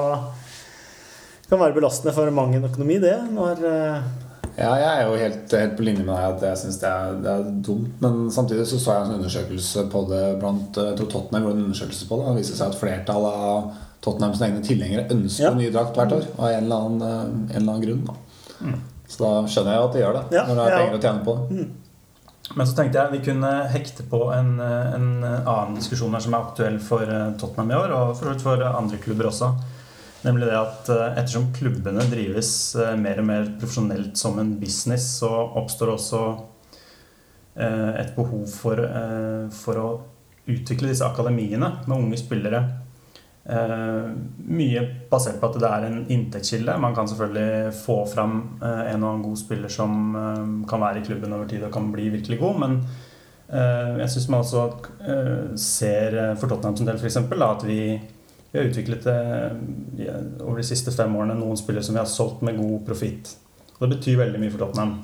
kan 1.51 1.59
være 1.61 1.75
belastende 1.77 2.13
for 2.15 2.31
mang 2.33 2.55
en 2.57 2.65
økonomi, 2.69 2.97
det. 3.03 3.15
Når 3.35 3.61
eh, 3.67 4.09
Ja, 4.57 4.73
jeg 4.75 4.89
er 4.91 5.05
jo 5.07 5.13
helt, 5.15 5.53
helt 5.55 5.77
på 5.77 5.83
linje 5.87 6.03
med 6.03 6.11
deg 6.15 6.25
at 6.35 6.41
jeg 6.49 6.57
syns 6.59 6.79
det, 6.81 6.89
er- 6.91 7.19
det 7.23 7.31
er 7.31 7.45
dumt. 7.67 7.93
Men 8.03 8.17
samtidig 8.35 8.65
så 8.67 8.79
så 8.81 8.97
jeg 8.97 9.05
en 9.07 9.15
undersøkelse 9.19 9.85
på 9.93 10.01
det 10.09 10.23
blant 10.41 10.75
jeg 10.75 10.97
tror 10.99 11.07
Tottenham 11.13 11.45
gjorde 11.47 11.57
en 11.61 11.65
undersøkelse 11.69 12.07
på 12.09 12.17
det. 12.19 12.25
Og 12.25 12.35
det 12.35 12.41
viser 12.43 12.59
seg 12.59 12.73
at 12.73 12.79
flertallet 12.81 13.45
av 13.51 13.71
Tottenhams 14.03 14.41
egne 14.43 14.63
tilhengere 14.65 15.07
ønsker 15.13 15.47
Ja. 15.47 15.53
ny 15.55 15.69
drakt 15.71 15.95
hvert 15.95 16.11
år. 16.17 16.25
Av 16.37 16.49
en 16.49 16.63
eller 16.63 16.75
annen, 16.75 17.01
eh, 17.01 17.55
en 17.55 17.61
eller 17.61 17.73
annen 17.73 17.85
grunn. 17.87 18.03
Da. 18.09 18.75
Så 19.07 19.23
da 19.23 19.31
skjønner 19.47 19.71
jeg 19.71 19.79
jo 19.81 19.87
at 19.87 19.93
de 19.95 19.99
gjør 20.03 20.13
det. 20.19 20.25
Ja, 20.35 20.43
når 20.47 20.55
det 20.55 20.65
er 20.65 20.71
ja. 20.71 20.77
penger 20.81 20.97
å 20.99 21.01
tjene 21.07 21.25
på 21.25 21.37
det. 21.39 21.67
Men 22.57 22.67
så 22.67 22.75
tenkte 22.75 22.99
jeg 22.99 23.11
vi 23.11 23.25
kunne 23.31 23.51
hekte 23.71 24.03
på 24.11 24.19
en, 24.35 24.59
en 24.59 25.23
annen 25.23 25.75
diskusjon 25.79 26.11
her 26.11 26.19
som 26.19 26.33
er 26.35 26.41
aktuell 26.43 26.79
for 26.83 27.03
eh, 27.07 27.31
Tottenham 27.39 27.71
i 27.71 27.75
år, 27.79 27.91
og 27.95 28.17
for, 28.19 28.33
for 28.43 28.63
andre 28.67 28.97
klubber 28.97 29.29
også. 29.31 29.53
Nemlig 30.21 30.51
det 30.51 30.57
at 30.57 30.89
eh, 30.93 31.17
ettersom 31.17 31.49
klubbene 31.55 32.05
drives 32.11 32.51
eh, 32.77 32.93
mer 32.99 33.21
og 33.23 33.27
mer 33.29 33.49
profesjonelt 33.57 34.19
som 34.19 34.37
en 34.41 34.53
business, 34.61 35.07
så 35.21 35.29
oppstår 35.57 35.95
også 35.95 36.21
eh, 37.55 37.89
et 38.03 38.13
behov 38.17 38.45
for, 38.51 38.83
for 39.55 39.81
å 39.81 39.89
utvikle 40.51 40.91
disse 40.91 41.07
akademiene 41.07 41.73
med 41.87 41.97
unge 41.97 42.21
spillere. 42.21 42.63
Mye 43.41 44.81
basert 45.09 45.39
på 45.41 45.47
at 45.49 45.55
det 45.57 45.69
er 45.69 45.85
en 45.87 46.01
inntektskilde. 46.13 46.75
Man 46.81 46.93
kan 46.93 47.07
selvfølgelig 47.09 47.71
få 47.73 47.95
fram 48.09 48.35
en 48.61 49.01
og 49.01 49.07
annen 49.07 49.23
god 49.25 49.39
spiller 49.41 49.71
som 49.73 50.13
kan 50.69 50.83
være 50.83 51.01
i 51.01 51.05
klubben 51.07 51.33
over 51.33 51.49
tid 51.49 51.65
og 51.65 51.73
kan 51.73 51.87
bli 51.93 52.11
virkelig 52.13 52.37
god, 52.41 52.59
men 52.61 52.77
jeg 53.97 54.11
syns 54.13 54.27
man 54.29 54.45
også 54.45 55.57
ser 55.57 56.19
for 56.37 56.51
Tottenham 56.51 56.77
som 56.77 56.91
del 56.91 57.01
eksempel, 57.09 57.41
at 57.47 57.65
vi, 57.65 57.81
vi 58.51 58.59
har 58.59 58.67
utviklet 58.67 59.05
eh, 59.07 60.17
over 60.43 60.59
de 60.59 60.67
siste 60.67 60.93
fem 60.95 61.15
årene 61.15 61.37
noen 61.39 61.59
spillere 61.59 61.85
som 61.87 61.95
vi 61.95 62.03
har 62.03 62.09
solgt 62.09 62.43
med 62.45 62.59
god 62.59 62.81
profitt. 62.87 63.35
Og 63.77 63.85
det 63.85 63.95
betyr 63.95 64.19
veldig 64.19 64.41
mye 64.41 64.53
for 64.53 64.65
Tottenham. 64.65 64.97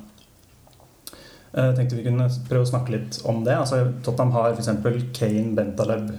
Jeg 1.58 1.78
tenkte 1.78 1.98
vi 1.98 2.04
kunne 2.06 2.28
prøve 2.50 2.68
å 2.68 2.70
snakke 2.70 2.94
litt 2.94 3.22
om 3.26 3.40
det. 3.46 3.56
Altså, 3.56 3.80
Tottenham 4.06 4.36
har 4.36 4.52
f.eks. 4.52 5.08
Kane, 5.16 5.56
Bentaleb, 5.58 6.12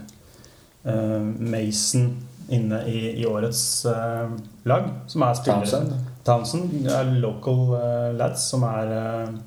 eh, 0.88 1.29
Mason 1.53 2.09
inne 2.49 2.81
i, 2.88 3.21
i 3.21 3.27
årets 3.29 3.62
eh, 3.87 4.33
lag. 4.69 4.88
Som 5.07 5.25
er 5.27 5.37
spillere 5.38 5.69
Townsend. 5.69 5.95
Townsend 6.27 6.88
er 6.93 7.12
local 7.21 7.77
eh, 7.79 8.09
lads 8.17 8.49
som 8.51 8.64
er 8.69 8.95
eh, 8.97 9.38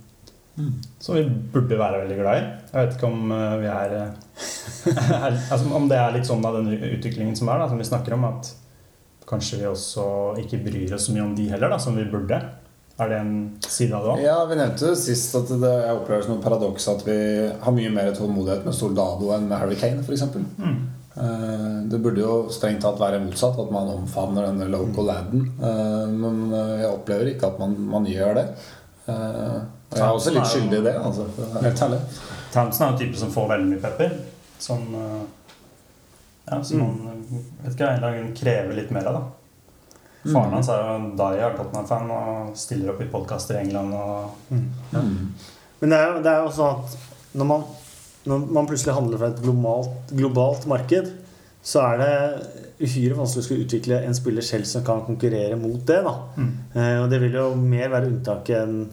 Som 1.00 1.16
vi 1.16 1.24
burde 1.54 1.78
være 1.80 2.02
veldig 2.04 2.18
glad 2.20 2.38
i. 2.38 2.48
Jeg 2.74 2.86
vet 2.88 2.96
ikke 2.98 3.08
om 3.10 3.32
eh, 3.32 3.54
vi 3.62 3.70
er, 3.72 3.94
eh, 3.98 4.96
er 5.16 5.38
altså, 5.38 5.70
Om 5.78 5.86
det 5.90 6.00
er 6.00 6.16
litt 6.18 6.28
sånn 6.28 6.44
av 6.46 6.58
den 6.60 6.74
utviklingen 6.76 7.38
som 7.40 7.50
er, 7.54 7.62
da, 7.64 7.70
som 7.72 7.80
vi 7.80 7.88
snakker 7.88 8.18
om, 8.18 8.26
at 8.28 8.52
kanskje 9.32 9.62
vi 9.62 9.70
også 9.70 10.06
ikke 10.44 10.60
bryr 10.66 10.98
oss 10.98 11.08
så 11.08 11.16
mye 11.16 11.24
om 11.24 11.36
de 11.38 11.48
heller, 11.54 11.72
da, 11.72 11.80
som 11.80 11.96
vi 11.96 12.04
burde. 12.12 12.42
Er 13.02 13.10
det 13.10 13.18
en 13.24 13.36
side 13.64 13.96
av 13.96 14.04
det 14.04 14.12
òg? 14.14 14.24
Ja, 14.26 14.38
Vi 14.50 14.58
nevnte 14.60 14.92
jo 14.92 14.98
sist 15.00 15.34
at 15.40 15.50
det, 15.56 15.72
jeg 15.86 15.96
opplever 16.02 16.26
som 16.28 16.36
et 16.36 16.44
paradoks 16.44 16.90
at 16.92 17.06
vi 17.08 17.18
har 17.64 17.78
mye 17.78 17.94
mer 17.96 18.12
tålmodighet 18.18 18.68
med 18.68 18.76
Soldado 18.78 19.32
enn 19.34 19.48
med 19.48 19.58
Harry 19.58 19.80
Kane, 19.80 20.04
f.eks. 20.04 20.28
Mm. 20.60 20.76
Eh, 21.16 21.78
Det 21.90 22.02
burde 22.04 22.22
jo 22.22 22.36
strengt 22.54 22.84
tatt 22.84 23.00
være 23.00 23.24
motsatt, 23.24 23.58
at 23.64 23.72
man 23.74 23.96
omfavner 23.96 24.52
denne 24.52 24.68
local 24.70 25.08
laden. 25.08 25.48
Men 26.20 26.44
jeg 26.52 26.92
opplever 26.92 27.32
ikke 27.32 27.54
at 27.54 27.64
man, 27.64 27.80
man 27.96 28.06
gjør 28.12 28.36
det. 28.42 28.50
Eh, 29.92 29.98
Og 29.98 29.98
jeg 29.98 30.08
er 30.08 30.14
også 30.16 30.34
litt 30.34 30.48
skyldig 30.48 30.78
i 30.80 30.84
det, 30.88 30.96
altså, 30.96 31.26
helt 31.62 31.82
ærlig. 31.88 32.00
Townsend 32.54 32.82
er 32.88 32.92
en 32.94 33.00
type 33.00 33.18
som 33.18 33.32
får 33.32 33.48
veldig 33.50 33.68
mye 33.74 33.82
pepper. 33.82 34.12
Som, 34.60 34.96
eh, 34.96 35.22
ja, 36.52 36.62
som 36.64 36.80
Mm. 36.80 37.04
man 37.04 37.46
vet 37.64 37.74
ikke, 37.76 37.90
en 37.96 38.02
dag 38.02 38.36
krever 38.36 38.74
litt 38.76 38.92
mer 38.92 39.08
av. 39.08 39.14
da 39.14 40.32
Faren 40.32 40.52
hans 40.54 40.68
er 40.70 40.78
jo 40.78 40.96
en 40.96 41.16
die-hard 41.18 41.56
Tottenham-fan 41.58 42.12
og 42.12 42.56
stiller 42.58 42.92
opp 42.94 43.02
i 43.02 43.06
podkaster 43.06 43.56
i 43.56 43.64
England. 43.64 43.94
Og 43.94 44.30
Mm. 44.52 45.32
Men 45.82 45.90
det 45.90 45.98
er 46.00 46.14
det 46.22 46.26
er 46.28 46.44
jo 46.46 46.52
sånn 46.52 46.84
at 46.84 46.98
når 47.36 47.46
man, 47.48 47.64
når 48.28 48.52
man 48.52 48.68
plutselig 48.68 48.94
handler 48.94 49.18
fra 49.18 49.28
et 49.28 49.42
globalt, 49.42 49.90
globalt 50.14 50.68
marked, 50.68 51.12
så 51.64 51.82
er 51.94 51.98
det 51.98 52.48
uhyre 52.82 53.16
vanskelig 53.16 53.42
å 53.42 53.44
skulle 53.48 53.66
utvikle 53.66 54.04
en 54.06 54.14
spiller 54.14 54.42
selv 54.42 54.66
som 54.66 54.84
kan 54.84 55.02
konkurrere 55.02 55.58
mot 55.60 55.84
det. 55.86 56.04
da. 56.04 56.14
Mm. 56.38 56.52
Eh, 56.76 57.04
og 57.04 57.10
det 57.10 57.20
vil 57.22 57.32
jo 57.32 57.56
mer 57.56 57.90
være 57.90 58.08
unntaket 58.12 58.62
enn 58.62 58.90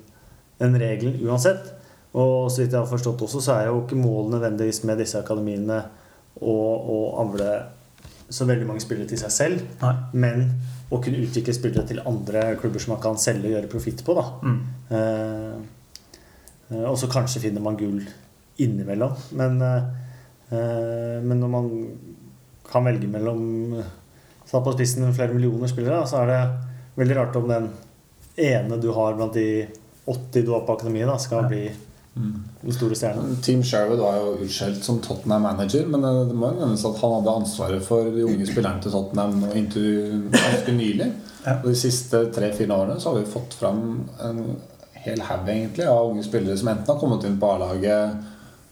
enn 0.62 0.78
regelen 0.80 1.18
uansett. 1.26 1.74
Og 2.18 2.48
så 2.50 2.62
vidt 2.62 2.72
jeg 2.72 2.80
har 2.80 2.88
forstått 2.88 3.22
også, 3.26 3.42
så 3.44 3.56
er 3.56 3.68
jo 3.68 3.82
ikke 3.82 3.98
målet 3.98 4.36
nødvendigvis 4.36 4.82
med 4.88 5.00
disse 5.02 5.20
akademiene 5.20 5.82
å, 6.40 6.54
å 6.54 6.98
avle 7.22 7.50
så 8.28 8.44
veldig 8.48 8.66
mange 8.68 8.82
spillere 8.84 9.08
til 9.08 9.20
seg 9.20 9.32
selv, 9.32 9.62
Nei. 9.80 9.94
men 10.20 10.42
å 10.92 11.00
kunne 11.04 11.20
utvikle 11.24 11.54
spillere 11.56 11.86
til 11.88 12.02
andre 12.08 12.44
klubber 12.60 12.82
som 12.82 12.94
man 12.94 13.02
kan 13.02 13.20
selge 13.20 13.48
og 13.48 13.54
gjøre 13.54 13.70
profitt 13.72 14.02
på. 14.04 14.16
Mm. 14.44 14.58
Eh, 14.96 15.54
eh, 16.72 16.84
og 16.88 16.96
så 17.00 17.08
kanskje 17.12 17.42
finner 17.44 17.64
man 17.64 17.78
gull 17.80 18.02
innimellom. 18.60 19.16
Men, 19.40 19.60
eh, 19.62 19.88
eh, 20.50 21.16
men 21.24 21.40
når 21.40 21.52
man 21.52 21.70
kan 22.68 22.84
velge 22.84 23.08
mellom 23.08 23.82
Satt 24.48 24.64
på 24.64 24.72
spissen 24.72 25.04
flere 25.12 25.34
millioner 25.36 25.68
spillere, 25.68 26.06
så 26.08 26.22
er 26.22 26.30
det 26.30 26.36
veldig 26.96 27.16
rart 27.18 27.34
om 27.36 27.50
den 27.50 27.66
ene 28.40 28.78
du 28.80 28.86
har 28.96 29.12
blant 29.18 29.34
de 29.36 29.66
80 30.08 30.44
du 30.46 30.52
har 30.54 30.64
på 30.66 30.76
akademiet, 30.78 31.06
da, 31.10 31.16
skal 31.18 31.42
Ja. 31.44 31.48
bli 31.48 31.70
den 32.62 32.72
store 32.74 32.96
stjerna. 32.98 33.22
Team 33.42 33.60
Sherwood 33.62 34.00
var 34.02 34.16
jo 34.16 34.32
utskjelt 34.42 34.82
som 34.82 34.96
Tottenham-manager, 35.04 35.84
men 35.86 36.02
det 36.28 36.34
må 36.34 36.48
jo 36.50 36.60
nevnes 36.64 36.84
at 36.88 36.96
han 36.98 37.12
hadde 37.12 37.34
ansvaret 37.42 37.82
for 37.86 38.08
de 38.10 38.24
unge 38.26 38.46
spillerne 38.48 38.82
til 38.82 38.90
Tottenham 38.90 39.44
inntil 39.54 40.24
ganske 40.32 40.72
nylig. 40.74 41.12
Ja. 41.44 41.58
Og 41.62 41.68
de 41.70 41.76
siste 41.78 42.24
tre-fire 42.34 42.74
årene 42.74 42.98
så 43.00 43.12
har 43.12 43.20
vi 43.20 43.30
fått 43.30 43.54
fram 43.54 44.08
en 44.24 44.40
hel 44.94 45.20
haug 45.20 45.46
egentlig 45.48 45.86
av 45.86 46.10
unge 46.10 46.24
spillere 46.26 46.58
som 46.58 46.68
enten 46.72 46.90
har 46.90 46.98
kommet 47.00 47.24
inn 47.24 47.38
på 47.38 47.52
A-laget 47.54 48.16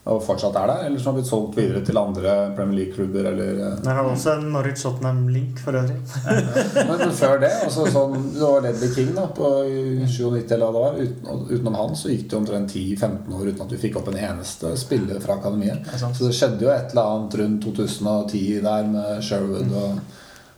og 0.07 0.21
fortsatt 0.23 0.55
er 0.55 0.69
der, 0.71 0.83
eller 0.87 1.01
som 1.01 1.11
har 1.11 1.17
blitt 1.17 1.29
solgt 1.29 1.57
videre 1.57 1.81
til 1.85 1.99
andre 1.99 2.35
Premier 2.55 2.79
League-klubber. 2.79 3.29
eller... 3.31 3.59
Jeg 3.59 3.79
Men 3.83 3.97
har 3.97 4.09
også 4.09 4.35
en 4.37 4.45
Norwich 4.53 4.83
Tottenham-link 4.83 5.59
for 5.63 5.75
øvrig. 5.79 5.97
Men, 6.89 7.03
før 7.17 7.41
det, 7.43 7.51
altså 7.65 7.87
sånn, 7.91 8.15
det 8.35 8.43
var 8.43 8.63
Ledley 8.65 8.93
King 8.95 9.11
da, 9.17 9.25
på 9.35 9.51
i 9.67 9.81
97 10.07 10.53
eller 10.55 10.63
hva 10.63 10.71
det 10.71 10.83
var. 10.85 11.01
Uten, 11.01 11.41
utenom 11.51 11.79
han 11.81 11.97
så 11.99 12.13
gikk 12.13 12.29
det 12.31 12.39
omtrent 12.39 12.75
10-15 12.75 13.35
år 13.39 13.49
uten 13.51 13.65
at 13.65 13.75
vi 13.75 13.81
fikk 13.83 13.99
opp 13.99 14.11
en 14.13 14.21
eneste 14.29 14.71
spiller 14.79 15.19
fra 15.23 15.39
akademiet. 15.41 15.83
Det. 15.87 15.99
Så 16.05 16.23
det 16.23 16.35
skjedde 16.37 16.67
jo 16.67 16.71
et 16.73 16.95
eller 16.95 17.11
annet 17.17 17.37
rundt 17.41 17.67
2010 17.67 18.45
der 18.63 18.89
med 18.93 19.27
Sherwood 19.27 19.75
og, 19.75 19.99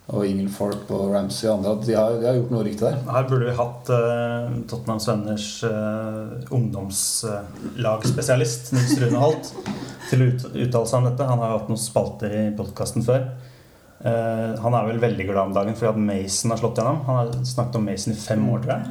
og 0.10 0.26
Ingelthorpe 0.26 0.93
og 0.95 1.12
Ramsey 1.14 1.49
og 1.49 1.55
andre. 1.60 1.86
De 1.86 1.93
har, 1.97 2.10
de 2.18 2.26
har 2.26 2.36
gjort 2.39 2.51
noe 2.53 2.64
riktig 2.66 2.86
der. 2.88 2.97
Her 3.10 3.26
burde 3.30 3.47
vi 3.49 3.60
hatt 3.60 3.84
uh, 3.93 4.45
Tottenhams 4.72 5.07
Venners 5.10 5.47
uh, 5.68 6.53
ungdomslagspesialist 6.55 8.64
Nils 8.74 8.93
Rune 9.03 9.20
Holt 9.22 9.45
til 10.10 10.20
å 10.24 10.26
ut, 10.32 10.41
uttale 10.55 10.88
seg 10.89 10.97
om 11.01 11.07
dette. 11.12 11.30
Han 11.30 11.41
har 11.43 11.49
jo 11.51 11.57
hatt 11.60 11.72
noen 11.72 11.84
spalter 11.84 12.30
i 12.34 12.55
podkasten 12.57 13.01
før. 13.05 13.22
Uh, 13.99 14.49
han 14.64 14.74
er 14.74 14.84
vel 14.88 15.03
veldig 15.03 15.26
glad 15.28 15.45
om 15.51 15.57
dagen 15.57 15.76
fordi 15.78 15.91
at 15.91 16.05
Mason 16.10 16.51
har 16.55 16.60
slått 16.64 16.78
gjennom. 16.82 16.99
Han 17.05 17.16
har 17.22 17.30
snakket 17.45 17.78
om 17.78 17.86
Mason 17.91 18.14
i 18.16 18.24
fem 18.24 18.43
år, 18.49 18.60
tror 18.66 18.74
jeg. 18.78 18.84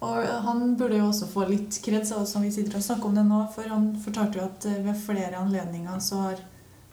Og 0.00 0.16
han 0.46 0.76
burde 0.80 0.96
jo 0.96 1.10
også 1.10 1.26
få 1.28 1.44
litt 1.50 1.76
kreds 1.84 2.14
av 2.14 2.22
oss 2.22 2.30
som 2.32 2.44
vi 2.44 2.52
sitter 2.54 2.78
og 2.78 2.84
snakker 2.84 3.10
om 3.10 3.16
det 3.18 3.24
nå, 3.28 3.40
for 3.52 3.68
han 3.68 3.90
fortalte 4.00 4.40
jo 4.40 4.46
at 4.46 4.64
eh, 4.70 4.78
ved 4.86 4.96
flere 4.96 5.36
anledninger 5.36 5.98
så 6.00 6.22
har 6.24 6.40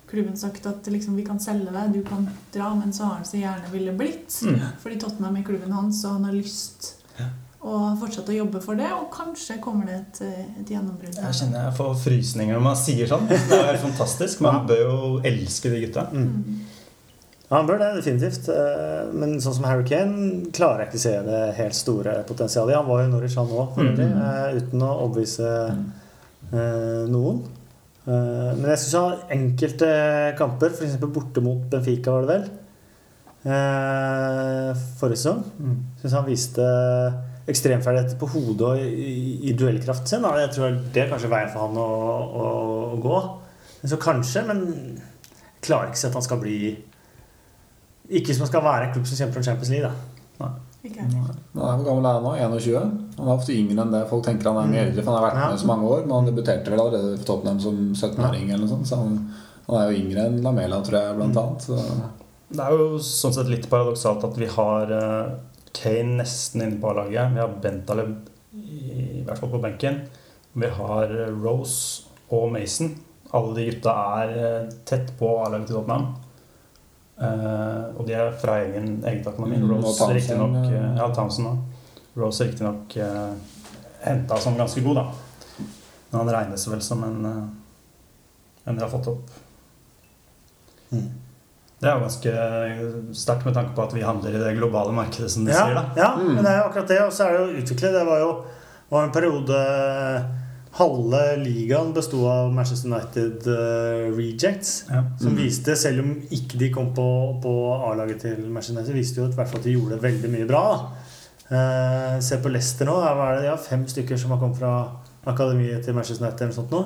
klubben 0.07 0.37
sagt 0.39 0.65
at 0.65 0.85
liksom, 0.87 1.15
vi 1.19 1.23
kan 1.27 1.39
selge 1.39 1.71
deg, 1.73 1.93
du 1.93 2.01
kan 2.07 2.27
dra, 2.53 2.69
men 2.75 2.93
så 2.95 3.03
har 3.09 3.15
han 3.19 3.25
så 3.27 3.37
gjerne 3.41 3.71
ville 3.73 3.91
blitt. 3.97 4.37
Mm. 4.47 4.61
Fordi 4.79 4.99
Tottenham 5.01 5.35
er 5.41 5.43
klubben 5.43 5.71
hans, 5.75 6.03
og 6.05 6.13
han 6.19 6.23
har 6.29 6.37
lyst 6.37 6.93
og 7.67 7.97
fortsette 7.99 8.31
å 8.31 8.35
jobbe 8.37 8.59
for 8.63 8.77
det, 8.79 8.87
og 8.93 9.09
kanskje 9.11 9.57
kommer 9.59 9.85
det 9.89 9.95
et, 9.97 10.19
eh, 10.21 10.61
et 10.61 10.69
gjennombrudd. 10.71 11.15
Jeg 11.17 11.33
kjenner 11.39 11.65
jeg 11.65 11.73
får 11.75 11.95
frysninger 11.99 12.53
når 12.55 12.61
man 12.63 12.77
sier 12.79 13.07
sånn. 13.09 13.25
Det 13.27 13.57
er 13.57 13.71
helt 13.73 13.81
fantastisk. 13.83 14.39
Man 14.45 14.67
bør 14.69 14.81
jo 14.85 14.99
elske 15.25 15.71
de 15.73 15.81
gutta. 15.87 16.05
Mm. 16.13 16.61
Ja, 17.49 17.57
han 17.57 17.67
bør 17.67 17.79
det, 17.81 17.89
definitivt. 17.97 18.47
Eh, 18.53 19.11
Men 19.11 19.35
sånn 19.41 19.55
som 19.57 19.63
Harry 19.67 19.83
Kane 19.89 20.45
klarer 20.55 20.85
jeg 20.85 20.93
ikke 20.93 21.01
å 21.01 21.05
se 21.07 21.15
det 21.27 21.41
helt 21.57 21.75
store 21.75 22.15
potensialet 22.29 22.71
i. 22.71 22.77
Han 22.77 22.87
var 22.87 23.01
jo 23.01 23.07
i 23.09 23.11
Norwich, 23.11 23.35
han 23.35 23.47
òg, 23.47 23.75
Mm. 23.75 23.99
eh, 23.99 24.61
uten 24.61 24.81
å 24.87 24.93
overbevise 25.01 25.51
eh, 26.53 27.07
noen. 27.11 27.41
Eh, 28.07 28.51
Men 28.55 28.69
jeg 28.71 28.79
syns 28.83 28.95
han 28.95 29.09
har 29.09 29.35
enkelte 29.35 29.89
kamper, 30.39 30.71
f.eks. 30.71 30.95
borte 31.03 31.43
mot 31.43 31.65
Benfica, 31.71 32.13
var 32.15 32.23
det 32.23 32.29
vel, 32.31 32.45
eh, 33.51 34.85
forrige 34.99 35.19
sesong. 35.19 35.43
Mm. 35.59 35.77
Syns 36.01 36.15
han 36.15 36.29
viste 36.29 36.67
ekstremferdigheter 37.47 38.19
på 38.19 38.27
hodet 38.33 38.67
og 38.67 38.79
i, 38.79 38.87
i, 38.87 39.35
i 39.49 39.55
duellkraften 39.55 40.07
sin. 40.07 40.25
Jeg 40.41 40.53
tror 40.55 40.79
det 40.93 41.03
er 41.03 41.11
kanskje 41.11 41.31
veien 41.31 41.51
for 41.53 41.67
han 41.67 41.79
å, 41.79 41.87
å, 42.43 42.47
å 42.95 43.01
gå. 43.03 43.19
Så 43.87 43.99
kanskje, 44.01 44.43
men 44.47 44.65
jeg 44.97 45.63
klarer 45.63 45.91
ikke 45.91 45.99
å 45.99 46.01
se 46.01 46.09
at 46.09 46.17
han 46.17 46.25
skal 46.25 46.39
bli 46.41 46.57
Ikke 48.09 48.31
hvis 48.31 48.39
man 48.41 48.49
skal 48.49 48.63
være 48.65 48.87
en 48.87 48.93
klubb 48.95 49.05
som 49.07 49.19
kjemper 49.19 49.39
om 49.39 49.45
Champions 49.45 49.71
League. 49.71 49.87
Da. 49.87 50.16
Ikke? 50.87 51.05
Han 51.05 51.15
er 51.27 51.77
Hvor 51.77 51.85
gammel 51.87 52.05
er 52.09 52.17
han 52.17 52.23
nå? 52.27 52.33
21? 52.59 52.91
Han 53.17 53.27
er 53.27 53.33
ofte 53.33 53.53
yngre 53.55 53.81
enn 53.85 53.91
det 53.95 54.03
folk 54.09 54.23
tenker 54.25 54.49
han 54.51 54.59
er 54.63 54.71
mye 54.71 54.83
eldre. 54.87 55.03
For 55.03 55.11
han 55.13 55.19
har 55.21 55.27
vært 55.29 55.41
Ja. 55.41 55.49
med 55.51 55.59
så 55.63 55.69
mange 55.71 55.89
år. 55.93 56.05
Men 56.05 56.15
han 56.17 56.29
debuterte 56.31 56.71
vel 56.73 56.79
allerede 56.83 57.17
for 57.17 57.25
Tottenham 57.31 57.59
som 57.59 57.81
17-åring. 57.93 58.49
eller 58.51 58.65
noe 58.65 58.73
sånt 58.75 58.87
Så 58.87 58.95
han, 59.01 59.17
han 59.67 59.77
er 59.81 59.91
jo 59.91 59.99
yngre 60.03 60.25
enn 60.27 60.41
Lamela, 60.43 60.81
tror 60.85 60.99
jeg, 61.01 61.15
blant 61.19 61.37
annet. 61.43 61.61
Så. 61.61 61.79
Det 62.49 62.63
er 62.63 62.71
jo 62.77 62.97
sånn 63.03 63.33
sett 63.35 63.49
litt 63.51 63.69
paradoksalt 63.69 64.23
at 64.23 64.37
vi 64.39 64.47
har 64.47 64.91
eh, 64.95 65.33
Kane 65.73 66.17
nesten 66.23 66.61
inne 66.63 66.79
på 66.81 66.89
A-laget. 66.93 67.33
Vi 67.33 67.39
har 67.43 67.57
Bentaleb 67.61 68.13
i, 68.55 69.19
i 69.19 69.23
hvert 69.27 69.37
fall 69.41 69.51
på 69.51 69.61
benken. 69.61 69.99
Vi 70.55 70.69
har 70.77 71.03
eh, 71.11 71.33
Rose 71.43 72.05
og 72.31 72.51
Mason. 72.53 72.95
Alle 73.35 73.53
de 73.57 73.65
gutta 73.71 73.91
er 74.21 74.31
eh, 74.37 74.69
tett 74.87 75.11
på 75.19 75.33
A-laget 75.43 75.67
til 75.67 75.75
Tottenham. 75.81 76.13
Eh, 77.17 77.85
og 77.97 78.03
de 78.07 78.13
er 78.13 78.31
fra 78.41 78.59
egen, 78.61 78.99
eget 79.09 79.25
økonomi. 79.27 79.57
Mm, 79.57 79.69
Rose 79.71 79.93
Townsend, 79.97 80.17
riktignok 80.19 80.57
ja. 80.69 81.07
uh. 81.09 81.55
Rose 82.17 82.45
riktignok 82.45 82.97
uh, 83.01 83.33
henta 84.05 84.37
som 84.41 84.57
ganske 84.57 84.81
god, 84.85 84.95
da. 85.01 85.05
Men 86.11 86.19
han 86.21 86.29
regnes 86.35 86.67
vel 86.69 86.81
som 86.81 87.01
en 87.03 87.25
eh, 87.25 87.45
en 88.67 88.75
de 88.75 88.83
har 88.83 88.91
fått 88.91 89.07
opp. 89.07 89.29
Mm. 90.91 91.07
Det 91.79 91.87
er 91.87 91.93
jo 91.95 92.03
ganske 92.03 92.31
sterkt 93.15 93.45
med 93.45 93.53
tanke 93.55 93.75
på 93.77 93.83
at 93.85 93.93
vi 93.95 94.01
handler 94.03 94.33
i 94.35 94.39
det 94.41 94.55
globale 94.57 94.91
markedet, 94.97 95.29
som 95.31 95.45
de 95.45 95.51
Ja, 95.53 95.65
sier. 95.65 95.75
da. 95.75 95.83
ja 95.95 96.09
Mm. 96.17 96.33
men 96.35 96.43
det 96.43 96.51
er 96.51 96.57
jo 96.57 96.69
akkurat 96.69 96.87
det. 96.87 97.01
Og 97.05 97.13
så 97.13 97.23
er 97.27 97.31
det 97.33 97.39
jo 97.39 97.61
utviklet. 97.61 97.93
Det 97.93 98.05
var 98.05 98.19
jo 98.19 98.31
var 98.89 99.03
en 99.03 99.11
periode 99.11 99.57
Halve 100.77 101.21
ligaen 101.41 101.89
besto 101.95 102.19
av 102.29 102.51
Manchester 102.53 102.91
United 102.91 103.47
uh, 103.49 104.11
rejects. 104.17 104.83
Ja. 104.91 105.03
Som 105.19 105.33
Mm. 105.33 105.39
viste, 105.41 105.75
selv 105.75 106.03
om 106.03 106.11
ikke 106.29 106.59
de 106.61 106.69
kom 106.73 106.91
på, 106.93 107.07
på 107.41 107.53
A-laget 107.89 108.21
til 108.21 108.45
Manchester 108.45 108.77
United, 108.77 108.93
viste 108.93 109.21
jo 109.21 109.25
at, 109.27 109.33
hvert 109.33 109.49
fall 109.49 109.59
at 109.59 109.65
de 109.65 109.73
gjorde 109.73 110.01
veldig 110.03 110.29
mye 110.35 110.47
bra. 110.49 110.63
da. 110.75 111.03
Eh, 111.47 112.19
se 112.21 112.37
på 112.43 112.49
Leicester 112.51 112.85
nå. 112.85 112.93
Hva 112.99 113.29
er 113.31 113.37
det 113.39 113.45
ja, 113.47 113.55
fem 113.55 113.85
stykker 113.87 114.17
som 114.19 114.31
har 114.35 114.39
kommet 114.41 114.59
fra 114.59 114.73
akademiet 115.25 115.85
til 115.85 115.95
Manchester 115.95 116.25
United. 116.25 116.41
eller 116.41 116.53
sånt 116.55 116.71
nå. 116.71 116.83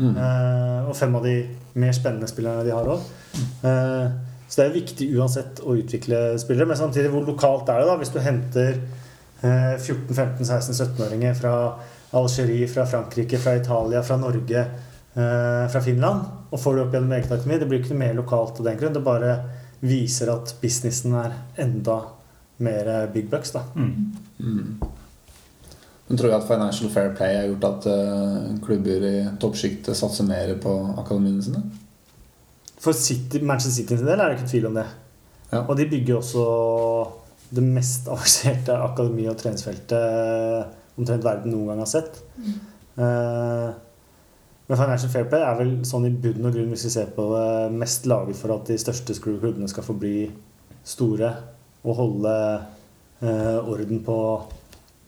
Mm. 0.00 0.16
Uh, 0.16 0.88
og 0.88 0.96
fem 0.96 1.14
av 1.14 1.24
de 1.24 1.34
mer 1.74 1.92
spennende 1.92 2.26
spillerne 2.28 2.64
de 2.64 2.72
har 2.72 2.86
òg. 2.88 3.02
Uh, 3.62 4.10
så 4.48 4.56
det 4.62 4.64
er 4.66 4.74
viktig 4.80 5.08
uansett 5.18 5.60
å 5.62 5.76
utvikle 5.78 6.38
spillere. 6.40 6.66
Men 6.66 6.76
samtidig, 6.80 7.10
hvor 7.12 7.22
lokalt 7.28 7.68
er 7.68 7.80
det 7.82 7.86
da 7.90 7.96
hvis 8.00 8.12
du 8.14 8.18
henter 8.24 8.80
eh, 9.42 9.76
14-15-16-17-åringer 9.78 11.34
fra 11.38 11.52
Algerie, 12.18 12.68
fra 12.68 12.86
Frankrike, 12.86 13.38
fra 13.38 13.56
Italia, 13.56 14.02
fra 14.02 14.16
Norge, 14.16 14.60
eh, 15.14 15.66
fra 15.72 15.82
Finland, 15.84 16.24
og 16.50 16.60
får 16.60 16.76
det 16.76 16.84
opp 16.84 16.94
gjennom 16.94 17.12
egen 17.12 17.34
økonomi? 17.36 17.58
Det 17.58 17.68
blir 17.70 17.82
ikke 17.82 17.94
noe 17.94 18.04
mer 18.04 18.16
lokalt 18.18 18.60
av 18.60 18.70
den 18.70 18.78
grunn. 18.80 18.96
Det 18.96 19.04
bare 19.06 19.34
viser 19.80 20.32
at 20.32 20.54
businessen 20.60 21.14
er 21.14 21.36
enda 21.62 22.00
mer 22.60 23.06
big 23.14 23.30
bucks. 23.30 23.52
da. 23.52 23.62
Mm. 23.74 24.16
Mm. 24.40 24.80
Men 26.10 26.18
tror 26.18 26.28
du 26.28 26.34
at 26.34 26.48
Financial 26.48 26.90
Fair 26.90 27.12
Play 27.14 27.36
har 27.36 27.46
gjort 27.46 27.64
at 27.68 27.86
uh, 27.86 28.58
klubber 28.64 29.04
i 29.06 29.14
toppsjiktet 29.40 29.96
satser 29.96 30.26
mer 30.26 30.56
på 30.58 30.72
akademiene 30.98 31.44
sine? 31.44 31.62
For 32.80 32.96
City, 32.96 33.38
Manchester 33.38 33.76
City 33.76 33.96
sin 34.00 34.08
del 34.08 34.18
er 34.18 34.32
det 34.32 34.40
ikke 34.40 34.50
tvil 34.50 34.66
om 34.72 34.80
det. 34.80 34.86
Ja. 35.52 35.62
Og 35.62 35.76
de 35.78 35.86
bygger 35.90 36.18
også 36.18 36.44
det 37.54 37.62
mest 37.62 38.08
avanserte 38.10 38.74
akademi- 38.74 39.28
og 39.30 39.38
treningsfeltet 39.38 40.79
omtrent 41.00 41.26
verden 41.26 41.54
noen 41.54 41.72
gang 41.72 41.80
har 41.82 41.90
sett. 41.90 42.20
Mm. 42.36 42.58
Men 44.70 44.78
Financial 44.78 45.10
Fair 45.10 45.24
Play 45.26 45.42
er 45.42 45.56
vel 45.58 45.70
sånn 45.82 46.04
i 46.06 46.12
bunn 46.14 46.44
og 46.46 46.52
grunn, 46.54 46.68
hvis 46.70 46.84
vi 46.86 46.92
ser 46.94 47.08
på 47.10 47.24
det, 47.32 47.46
mest 47.74 48.04
laget 48.06 48.38
for 48.38 48.54
at 48.54 48.68
de 48.70 48.76
største 48.78 49.16
klubbene 49.18 49.66
skal 49.66 49.82
få 49.82 49.96
bli 49.98 50.28
store 50.86 51.32
og 51.82 51.96
holde 51.98 52.34
eh, 52.54 53.56
orden 53.58 53.98
på 54.06 54.18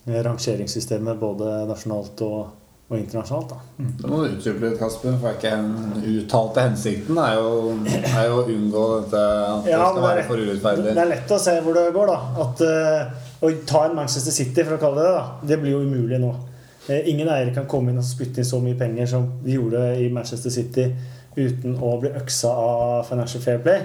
eh, 0.09 0.19
rangeringssystemet 0.27 1.21
både 1.21 1.61
nasjonalt 1.71 2.25
og, 2.27 2.41
og 2.89 2.99
internasjonalt. 2.99 3.55
Da. 3.55 3.87
Det 4.01 4.11
må 4.11 4.25
du 4.25 4.35
utdype 4.35 4.67
litt, 4.67 4.81
Kasper. 4.83 5.15
For 5.23 5.39
ikke 5.39 5.55
den 5.55 6.11
uttalte 6.17 6.67
hensikten 6.67 7.23
er 7.23 7.39
jo, 7.39 7.77
er 8.03 8.33
jo 8.33 8.41
å 8.41 8.47
unngå 8.57 8.87
dette 8.97 9.27
at 9.47 9.69
det 9.69 9.79
skal 9.79 10.07
være 10.09 10.27
for 10.33 10.43
urettferdig. 10.43 10.89
Det 10.91 11.05
er 11.07 11.13
lett 11.15 11.37
å 11.39 11.45
se 11.47 11.61
hvor 11.63 11.79
det 11.79 11.87
går, 11.95 12.11
da. 12.11 12.49
At 12.49 12.65
Å 13.43 13.51
ta 13.67 13.87
en 13.89 13.97
Manchester 13.99 14.35
City, 14.35 14.63
for 14.63 14.77
å 14.77 14.83
kalle 14.83 15.03
det 15.03 15.09
det, 15.09 15.15
da, 15.17 15.23
det 15.51 15.59
blir 15.59 15.75
jo 15.75 15.83
umulig 15.83 16.21
nå. 16.23 16.31
Eh, 16.87 17.09
ingen 17.11 17.31
eiere 17.31 17.55
kan 17.55 17.67
komme 17.71 17.91
inn 17.91 17.99
og 17.99 18.07
spytte 18.07 18.39
inn 18.39 18.47
så 18.47 18.61
mye 18.63 18.79
penger 18.79 19.09
som 19.11 19.27
de 19.43 19.57
gjorde 19.57 19.83
i 19.99 20.07
Manchester 20.15 20.55
City 20.55 20.85
uten 21.35 21.75
å 21.83 21.97
bli 21.99 22.13
øksa 22.19 22.53
av 22.55 23.09
Financial 23.09 23.43
Fair 23.43 23.59
Play. 23.65 23.83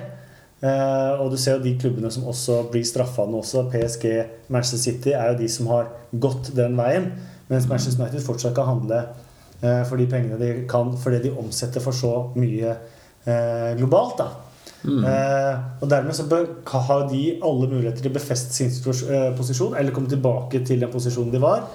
Eh, 0.61 1.11
og 1.21 1.31
du 1.33 1.37
ser 1.41 1.57
jo 1.57 1.65
de 1.65 1.75
klubbene 1.81 2.09
som 2.13 2.25
også 2.29 2.63
blir 2.71 2.85
straffa 2.85 3.25
nå 3.25 3.41
også. 3.41 3.67
PSG, 3.73 4.07
Manchester 4.53 4.83
City 4.83 5.13
er 5.17 5.33
jo 5.33 5.41
de 5.41 5.49
som 5.49 5.69
har 5.73 5.89
gått 6.13 6.53
den 6.57 6.77
veien. 6.77 7.11
Mens 7.49 7.69
Manchester 7.69 8.03
United 8.03 8.25
fortsatt 8.25 8.57
kan 8.57 8.69
handle 8.69 9.03
eh, 9.61 9.83
for 9.89 9.97
de 9.97 10.09
pengene 10.09 10.37
de 10.41 10.53
kan 10.69 10.93
fordi 11.01 11.23
de 11.25 11.37
omsetter 11.37 11.81
for 11.81 11.97
så 11.97 12.13
mye 12.37 12.73
eh, 13.25 13.71
globalt. 13.79 14.21
da 14.21 14.46
Mm. 14.87 15.03
Eh, 15.03 15.55
og 15.81 15.89
dermed 15.91 16.15
så 16.15 16.23
bør, 16.31 16.45
har 16.87 17.07
de 17.11 17.23
alle 17.43 17.67
muligheter 17.67 18.05
til 18.05 18.11
å 18.13 18.15
befeste 18.15 18.55
sin 18.55 18.71
eh, 18.71 19.33
posisjon 19.35 19.75
eller 19.75 19.95
komme 19.95 20.09
tilbake 20.11 20.63
til 20.67 20.79
den 20.83 20.93
posisjonen 20.93 21.33
de 21.33 21.41
var. 21.43 21.65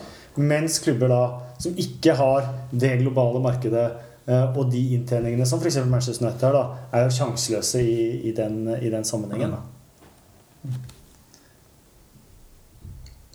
Mens 0.40 0.78
klubber 0.80 1.12
da 1.12 1.20
som 1.60 1.76
ikke 1.76 2.16
har 2.16 2.48
det 2.72 2.94
globale 3.02 3.42
markedet 3.44 3.84
eh, 4.24 4.56
og 4.56 4.72
de 4.72 4.80
inntjeningene 4.96 5.46
som 5.46 5.60
f.eks. 5.60 5.82
Manchester 5.84 6.24
United 6.24 6.48
har, 6.48 6.56
da, 6.56 6.88
er 6.96 7.04
jo 7.04 7.14
sjanseløse 7.18 7.84
i, 7.84 8.00
i, 8.30 8.34
den, 8.36 8.64
i 8.80 8.90
den 8.92 9.04
sammenhengen. 9.04 9.58
Da. 9.58 10.72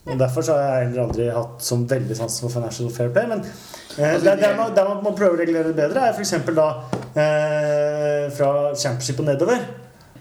Og 0.07 0.19
Derfor 0.19 0.41
så 0.41 0.55
har 0.55 0.79
jeg 0.79 0.87
heller 0.87 1.03
aldri 1.03 1.25
hatt 1.35 1.63
som 1.63 1.83
veldig 1.89 2.15
sans 2.17 2.39
for 2.41 2.49
Financial 2.49 2.89
Fair 2.95 3.11
Play. 3.13 3.27
Men 3.29 3.43
eh, 3.43 4.13
Altså, 4.13 4.25
der, 4.25 4.41
der, 4.41 4.57
man, 4.57 4.73
der 4.75 4.89
man 5.03 5.13
prøver 5.13 5.35
å 5.35 5.41
regulere 5.43 5.69
det 5.69 5.77
bedre, 5.77 6.07
er 6.07 6.17
f.eks. 6.17 6.33
da 6.55 6.71
eh, 7.17 8.23
fra 8.37 8.53
Championship 8.77 9.19
og 9.23 9.29
nedover. 9.31 9.67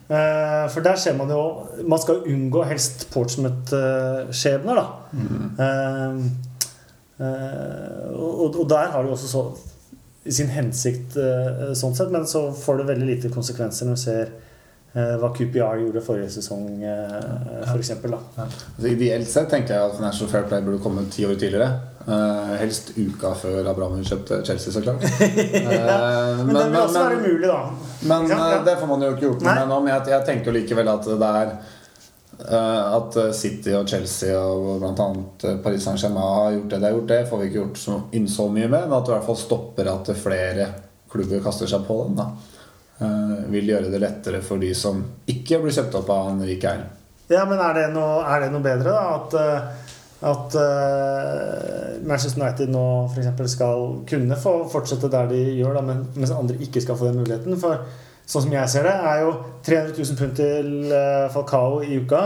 Eh, 0.07 0.67
for 0.71 0.87
der 0.87 0.99
ser 1.03 1.17
man 1.19 1.31
jo 1.35 1.41
Man 1.83 1.99
skal 1.99 2.21
jo 2.21 2.31
unngå 2.31 2.61
helst 2.69 3.09
Portsmouth-skjebner, 3.11 4.79
da. 4.79 4.87
Mm. 5.13 5.49
Eh, 5.59 6.53
Eh, 7.17 8.09
og, 8.13 8.59
og 8.61 8.67
der 8.69 8.91
har 8.93 9.03
det 9.03 9.09
jo 9.09 9.15
også 9.17 9.29
så, 9.31 9.45
sin 10.29 10.51
hensikt 10.53 11.17
eh, 11.21 11.71
sånn 11.79 11.97
sett, 11.97 12.13
men 12.13 12.27
så 12.29 12.51
får 12.53 12.83
det 12.83 12.91
veldig 12.91 13.09
lite 13.09 13.31
konsekvenser 13.33 13.89
når 13.89 13.97
du 13.97 14.03
ser 14.03 14.33
eh, 14.93 15.15
hva 15.23 15.31
QPR 15.37 15.81
gjorde 15.81 16.05
forrige 16.05 16.35
sesong, 16.37 16.67
eh, 16.85 17.63
for 17.63 17.81
eksempel, 17.81 18.19
da. 18.19 18.47
Altså, 18.47 18.91
ideelt 18.91 19.31
sett 19.31 19.49
tenker 19.53 19.79
jeg 19.79 19.95
at 19.95 20.03
National 20.05 20.33
Fair 20.35 20.49
Play 20.51 20.67
burde 20.67 20.83
komme 20.85 21.07
ti 21.13 21.25
år 21.29 21.39
tidligere. 21.41 21.71
Eh, 22.07 22.51
helst 22.61 22.93
uka 22.95 23.33
før 23.35 23.67
Abramovic 23.67 24.07
kjøpte 24.13 24.37
Chelsea, 24.47 24.73
så 24.73 24.83
klart. 24.85 25.03
Eh, 25.27 26.45
Men, 26.45 26.55
det 26.55 26.67
vil 26.71 26.81
også 26.81 27.01
være 27.03 27.17
umulig, 27.19 27.49
da. 27.49 27.57
Men 28.07 28.29
ja, 28.31 28.37
eh, 28.37 28.53
Ja. 28.55 28.63
det 28.69 28.77
får 28.81 28.87
man 28.93 29.03
jo 29.03 29.09
ikke 29.15 29.27
gjort 29.27 29.43
noe 29.43 29.55
med 29.59 29.69
nå. 29.73 29.81
Men 29.83 29.95
jeg, 29.95 30.09
jeg 30.15 30.27
tenker 30.29 30.53
jo 30.53 30.57
likevel 30.61 30.91
at 30.93 31.09
det 31.11 31.31
er 31.41 31.51
uh, 32.47 32.97
At 33.01 33.17
City 33.35 33.73
og 33.75 33.89
Chelsea 33.91 34.37
og 34.39 34.81
bl.a. 34.83 35.09
Paris 35.65 35.83
Saint-Germain 35.89 36.23
har 36.37 36.51
gjort 36.59 36.69
det 36.75 36.79
de 36.79 36.87
har 36.91 36.95
gjort, 36.99 37.09
det 37.11 37.23
får 37.31 37.41
vi 37.43 37.49
ikke 37.51 37.59
gjort 37.63 37.81
så, 37.83 37.97
inn 38.21 38.29
så 38.31 38.47
mye 38.53 38.69
med. 38.69 38.87
Men 38.87 38.99
at 39.01 39.07
det 39.09 39.15
i 39.15 39.17
hvert 39.17 39.27
fall 39.33 39.41
stopper 39.41 39.91
at 39.95 40.13
flere 40.21 40.69
klubber 41.11 41.43
kaster 41.43 41.67
seg 41.71 41.87
på 41.89 42.03
den. 42.07 42.21
da 42.23 42.31
Eh, 42.97 43.33
Vil 43.53 43.67
gjøre 43.69 43.91
det 43.93 43.99
lettere 44.01 44.39
for 44.41 44.57
de 44.57 44.71
som 44.75 45.03
ikke 45.29 45.59
blir 45.61 45.75
kjøpt 45.77 45.99
opp 45.99 46.09
av 46.15 46.31
en 46.31 46.39
rik 46.49 46.63
eier. 46.65 46.87
Ja, 47.29 47.43
men 47.45 47.59
er 47.61 47.75
det 47.77 47.91
noe, 47.93 48.23
er 48.25 48.41
det 48.47 48.49
noe 48.55 48.65
bedre, 48.65 48.95
da? 48.95 49.19
At, 49.19 49.35
eh, 49.37 49.86
at 50.25 50.57
uh, 50.57 52.01
Manchester 52.09 52.41
United 52.41 52.73
nå 52.73 52.85
f.eks. 53.11 53.53
skal 53.53 53.87
kunne 54.09 54.39
få 54.41 54.55
fortsette 54.73 55.11
der 55.13 55.29
de 55.29 55.41
gjør, 55.59 55.77
da, 55.77 55.85
men, 55.85 56.05
mens 56.17 56.33
andre 56.33 56.57
ikke 56.65 56.81
skal 56.81 56.97
få 56.97 57.11
den 57.11 57.21
muligheten? 57.21 57.59
For 57.61 57.85
sånn 58.27 58.47
som 58.47 58.55
jeg 58.57 58.73
ser 58.73 58.89
det, 58.89 58.95
er 58.97 59.25
jo 59.27 59.33
300 59.67 59.97
000 59.99 60.21
pund 60.21 60.37
til 60.41 60.71
uh, 60.89 61.27
Falcao 61.35 61.83
i 61.85 62.01
uka 62.01 62.23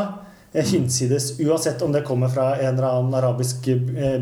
eh, 0.53 0.67
hinsides 0.71 1.33
uansett 1.43 1.83
om 1.83 1.93
det 1.95 2.07
kommer 2.07 2.31
fra 2.31 2.53
en 2.61 2.77
eller 2.77 2.89
annen 2.91 3.17
arabisk 3.19 3.67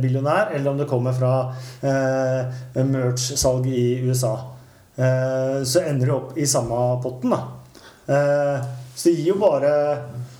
billionær, 0.00 0.54
eller 0.56 0.72
om 0.72 0.80
det 0.80 0.88
kommer 0.88 1.16
fra 1.16 1.34
eh, 1.84 2.84
merch-salg 2.88 3.68
i 3.68 3.90
USA. 4.08 4.36
Eh, 4.98 5.62
så 5.62 5.80
ender 5.86 6.06
det 6.06 6.14
opp 6.14 6.38
i 6.38 6.46
samme 6.46 6.76
potten, 7.02 7.30
da. 7.30 7.42
Eh, 8.08 8.64
så 8.94 9.08
det 9.08 9.14
gir 9.14 9.28
jo 9.30 9.36
bare 9.38 9.72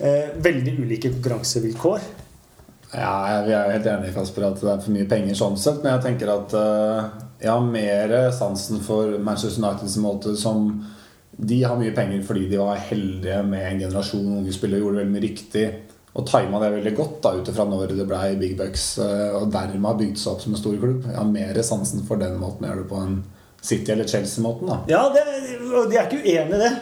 eh, 0.03 0.33
veldig 0.43 0.73
ulike 0.83 1.13
konkurransevilkår. 1.13 2.09
Ja, 2.95 3.43
vi 3.45 3.53
er 3.53 3.73
helt 3.75 3.87
enige 3.87 4.15
Kasper, 4.17 4.47
at 4.49 4.61
det 4.63 4.71
er 4.73 4.81
for 4.81 4.95
mye 4.95 5.09
penger 5.11 5.37
sånn 5.37 5.59
sett. 5.61 5.83
Men 5.85 5.97
jeg 5.99 6.05
tenker 6.07 6.31
at 6.33 6.55
eh, 6.57 7.11
jeg 7.45 7.51
har 7.53 7.67
mer 7.67 8.15
sansen 8.35 8.81
for 8.85 9.19
Manchester 9.21 9.63
Uniteds 9.63 9.99
måte 10.03 10.33
som 10.41 10.71
De 11.39 11.61
har 11.63 11.77
mye 11.79 11.93
penger 11.95 12.25
fordi 12.27 12.49
de 12.51 12.59
var 12.59 12.81
heldige 12.89 13.43
med 13.47 13.63
en 13.69 13.83
generasjon 13.85 14.41
unge 14.41 14.55
spillere 14.57 14.81
gjorde 14.83 15.03
veldig 15.05 15.13
mye 15.15 15.27
riktig. 15.29 15.67
Og 16.19 16.25
tima 16.27 16.59
det 16.59 16.73
veldig 16.79 16.95
godt 16.99 17.19
da 17.23 17.35
ut 17.39 17.49
ifra 17.53 17.67
når 17.69 17.93
det 17.95 18.07
ble 18.09 18.23
big 18.41 18.57
bucks, 18.59 18.87
eh, 19.05 19.37
og 19.39 19.53
dermed 19.55 19.87
har 19.87 19.99
bygd 20.01 20.19
seg 20.19 20.33
opp 20.33 20.43
som 20.43 20.57
en 20.57 20.63
stor 20.65 20.79
klubb. 20.81 21.05
Jeg 21.07 21.15
har 21.21 21.29
mer 21.31 21.61
sansen 21.63 22.03
for 22.09 22.19
den 22.19 22.41
måten 22.41 22.65
jeg 22.67 22.73
gjør 22.75 22.83
det 22.83 22.89
på 22.91 23.03
enn 23.05 23.19
City- 23.61 23.93
eller 23.93 24.09
Chelsea-måten. 24.09 24.67
da 24.71 24.81
Ja, 24.91 25.05
det, 25.15 25.23
de 25.93 25.97
er 25.99 26.09
ikke 26.09 26.23
uenig 26.25 26.57
i 26.59 26.63
det. 26.65 26.73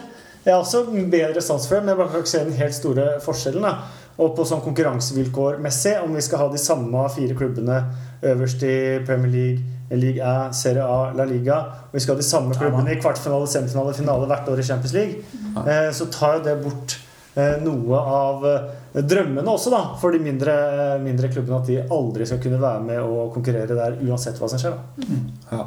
Jeg 0.46 0.54
har 0.54 0.62
også 0.62 0.84
bedre 1.10 1.42
sans 1.42 1.66
for 1.66 1.74
det, 1.76 1.84
men 1.84 1.98
jeg 1.98 2.10
kan 2.12 2.22
ikke 2.22 2.30
se 2.32 2.44
den 2.46 2.58
helt 2.60 2.74
store 2.76 3.06
forskjellen. 3.24 3.62
da. 3.66 3.74
Og 4.16 4.32
på 4.36 4.44
sånn 4.48 4.62
konkurransevilkårmessig, 4.64 5.98
om 6.04 6.14
vi 6.16 6.24
skal 6.24 6.44
ha 6.44 6.50
de 6.52 6.60
samme 6.60 7.02
fire 7.12 7.36
klubbene 7.36 7.80
øverst 8.24 8.62
i 8.64 8.76
Premier 9.04 9.32
League, 9.32 9.72
League 9.90 10.22
A, 10.24 10.52
Serie 10.56 10.82
A, 10.82 11.12
La 11.14 11.26
Liga, 11.28 11.58
og 11.86 11.94
vi 11.94 12.00
skal 12.02 12.16
ha 12.16 12.22
de 12.22 12.26
samme 12.26 12.56
klubbene 12.56 12.94
i 12.94 13.00
kvartfinale, 13.00 13.46
semifinale, 13.50 13.94
finale 13.94 14.28
hvert 14.30 14.48
år 14.50 14.62
i 14.62 14.66
Champions 14.66 14.94
League, 14.96 15.20
eh, 15.62 15.90
så 15.94 16.08
tar 16.10 16.38
jo 16.38 16.46
det 16.48 16.56
bort 16.64 16.96
eh, 17.36 17.58
noe 17.62 18.00
av 18.00 18.48
eh, 18.50 19.04
drømmene 19.04 19.52
også, 19.52 19.70
da, 19.74 19.82
for 20.00 20.16
de 20.16 20.22
mindre, 20.24 20.56
mindre 21.04 21.30
klubbene. 21.30 21.60
At 21.60 21.70
de 21.70 21.78
aldri 21.84 22.26
skal 22.26 22.40
kunne 22.42 22.62
være 22.62 22.82
med 22.88 23.02
og 23.04 23.34
konkurrere 23.36 23.76
der 23.76 24.00
uansett 24.08 24.40
hva 24.40 24.48
som 24.50 24.62
skjer. 24.62 24.74
da. 24.74 25.20
Ja. 25.52 25.66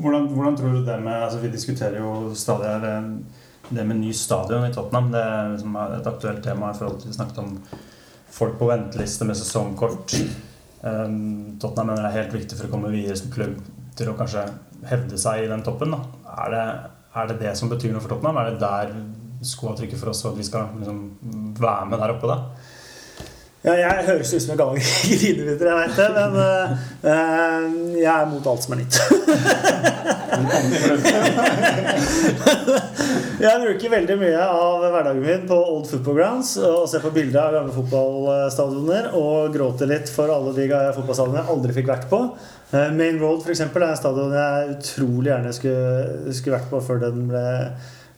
Hvordan, 0.00 0.30
hvordan 0.30 0.56
tror 0.56 0.74
du 0.74 0.84
det 0.86 0.96
med 1.02 1.16
altså 1.18 1.40
Vi 1.42 1.48
diskuterer 1.50 1.96
jo 1.98 2.30
stadig 2.38 2.68
her 2.70 3.08
det 3.70 3.84
med 3.86 4.00
ny 4.00 4.12
stadion 4.16 4.66
i 4.66 4.72
Tottenham. 4.74 5.10
Det 5.14 5.22
er 5.22 5.96
et 5.96 6.08
aktuelt 6.10 6.42
tema 6.44 6.70
i 6.70 6.78
forhold 6.78 7.00
til 7.00 7.10
vi 7.10 7.18
snakket 7.18 7.42
om 7.42 7.56
folk 8.30 8.58
på 8.58 8.70
venteliste 8.70 9.26
med 9.28 9.38
sesongkort. 9.38 10.14
Um, 10.82 11.58
Tottenham 11.60 11.92
mener 11.92 12.06
det 12.06 12.10
er 12.10 12.18
helt 12.22 12.36
viktig 12.38 12.58
for 12.58 12.68
å 12.68 12.72
komme 12.72 12.92
videre 12.92 13.18
som 13.18 13.32
klubb 13.34 13.58
til 13.98 14.10
å 14.10 14.16
kanskje 14.18 14.46
hevde 14.90 15.18
seg 15.20 15.44
i 15.44 15.50
den 15.50 15.64
toppen. 15.66 15.94
Er, 15.94 16.54
det, 16.54 16.66
er 17.20 17.30
det 17.30 17.40
det 17.42 17.56
som 17.58 17.70
betyr 17.72 17.94
noe 17.94 18.02
for 18.02 18.14
Tottenham? 18.14 18.40
Er 18.40 18.50
det 18.50 18.62
der 18.62 18.94
skoa 19.46 19.74
trykker 19.76 20.00
for 20.00 20.12
oss 20.12 20.22
for 20.24 20.34
at 20.34 20.40
vi 20.40 20.46
skal 20.46 20.70
liksom, 20.78 21.02
være 21.60 21.90
med 21.90 22.02
der 22.02 22.14
oppe 22.14 22.30
da? 22.30 22.38
Ja, 23.60 23.74
jeg 23.76 24.06
høres 24.06 24.30
ut 24.32 24.40
som 24.40 24.54
en 24.54 24.56
gammel 24.56 24.80
grinebiter, 25.04 25.68
jeg 25.68 25.76
vet 25.76 25.92
det, 26.00 26.08
men 26.16 26.32
eh, 27.04 27.64
jeg 28.00 28.08
er 28.08 28.24
mot 28.30 28.46
alt 28.48 28.64
som 28.64 28.72
er 28.72 28.78
nytt. 28.80 28.96
jeg 33.44 33.60
bruker 33.66 33.92
veldig 33.92 34.16
mye 34.22 34.40
av 34.46 34.80
hverdagen 34.86 35.20
min 35.26 35.44
på 35.50 35.58
Old 35.60 35.84
Football 35.90 36.16
Grounds 36.22 36.54
og 36.56 36.88
ser 36.88 37.04
på 37.04 37.12
bilder 37.12 37.40
av 37.42 37.52
gamle 37.58 37.76
fotballstadioner 37.76 39.12
og 39.20 39.52
gråter 39.52 39.92
litt 39.92 40.08
for 40.14 40.32
alle 40.32 40.56
de 40.56 40.64
fotballstadionene 40.96 41.42
jeg 41.42 41.52
aldri 41.58 41.76
fikk 41.82 41.92
vært 41.92 42.08
på. 42.08 42.24
Eh, 42.72 42.88
Main 42.96 43.20
Road 43.20 43.44
for 43.44 43.52
eksempel, 43.52 43.84
er 43.84 43.92
en 43.92 44.00
stadion 44.00 44.32
jeg 44.40 44.72
utrolig 44.78 45.34
gjerne 45.34 45.52
skulle, 45.60 46.32
skulle 46.32 46.56
vært 46.56 46.72
på 46.72 46.80
før 46.88 47.04
den 47.04 47.28
ble, 47.28 47.44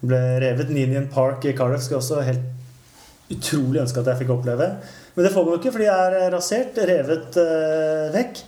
ble 0.07 0.23
revet. 0.47 0.71
Ninian 0.71 1.11
Park 1.11 1.43
i 1.51 1.57
Cardiff 1.59 1.83
skulle 1.89 1.99
også 2.05 2.23
helt 2.31 2.47
utrolig 3.33 3.81
ønske 3.83 4.01
at 4.05 4.11
jeg 4.13 4.21
fikk 4.23 4.37
oppleve. 4.39 4.69
Men 5.15 5.27
det 5.27 5.33
får 5.35 5.45
man 5.45 5.55
jo 5.55 5.61
ikke, 5.61 5.75
for 5.75 5.85
de 5.85 5.91
er 5.93 6.33
rasert, 6.33 6.81
revet 6.89 7.39
eh, 7.43 8.09
vekk. 8.15 8.43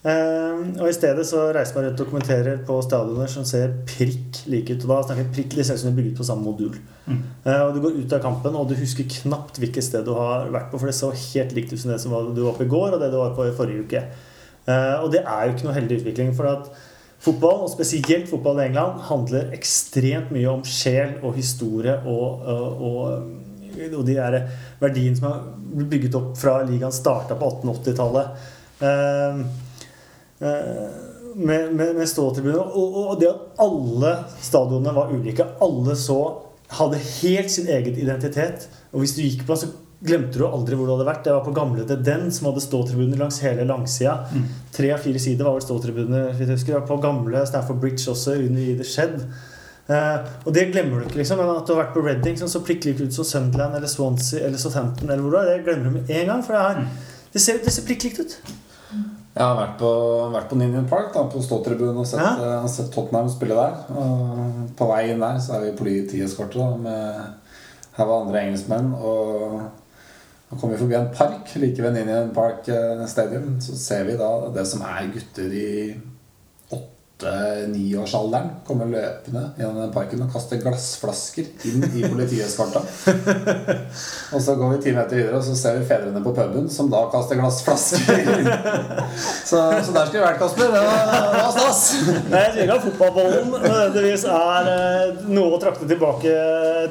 Eh, 0.00 0.60
og 0.80 0.86
i 0.88 0.94
stedet 0.96 1.26
så 1.28 1.50
reiser 1.52 1.76
man 1.76 1.90
rundt 1.90 2.00
og 2.00 2.08
kommenterer 2.08 2.62
på 2.64 2.78
stadioner 2.86 3.28
som 3.28 3.44
ser 3.48 3.74
prikk 3.88 4.42
like 4.50 4.74
ut. 4.74 4.86
Og 4.86 4.92
da 4.94 5.00
snakker 5.04 5.26
jeg 5.26 5.32
prikk, 5.36 5.58
ser 5.60 5.80
som 5.80 5.92
er 5.92 5.98
bygget 5.98 6.18
på 6.18 6.26
samme 6.26 6.46
modul. 6.46 6.78
Mm. 7.06 7.22
Eh, 7.44 7.62
og 7.66 7.76
du 7.76 7.82
går 7.84 7.98
ut 8.00 8.16
av 8.16 8.24
kampen, 8.24 8.56
og 8.56 8.70
du 8.70 8.78
husker 8.80 9.08
knapt 9.20 9.60
hvilket 9.60 9.86
sted 9.86 10.06
du 10.08 10.14
har 10.16 10.48
vært 10.50 10.72
på, 10.72 10.80
for 10.80 10.90
det 10.90 10.96
så 10.98 11.12
helt 11.12 11.56
likt 11.56 11.74
ut 11.74 11.82
som 11.82 11.92
det 11.92 12.00
som 12.02 12.16
du 12.34 12.44
var 12.46 12.56
på 12.58 12.66
i 12.66 12.72
går, 12.72 12.94
og 12.96 13.02
det 13.02 13.12
du 13.12 13.20
var 13.20 13.36
på 13.36 13.46
i 13.50 13.56
forrige 13.56 13.84
uke. 13.86 14.06
Eh, 14.66 14.96
og 15.02 15.12
det 15.12 15.22
er 15.22 15.44
jo 15.44 15.54
ikke 15.54 15.68
noe 15.68 15.76
heldig 15.76 16.00
utvikling. 16.00 16.34
for 16.38 16.50
at 16.50 16.72
Fotball, 17.20 17.66
og 17.66 17.68
spesielt 17.68 18.30
fotball 18.30 18.62
i 18.62 18.70
England, 18.70 19.02
handler 19.10 19.50
ekstremt 19.52 20.30
mye 20.32 20.48
om 20.48 20.62
sjel 20.64 21.18
og 21.20 21.34
historie 21.36 21.98
og, 22.08 22.46
og, 22.48 22.80
og, 22.80 23.24
og 23.90 24.04
de 24.06 24.16
der 24.16 24.36
verdiene 24.80 25.18
som 25.18 25.28
har 25.28 25.44
blitt 25.58 25.92
bygget 25.94 26.18
opp 26.18 26.32
fra 26.40 26.60
ligaen 26.66 26.94
starta 26.94 27.36
på 27.38 27.50
1880-tallet. 27.60 28.48
Eh, 28.80 29.40
eh, 30.48 30.86
med, 31.34 31.74
med, 31.74 31.94
med 31.96 32.08
ståtribuner. 32.08 32.62
Og, 32.76 32.96
og 33.12 33.20
det 33.20 33.30
at 33.30 33.60
alle 33.62 34.14
stadionene 34.42 34.94
var 34.96 35.12
ulike. 35.14 35.46
Alle 35.62 35.96
så 35.98 36.20
hadde 36.78 37.02
helt 37.20 37.50
sin 37.50 37.70
egen 37.70 37.98
identitet. 37.98 38.68
Og 38.92 39.04
hvis 39.04 39.16
du 39.16 39.22
gikk 39.24 39.46
på 39.46 39.54
den, 39.54 39.62
så 39.62 39.90
glemte 40.00 40.40
du 40.40 40.46
aldri 40.48 40.78
hvor 40.78 40.88
du 40.88 40.94
hadde 40.94 41.08
vært. 41.08 41.22
Det 41.26 41.34
var 41.34 41.46
på 41.46 41.54
gamle 41.56 41.84
til 41.88 42.02
den 42.06 42.28
som 42.34 42.50
hadde 42.50 42.64
ståtribuner 42.64 43.20
langs 43.20 43.40
hele 43.44 43.66
langsida. 43.68 44.20
Tre 44.74 44.92
av 44.94 45.04
fire 45.04 45.22
sider 45.22 45.46
var 45.46 45.58
vel 45.58 45.66
ståtribuner. 45.66 46.84
På 46.88 47.00
gamle 47.02 47.44
Stanford 47.48 47.80
Bridge 47.82 48.10
også, 48.10 48.38
under 48.40 48.62
i 48.62 48.76
The 48.78 48.86
Shed. 48.86 49.18
Eh, 49.90 50.32
og 50.46 50.54
det 50.54 50.68
glemmer 50.70 51.00
du 51.00 51.08
ikke. 51.08 51.18
liksom 51.18 51.40
Men 51.40 51.52
At 51.56 51.66
du 51.66 51.74
har 51.74 51.82
vært 51.84 51.94
på 51.96 52.04
Reading, 52.04 52.36
sånn, 52.38 52.50
så 52.52 52.62
du 52.62 52.72
ikke 52.74 53.08
ut 53.08 53.16
som 53.16 53.26
Sunderland 53.26 53.74
eller 53.78 53.90
Swansea 53.90 54.44
eller 54.46 54.58
Southampton. 54.62 55.10
eller 55.10 55.22
hvor 55.24 55.34
du 55.34 55.38
er, 55.40 55.56
Det 55.56 55.64
glemmer 55.66 55.84
du 55.90 55.96
med 55.98 56.10
en 56.10 56.26
gang. 56.26 56.44
For 56.46 56.54
det, 56.54 56.60
er, 56.60 57.08
det 57.32 57.42
ser, 57.42 57.58
det 57.64 57.72
ser 57.74 57.88
prikk 57.88 58.06
likt 58.06 58.20
ut. 58.20 58.36
Jeg 59.30 59.46
har 59.46 59.54
vært 59.56 59.76
på, 59.78 59.90
vært 60.34 60.48
på 60.50 60.56
Ninian 60.58 60.88
Park, 60.90 61.12
da, 61.14 61.22
på 61.30 61.40
ståtribunen, 61.42 62.00
og 62.02 62.06
sett, 62.06 62.20
Ja. 62.20 62.60
uh, 62.62 62.66
sett 62.68 62.90
Tottenham 62.92 63.28
spille 63.30 63.54
der. 63.54 63.76
Og 63.94 64.72
på 64.76 64.88
vei 64.90 65.04
inn 65.12 65.22
der 65.22 65.38
så 65.38 65.54
er 65.56 65.68
vi 65.68 65.76
politieskorte 65.78 66.58
her 67.96 68.06
var 68.08 68.24
andre 68.24 68.42
engelskmenn. 68.46 68.90
Og 68.94 69.60
nå 70.50 70.58
kommer 70.58 70.74
vi 70.74 70.82
forbi 70.82 70.98
en 70.98 71.12
park 71.14 71.54
like 71.62 71.82
ved 71.82 71.94
Ninian 71.94 72.32
Park 72.34 72.68
eh, 72.68 73.06
Stadium. 73.06 73.60
Så 73.62 73.76
ser 73.78 74.04
vi 74.08 74.16
da 74.18 74.30
det 74.54 74.66
som 74.66 74.82
er 74.82 75.10
gutter 75.14 75.54
i 75.54 75.70
åtte-niårsalderen 77.20 78.48
kommer 78.66 78.86
løpende 78.86 79.42
gjennom 79.58 79.80
den 79.82 79.92
parken 79.92 80.22
og 80.24 80.32
kaster 80.32 80.60
glassflasker 80.62 81.48
inn 81.68 81.84
i 81.94 82.04
politieskorta. 82.08 82.82
og 84.34 84.42
så 84.42 84.54
går 84.56 84.74
vi 84.74 84.80
ti 84.84 84.94
meter 84.96 85.18
videre, 85.18 85.36
og 85.38 85.44
så 85.44 85.56
ser 85.58 85.78
vi 85.78 85.88
fedrene 85.88 86.22
på 86.24 86.32
puben 86.36 86.68
som 86.72 86.90
da 86.92 87.02
kaster 87.12 87.40
glassflasker. 87.40 88.00
Så, 89.44 89.58
så 89.58 89.92
der 89.92 90.08
skulle 90.08 90.20
vi 90.20 90.24
vært, 90.24 90.40
Kasper. 90.40 90.72
Det 90.72 90.82
var, 90.86 91.50
stas. 91.56 91.82
Nei, 92.30 92.42
Jeg 92.56 92.64
ikke 92.64 92.78
at 92.78 92.86
fotballbollen 92.86 93.52
nødvendigvis 93.52 94.26
er 94.30 94.72
eh, 94.72 95.22
noe 95.28 95.56
å 95.56 95.60
trakte 95.62 95.88
tilbake 95.90 96.34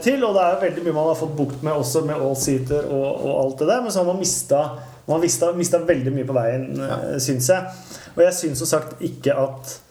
til. 0.03 0.23
Og 0.27 0.37
det 0.37 0.45
er 0.45 0.63
veldig 0.65 0.85
mye 0.85 0.97
man 0.99 1.11
har 1.11 1.19
fått 1.19 1.35
bukt 1.37 1.65
med 1.65 1.79
også 1.79 2.03
med 2.07 2.19
all-seater 2.19 2.89
og, 2.89 3.07
og 3.09 3.35
alt 3.43 3.61
det 3.63 3.69
der. 3.71 3.83
Men 3.85 3.95
så 3.95 4.03
har 4.03 4.09
man 4.11 4.21
mista 4.21 4.63
man 5.09 5.15
har 5.15 5.23
mista, 5.23 5.47
mista 5.57 5.79
veldig 5.81 6.11
mye 6.13 6.25
på 6.27 6.33
veien, 6.35 6.65
ja. 6.77 6.97
syns 7.17 7.47
jeg. 7.49 7.85
Og 8.11 8.19
jeg 8.21 8.35
syns 8.37 8.59
som 8.61 8.69
sagt 8.69 8.99
ikke 9.01 9.33
at 9.41 9.71
eh, 9.73 9.88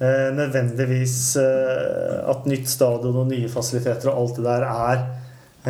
nødvendigvis 0.00 1.18
eh, 1.38 2.16
at 2.30 2.48
nytt 2.50 2.66
stadion 2.70 3.20
og 3.22 3.28
nye 3.30 3.50
fasiliteter 3.52 4.10
og 4.10 4.22
alt 4.22 4.40
det 4.40 4.46
der 4.48 4.66
er 4.68 5.04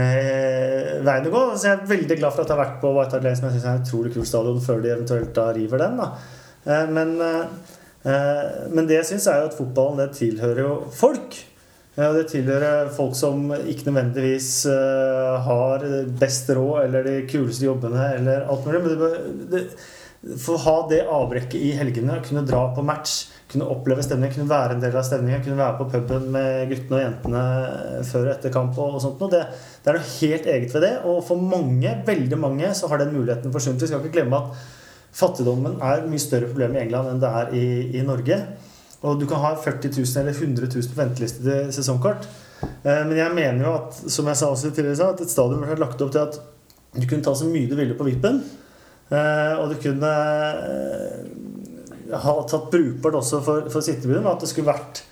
eh, 0.00 0.94
veien 1.04 1.28
å 1.28 1.34
gå. 1.34 1.42
Så 1.56 1.68
jeg 1.68 1.76
er 1.76 1.92
veldig 1.92 2.18
glad 2.22 2.32
for 2.32 2.44
at 2.44 2.50
jeg 2.50 2.56
har 2.56 2.64
vært 2.64 2.80
på 2.82 2.94
White 2.96 3.18
Hart 3.18 3.26
Lane, 3.26 3.38
som 3.38 3.48
jeg 3.48 3.58
synes 3.58 3.68
er 3.68 3.76
en 3.76 3.84
utrolig 3.84 4.14
kul 4.14 4.26
stadion, 4.28 4.64
før 4.64 4.82
de 4.84 4.94
eventuelt 4.94 5.34
da 5.36 5.50
river 5.56 5.84
den. 5.84 6.00
da 6.00 6.14
Eh, 6.64 6.86
men, 6.88 7.20
eh, 7.20 7.42
eh, 8.08 8.68
men 8.72 8.86
det 8.88 9.00
jeg 9.02 9.10
syns, 9.12 9.26
er 9.28 9.42
jo 9.42 9.50
at 9.50 9.58
fotballen 9.58 10.00
det 10.00 10.14
tilhører 10.16 10.62
jo 10.64 10.76
folk. 10.96 11.36
Ja, 11.94 12.08
det 12.10 12.24
tilhører 12.32 12.88
folk 12.90 13.14
som 13.14 13.52
ikke 13.54 13.86
nødvendigvis 13.90 14.48
eh, 14.66 15.34
har 15.46 15.84
best 16.18 16.48
råd 16.50 16.88
eller 16.88 17.06
de 17.06 17.20
kuleste 17.30 17.68
jobbene 17.68 18.08
eller 18.16 18.48
alt 18.50 18.66
mulig. 18.66 18.80
Men 18.82 19.04
det, 19.04 19.12
det, 19.52 20.34
for 20.40 20.56
å 20.56 20.64
ha 20.64 20.76
det 20.90 21.04
avbrekket 21.04 21.60
i 21.60 21.74
helgene, 21.78 22.18
kunne 22.24 22.46
dra 22.48 22.64
på 22.74 22.82
match, 22.86 23.28
kunne 23.52 23.66
oppleve 23.70 24.02
stemningen, 24.02 24.34
kunne 24.34 24.50
være 24.50 24.74
en 24.74 24.82
del 24.82 24.96
av 24.96 25.04
stemningen, 25.06 25.42
kunne 25.44 25.60
være 25.60 25.76
på 25.78 25.88
puben 25.92 26.30
med 26.34 26.70
guttene 26.70 26.96
og 26.96 27.02
jentene 27.04 27.42
før 28.08 28.28
og 28.28 28.32
etter 28.32 28.54
kamp 28.54 28.78
og, 28.80 28.96
sånt 29.02 29.20
Og 29.22 29.30
Det, 29.34 29.42
det 29.84 29.90
er 29.92 29.98
noe 29.98 30.12
helt 30.14 30.48
eget 30.54 30.74
ved 30.74 30.86
det. 30.86 30.94
Og 31.04 31.20
for 31.26 31.36
mange, 31.52 31.92
veldig 32.06 32.38
mange, 32.40 32.72
så 32.74 32.88
har 32.90 33.02
den 33.02 33.12
muligheten 33.14 33.52
forsvunnet. 33.54 33.84
Vi 33.84 33.90
skal 33.92 34.00
ikke 34.02 34.16
glemme 34.16 34.40
at 34.40 34.64
fattigdommen 35.14 35.76
er 35.78 36.00
et 36.00 36.08
mye 36.10 36.22
større 36.22 36.48
problem 36.50 36.74
i 36.74 36.82
England 36.86 37.12
enn 37.12 37.20
det 37.22 37.34
er 37.42 37.52
i, 37.54 37.66
i 38.00 38.06
Norge. 38.06 38.40
Og 39.04 39.20
du 39.20 39.26
kan 39.28 39.42
ha 39.44 39.52
40 39.60 39.92
000 39.92 40.22
eller 40.22 40.32
100 40.32 40.70
000 40.72 40.90
på 40.90 40.98
venteliste 41.02 41.44
til 41.44 41.70
sesongkort. 41.76 42.26
Eh, 42.64 43.04
Men 43.04 43.16
jeg 43.20 43.36
mener 43.36 43.66
jo 43.66 43.74
at 43.76 44.00
som 44.10 44.26
jeg 44.30 44.40
sa 44.40 44.48
også 44.50 44.72
tidligere, 44.72 45.12
at 45.12 45.20
et 45.20 45.30
stadion 45.30 45.60
ble 45.60 45.76
lagt 45.78 46.00
opp 46.00 46.12
til 46.14 46.24
at 46.24 46.40
du 46.94 47.04
kunne 47.10 47.26
ta 47.26 47.34
så 47.36 47.46
mye 47.50 47.68
du 47.68 47.76
ville 47.76 47.96
på 47.98 48.06
vippen. 48.08 48.40
Eh, 49.12 49.54
Og 49.60 49.74
du 49.74 49.76
kunne 49.84 50.14
eh, 52.14 52.22
ha 52.24 52.36
tatt 52.50 52.70
brukbart 52.72 53.18
også 53.20 53.42
for, 53.44 53.66
for 53.72 53.84
sittetribunen, 53.84 54.30
at 54.30 54.42
det 54.42 54.50
skulle 54.52 54.72
vært 54.72 55.02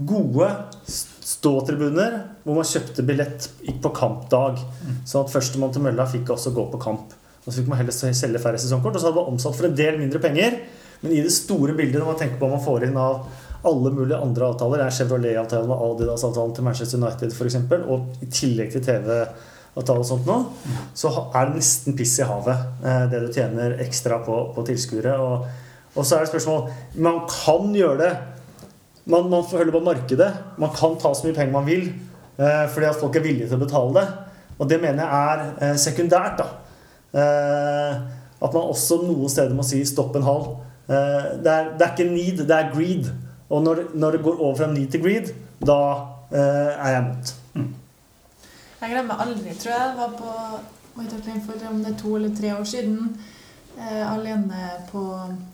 gode 0.00 0.48
ståtribuner 0.88 2.16
hvor 2.44 2.56
man 2.56 2.68
kjøpte 2.68 3.04
billett 3.06 3.48
på 3.82 3.92
kampdag. 3.96 4.60
Sånn 5.04 5.26
at 5.26 5.32
førstemann 5.32 5.74
til 5.74 5.84
mølla 5.84 6.08
fikk 6.08 6.32
også 6.34 6.54
gå 6.56 6.66
på 6.72 6.80
kamp. 6.82 7.16
Og 7.40 7.48
så 7.48 7.60
fikk 7.60 7.70
man 7.72 7.80
heller 7.80 7.94
selge 7.96 8.40
færre 8.42 8.60
sesongkort, 8.60 8.96
og 8.96 9.02
så 9.02 9.08
hadde 9.08 9.20
man 9.20 9.34
omsatt 9.34 9.56
for 9.56 9.68
en 9.68 9.76
del 9.76 10.00
mindre 10.00 10.20
penger. 10.22 10.58
Men 11.00 11.14
i 11.16 11.22
det 11.24 11.32
store 11.32 11.76
bildet, 11.76 12.00
når 12.00 12.10
man 12.12 12.18
tenker 12.20 12.40
på 12.40 12.48
hva 12.48 12.58
man 12.58 12.64
får 12.64 12.84
inn 12.88 12.98
av 13.00 13.22
alle 13.68 13.92
mulige 13.92 14.18
andre 14.20 14.50
avtaler, 14.52 14.82
er 14.84 14.92
Chevrolet-avtalen 14.96 15.72
og 15.72 15.86
Adidas-avtalen 15.86 16.52
til 16.56 16.66
Manchester 16.66 17.00
United 17.00 17.32
f.eks., 17.36 17.56
og 17.80 18.24
i 18.24 18.28
tillegg 18.32 18.72
til 18.72 18.84
TV-avtale 18.84 20.04
og 20.04 20.08
sånt 20.08 20.28
nå, 20.28 20.36
så 20.96 21.12
er 21.28 21.48
det 21.48 21.60
nesten 21.60 21.96
piss 21.96 22.18
i 22.20 22.28
havet, 22.28 22.68
eh, 22.84 23.02
det 23.12 23.20
du 23.24 23.28
tjener 23.32 23.76
ekstra 23.84 24.20
på, 24.24 24.38
på 24.56 24.64
tilskuere. 24.68 25.16
Og, 25.20 25.50
og 25.96 26.06
så 26.06 26.16
er 26.16 26.24
det 26.24 26.30
spørsmål 26.30 26.70
Man 26.94 27.20
kan 27.26 27.74
gjøre 27.74 27.98
det. 27.98 28.12
Man, 29.10 29.30
man 29.30 29.44
får 29.44 29.64
holde 29.64 29.74
på 29.74 29.84
markedet. 29.84 30.30
Man 30.58 30.70
kan 30.76 30.96
ta 31.00 31.12
så 31.14 31.26
mye 31.26 31.34
penger 31.34 31.52
man 31.52 31.66
vil, 31.66 31.88
eh, 32.38 32.66
fordi 32.70 32.86
at 32.86 33.00
folk 33.00 33.16
er 33.16 33.24
villige 33.24 33.48
til 33.50 33.58
å 33.58 33.64
betale 33.64 33.94
det. 33.96 34.08
Og 34.60 34.68
det 34.70 34.80
mener 34.82 35.02
jeg 35.02 35.34
er 35.34 35.70
eh, 35.70 35.78
sekundært. 35.80 36.38
da 36.38 36.50
Eh, 37.12 37.94
At 38.40 38.54
man 38.54 38.70
også 38.70 39.02
noen 39.02 39.28
steder 39.28 39.54
må 39.54 39.64
si 39.66 39.82
'stopp 39.84 40.14
en 40.16 40.22
halv'. 40.22 40.52
Eh, 40.88 41.42
det, 41.44 41.50
er, 41.52 41.64
det 41.78 41.86
er 41.86 41.90
ikke 41.96 42.12
need, 42.12 42.38
det 42.48 42.56
er 42.56 42.70
greed. 42.74 43.10
Og 43.50 43.62
når, 43.62 43.76
når 43.94 44.10
det 44.10 44.22
går 44.22 44.40
over 44.40 44.56
fra 44.56 44.72
need 44.72 44.90
til 44.90 45.02
greed, 45.02 45.32
da 45.66 45.80
eh, 46.32 46.72
er 46.86 46.90
jeg 46.94 47.02
mot. 47.08 47.34
Jeg 48.80 48.90
glemmer 48.90 49.20
aldri, 49.20 49.54
tror 49.58 49.72
jeg. 49.72 49.96
var 49.98 50.14
på 50.18 50.30
om 51.70 51.84
det 51.84 51.92
er 51.92 51.98
to 51.98 52.16
eller 52.16 52.36
tre 52.36 52.54
år 52.58 52.64
siden. 52.64 53.20
Eh, 53.78 54.12
alene 54.12 54.64
på 54.90 55.00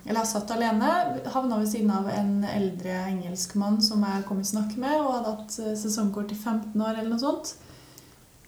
Eller 0.07 0.23
jeg 0.23 0.31
satt 0.31 0.51
alene. 0.55 0.89
Havna 1.31 1.61
ved 1.61 1.69
siden 1.71 1.93
av 1.95 2.09
en 2.11 2.41
eldre 2.49 2.95
engelskmann 3.11 3.79
som 3.85 4.03
jeg 4.07 4.25
kom 4.29 4.41
i 4.41 4.47
snakk 4.49 4.77
med, 4.81 4.97
og 5.01 5.13
hadde 5.19 5.35
hatt 5.35 5.59
eh, 5.63 5.77
sesongkort 5.79 6.33
i 6.33 6.39
15 6.39 6.81
år 6.81 6.97
eller 6.97 7.13
noe 7.13 7.23
sånt. 7.23 7.55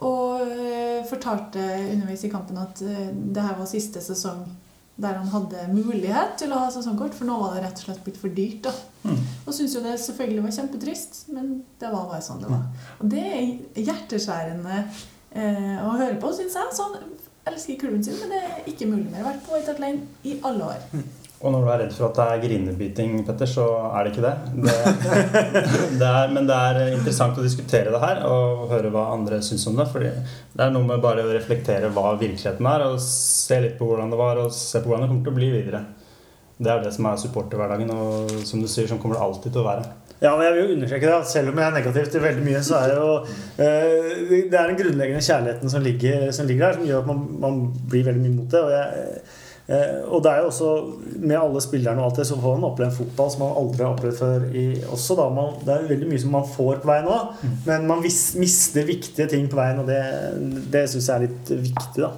Og 0.06 0.46
eh, 0.46 1.04
fortalte 1.10 1.62
underveis 1.92 2.24
i 2.24 2.32
kampen 2.32 2.58
at 2.60 2.80
det 2.80 3.44
her 3.44 3.58
var 3.58 3.70
siste 3.70 4.02
sesong 4.02 4.46
der 4.98 5.14
han 5.14 5.30
hadde 5.30 5.68
mulighet 5.70 6.32
til 6.40 6.50
å 6.50 6.64
ha 6.64 6.70
sesongkort, 6.74 7.14
for 7.14 7.28
nå 7.28 7.36
var 7.38 7.52
det 7.54 7.60
rett 7.62 7.78
og 7.78 7.84
slett 7.86 8.00
blitt 8.02 8.18
for 8.18 8.34
dyrt. 8.34 8.64
da. 8.66 8.72
Og 9.46 9.54
syntes 9.54 9.76
jo 9.76 9.82
det 9.84 9.94
selvfølgelig 10.02 10.42
var 10.48 10.56
kjempetrist, 10.56 11.20
men 11.36 11.52
det 11.78 11.92
var 11.92 12.08
bare 12.10 12.24
sånn 12.24 12.42
det 12.42 12.50
var. 12.50 12.64
Og 12.98 13.12
det 13.12 13.22
er 13.22 13.84
hjerteskjærende 13.86 14.80
eh, 14.82 15.78
å 15.84 15.94
høre 16.00 16.18
på, 16.18 16.32
syns 16.34 16.58
jeg. 16.58 16.74
Sånn, 16.74 16.98
elsker 17.52 17.80
klubben 17.80 18.04
sin, 18.04 18.18
men 18.20 18.34
det 18.34 18.42
er 18.44 18.68
ikke 18.70 18.90
mulig 18.90 19.08
mer. 19.12 19.24
Vært 19.26 19.42
på 19.46 19.56
White 19.56 19.72
Hart 19.72 19.82
Lane 19.82 20.06
i 20.24 20.36
alle 20.44 20.68
år. 20.74 20.86
Og 21.38 21.52
når 21.54 21.62
du 21.62 21.68
er 21.70 21.80
redd 21.84 21.92
for 21.94 22.08
at 22.08 22.16
det 22.18 22.24
er 22.26 22.40
grinebiting, 22.42 23.12
Petter, 23.26 23.46
så 23.46 23.64
er 23.94 24.06
det 24.06 24.10
ikke 24.10 24.24
det. 24.24 24.32
det, 24.64 24.72
det 26.00 26.08
er, 26.08 26.32
men 26.34 26.48
det 26.48 26.56
er 26.56 26.80
interessant 26.96 27.38
å 27.38 27.44
diskutere 27.44 27.92
det 27.94 28.00
her 28.02 28.24
og 28.26 28.64
høre 28.72 28.90
hva 28.94 29.04
andre 29.14 29.38
syns 29.46 29.68
om 29.70 29.78
det. 29.78 29.86
fordi 29.92 30.10
det 30.10 30.64
er 30.64 30.74
noe 30.74 30.88
med 30.88 31.04
bare 31.04 31.22
å 31.22 31.30
reflektere 31.30 31.92
hva 31.94 32.16
virkeligheten 32.18 32.70
er, 32.72 32.88
og 32.88 32.98
se 33.04 33.60
litt 33.62 33.78
på 33.78 33.86
hvordan 33.86 34.10
det 34.10 34.18
var, 34.18 34.42
og 34.42 34.50
se 34.56 34.82
på 34.82 34.90
hvordan 34.90 35.06
det 35.06 35.12
kommer 35.12 35.28
til 35.28 35.36
å 35.36 35.38
bli 35.38 35.52
videre. 35.54 35.84
Det 36.58 36.74
er 36.74 36.82
det 36.82 36.90
som 36.96 37.06
er 37.06 37.22
supporterhverdagen, 37.22 37.94
og 37.94 38.34
som 38.48 38.64
du 38.64 38.66
sier, 38.66 38.90
som 38.90 38.98
kommer 38.98 39.20
det 39.20 39.26
alltid 39.28 39.54
til 39.54 39.62
å 39.62 39.68
være. 39.68 39.86
Ja, 40.18 40.32
men 40.34 40.48
jeg 40.48 40.54
vil 40.54 40.64
jo 40.64 40.76
understreke 40.76 41.06
det 41.06 41.14
at 41.14 41.30
Selv 41.30 41.52
om 41.52 41.60
jeg 41.60 41.68
er 41.68 41.74
negativ 41.76 42.06
til 42.12 42.24
veldig 42.24 42.46
mye, 42.46 42.62
så 42.66 42.78
er 42.80 42.92
det 42.92 42.96
jo 42.98 43.10
uh, 43.22 44.38
Det 44.50 44.60
er 44.60 44.70
den 44.70 44.80
grunnleggende 44.80 45.24
kjærligheten 45.24 45.74
som 45.74 45.84
ligger, 45.84 46.30
som 46.34 46.48
ligger 46.48 46.66
der, 46.66 46.78
som 46.78 46.88
gjør 46.88 47.04
at 47.04 47.10
man, 47.12 47.26
man 47.44 47.60
blir 47.90 48.08
veldig 48.08 48.24
mye 48.24 48.38
mot 48.40 48.50
det. 48.50 48.62
Og, 48.64 48.72
jeg, 48.74 49.12
uh, 49.68 50.14
og 50.16 50.24
det 50.24 50.32
er 50.32 50.42
jo 50.42 50.50
også 50.50 50.72
Med 51.14 51.38
alle 51.38 51.62
spillerne 51.62 52.02
og 52.02 52.10
alt 52.10 52.22
det, 52.22 52.26
så 52.26 52.38
får 52.42 52.58
man 52.58 52.70
oppleve 52.70 52.90
en 52.90 52.98
fotball 52.98 53.32
som 53.34 53.44
man 53.44 53.58
aldri 53.62 53.84
har 53.84 53.94
opplevd 53.94 54.18
før. 54.18 54.46
I, 54.50 54.66
også 54.98 55.18
da 55.20 55.28
man, 55.38 55.58
Det 55.62 55.74
er 55.74 55.90
veldig 55.92 56.10
mye 56.10 56.24
som 56.24 56.34
man 56.34 56.48
får 56.56 56.80
på 56.82 56.90
veien 56.90 57.12
òg, 57.14 57.44
men 57.68 57.86
man 57.90 58.02
vis, 58.02 58.22
mister 58.40 58.88
viktige 58.88 59.30
ting 59.30 59.46
på 59.50 59.60
veien, 59.60 59.84
og 59.84 59.90
det, 59.90 60.02
det 60.72 60.88
syns 60.90 61.12
jeg 61.12 61.14
er 61.14 61.28
litt 61.28 61.54
viktig, 61.68 62.02
da. 62.02 62.16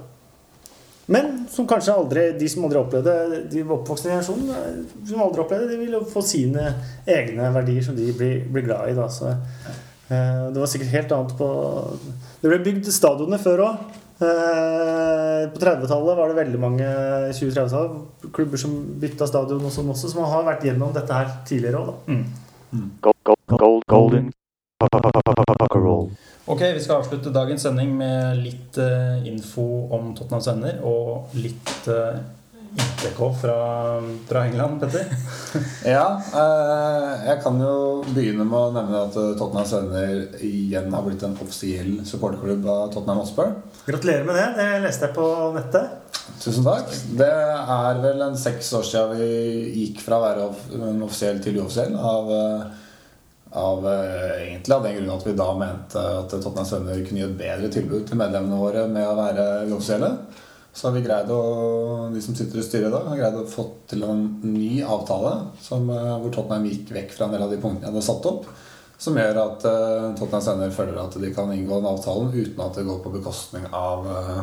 Men 1.10 1.30
som 1.50 1.66
kanskje 1.66 1.94
aldri, 1.94 2.24
de 2.38 2.48
som 2.48 2.64
aldri 2.66 2.78
opplevde 2.78 3.14
de 3.50 3.62
oppvoksne 3.66 4.12
generasjonen, 4.12 4.50
eh, 4.54 5.06
som 5.08 5.22
aldri 5.24 5.42
opplevde 5.42 5.66
det, 5.66 5.74
de 5.74 5.80
vil 5.82 5.96
jo 5.98 6.04
få 6.06 6.22
sine 6.22 6.68
egne 7.10 7.50
verdier 7.56 7.82
som 7.86 7.96
de 7.98 8.12
blir, 8.14 8.44
blir 8.46 8.68
glad 8.68 8.92
i. 8.92 8.94
Da. 8.94 9.08
Så, 9.10 9.32
eh, 9.34 10.44
det 10.54 10.62
var 10.62 10.70
sikkert 10.70 10.94
helt 10.94 11.16
annet 11.16 11.34
på 11.38 11.48
Det 12.40 12.48
ble 12.48 12.60
bygd 12.64 12.92
stadioner 12.94 13.42
før 13.42 13.64
òg. 13.66 13.82
Eh, 14.20 15.42
på 15.50 15.60
30-tallet 15.60 16.16
var 16.16 16.30
det 16.30 16.38
veldig 16.38 16.60
mange 16.60 16.86
20-30-tallet 17.36 18.30
klubber 18.32 18.60
som 18.60 18.74
bytta 19.00 19.26
stadion 19.26 19.64
og 19.64 19.72
sånn 19.74 19.90
også, 19.92 20.12
så 20.12 20.20
man 20.20 20.30
har 20.30 20.46
vært 20.46 20.66
gjennom 20.68 20.92
dette 20.94 21.16
her 21.16 21.32
tidligere 21.48 21.82
òg, 21.82 21.90
da. 21.90 22.18
Gold, 23.02 23.20
gold, 23.26 23.58
gold, 23.58 23.86
golden. 23.90 24.30
Ok, 26.50 26.60
vi 26.74 26.80
skal 26.82 27.00
avslutte 27.02 27.30
dagens 27.34 27.62
sending 27.62 27.92
med 27.98 28.40
litt 28.42 28.78
uh, 28.80 29.20
info 29.28 29.66
om 29.94 30.12
Tottenhams 30.18 30.48
venner 30.50 30.80
og 30.88 31.34
litt 31.36 31.72
uh, 31.92 32.16
ITK 32.70 33.18
fra, 33.40 33.54
fra 34.28 34.42
England, 34.48 34.80
Petter. 34.82 35.06
Ja, 35.94 36.06
Uh, 36.30 37.26
jeg 37.26 37.40
kan 37.42 37.56
jo 37.60 37.72
begynne 38.14 38.44
med 38.46 38.56
å 38.56 38.70
nevne 38.74 39.00
at 39.08 39.16
eh, 39.18 39.32
Tottenhams 39.38 39.72
Venner 39.74 40.42
igjen 40.46 40.92
har 40.94 41.02
blitt 41.04 41.22
en 41.26 41.34
offisiell 41.42 41.96
supporterklubb 42.06 42.66
av 42.70 42.84
Tottenham 42.94 43.20
Hotspur. 43.24 43.50
Gratulerer 43.88 44.24
med 44.28 44.38
det. 44.38 44.46
Det 44.58 44.68
leste 44.84 45.08
jeg 45.08 45.16
på 45.16 45.26
nettet. 45.56 45.96
Tusen 46.40 46.64
takk. 46.66 46.92
Det 47.18 47.28
er 47.30 48.00
vel 48.04 48.22
en 48.24 48.38
seks 48.38 48.70
år 48.78 48.86
siden 48.86 49.18
vi 49.18 49.30
gikk 49.82 50.00
fra 50.06 50.20
å 50.20 50.24
være 50.24 50.46
off- 50.48 50.70
en 50.78 51.02
offisiell 51.06 51.42
til 51.44 51.58
uoffisiell. 51.60 51.96
Av, 51.98 52.30
eh, 52.38 52.79
av 53.56 53.86
eh, 53.86 54.42
egentlig 54.46 54.74
av 54.74 54.84
den 54.84 54.94
grunn 54.96 55.10
at 55.14 55.26
vi 55.26 55.34
da 55.38 55.48
mente 55.58 56.04
at 56.20 56.30
Tottenham 56.30 56.68
Venner 56.70 57.02
kunne 57.06 57.22
gi 57.22 57.26
et 57.26 57.40
bedre 57.40 57.72
tilbud 57.74 58.06
til 58.06 58.20
medlemmene 58.20 58.60
våre 58.60 58.86
med 58.90 59.08
å 59.08 59.18
være 59.18 59.46
uoffisielle. 59.70 60.12
Så 60.72 60.86
har 60.86 60.94
vi 60.94 61.02
greid 61.02 61.30
å, 61.34 61.40
de 62.14 62.22
som 62.22 62.36
sitter 62.38 62.60
i 62.60 62.64
styret 62.64 62.88
i 62.88 62.94
dag, 62.94 63.08
har 63.10 63.18
greid 63.18 63.38
å 63.40 63.48
få 63.50 63.66
til 63.90 64.04
en 64.06 64.22
ny 64.46 64.84
avtale 64.86 65.32
som, 65.62 65.88
eh, 65.90 66.16
hvor 66.22 66.34
Tottenham 66.34 66.68
gikk 66.70 66.94
vekk 66.94 67.14
fra 67.16 67.26
en 67.26 67.34
del 67.34 67.46
av 67.46 67.50
de 67.50 67.58
punktene 67.58 67.88
jeg 67.88 67.94
hadde 67.94 68.06
satt 68.06 68.28
opp. 68.30 68.50
Som 69.00 69.16
gjør 69.16 69.38
at 69.40 69.62
uh, 69.64 70.10
Tottenham 70.12 70.42
Venner 70.44 70.72
føler 70.76 70.98
at 71.00 71.14
de 71.16 71.30
kan 71.32 71.48
inngå 71.54 71.78
den 71.78 71.88
avtalen 71.88 72.34
uten 72.34 72.58
at 72.60 72.74
det 72.76 72.84
går 72.84 72.98
på 73.00 73.14
bekostning 73.14 73.64
av 73.72 74.04
uh, 74.04 74.42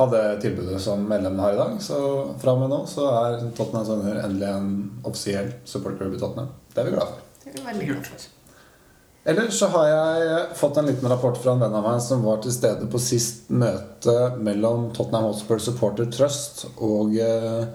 av 0.00 0.12
det 0.12 0.40
tilbudet 0.44 0.80
som 0.80 1.00
medlemmene 1.08 1.42
har 1.42 1.56
i 1.56 1.60
dag. 1.62 1.80
Så 1.82 1.96
fra 2.40 2.54
og 2.54 2.62
med 2.62 2.70
nå 2.72 2.82
så 2.88 3.08
er 3.10 3.40
Tottenham 3.56 3.88
Sønner 3.88 4.22
endelig 4.22 4.52
en 4.52 4.70
offisiell 5.02 5.50
supporterklubb 5.64 6.16
i 6.16 6.22
Tottenham. 6.22 6.54
Det 6.74 6.84
er 6.84 6.90
vi 6.90 6.94
glad 6.98 7.10
for. 7.10 7.19
Veldig 7.58 7.88
glad 7.88 8.06
for. 8.06 8.28
Eller 9.30 9.50
så 9.52 9.68
har 9.68 9.86
jeg 9.86 10.44
fått 10.56 10.78
en 10.80 10.86
liten 10.88 11.08
rapport 11.12 11.36
fra 11.36 11.52
en 11.52 11.60
venn 11.60 11.74
av 11.76 11.84
meg 11.84 11.98
som 12.00 12.22
var 12.24 12.38
til 12.40 12.54
stede 12.54 12.88
på 12.88 13.00
sist 13.02 13.50
møte 13.52 14.14
mellom 14.40 14.88
Tottenham 14.96 15.28
Hotspur 15.28 15.60
Supporter 15.60 16.08
Trust 16.08 16.64
og 16.80 17.12
eh, 17.20 17.66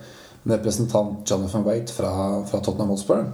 representant 0.49 1.21
Jonathan 1.30 1.67
Waite 1.67 1.93
fra, 1.93 2.11
fra 2.49 2.61
Tottenham 2.65 2.95
Hotspur. 2.95 3.28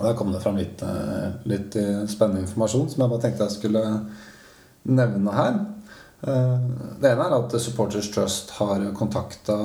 Og 0.00 0.02
Der 0.04 0.18
kom 0.18 0.34
det 0.34 0.42
fram 0.42 0.58
litt, 0.58 0.82
eh, 0.82 1.30
litt 1.50 1.78
eh, 1.78 2.02
spennende 2.10 2.42
informasjon 2.48 2.90
som 2.90 3.04
jeg 3.04 3.12
bare 3.14 3.24
tenkte 3.28 3.46
jeg 3.46 3.58
skulle 3.60 3.84
nevne 4.90 5.38
her. 5.38 5.62
Eh, 6.26 6.68
Det 6.98 7.14
ene 7.14 7.30
er 7.30 7.38
at 7.38 7.58
Supporters 7.62 8.10
Trust 8.10 8.50
har 8.58 8.90
kontakta 8.98 9.56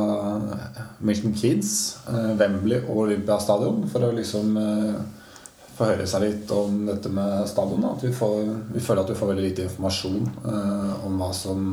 Milton 1.00 1.34
eh, 1.34 2.32
Wembley 2.38 2.84
og 2.86 3.08
Olympiastadion 3.10 3.88
for 3.90 4.06
å 4.06 4.14
liksom 4.14 4.54
eh, 5.76 5.78
få 5.78 5.90
høre 5.92 6.08
seg 6.08 6.24
litt 6.24 6.52
om 6.56 6.86
dette 6.88 7.12
med 7.12 7.48
stadion. 7.52 7.88
At 7.92 8.04
vi, 8.06 8.12
får, 8.16 8.44
vi 8.74 8.84
føler 8.84 9.04
at 9.04 9.12
vi 9.12 9.18
får 9.20 9.32
veldig 9.34 9.48
lite 9.50 9.66
informasjon 9.68 10.30
eh, 10.46 10.94
om 11.08 11.20
hva 11.20 11.32
som, 11.36 11.66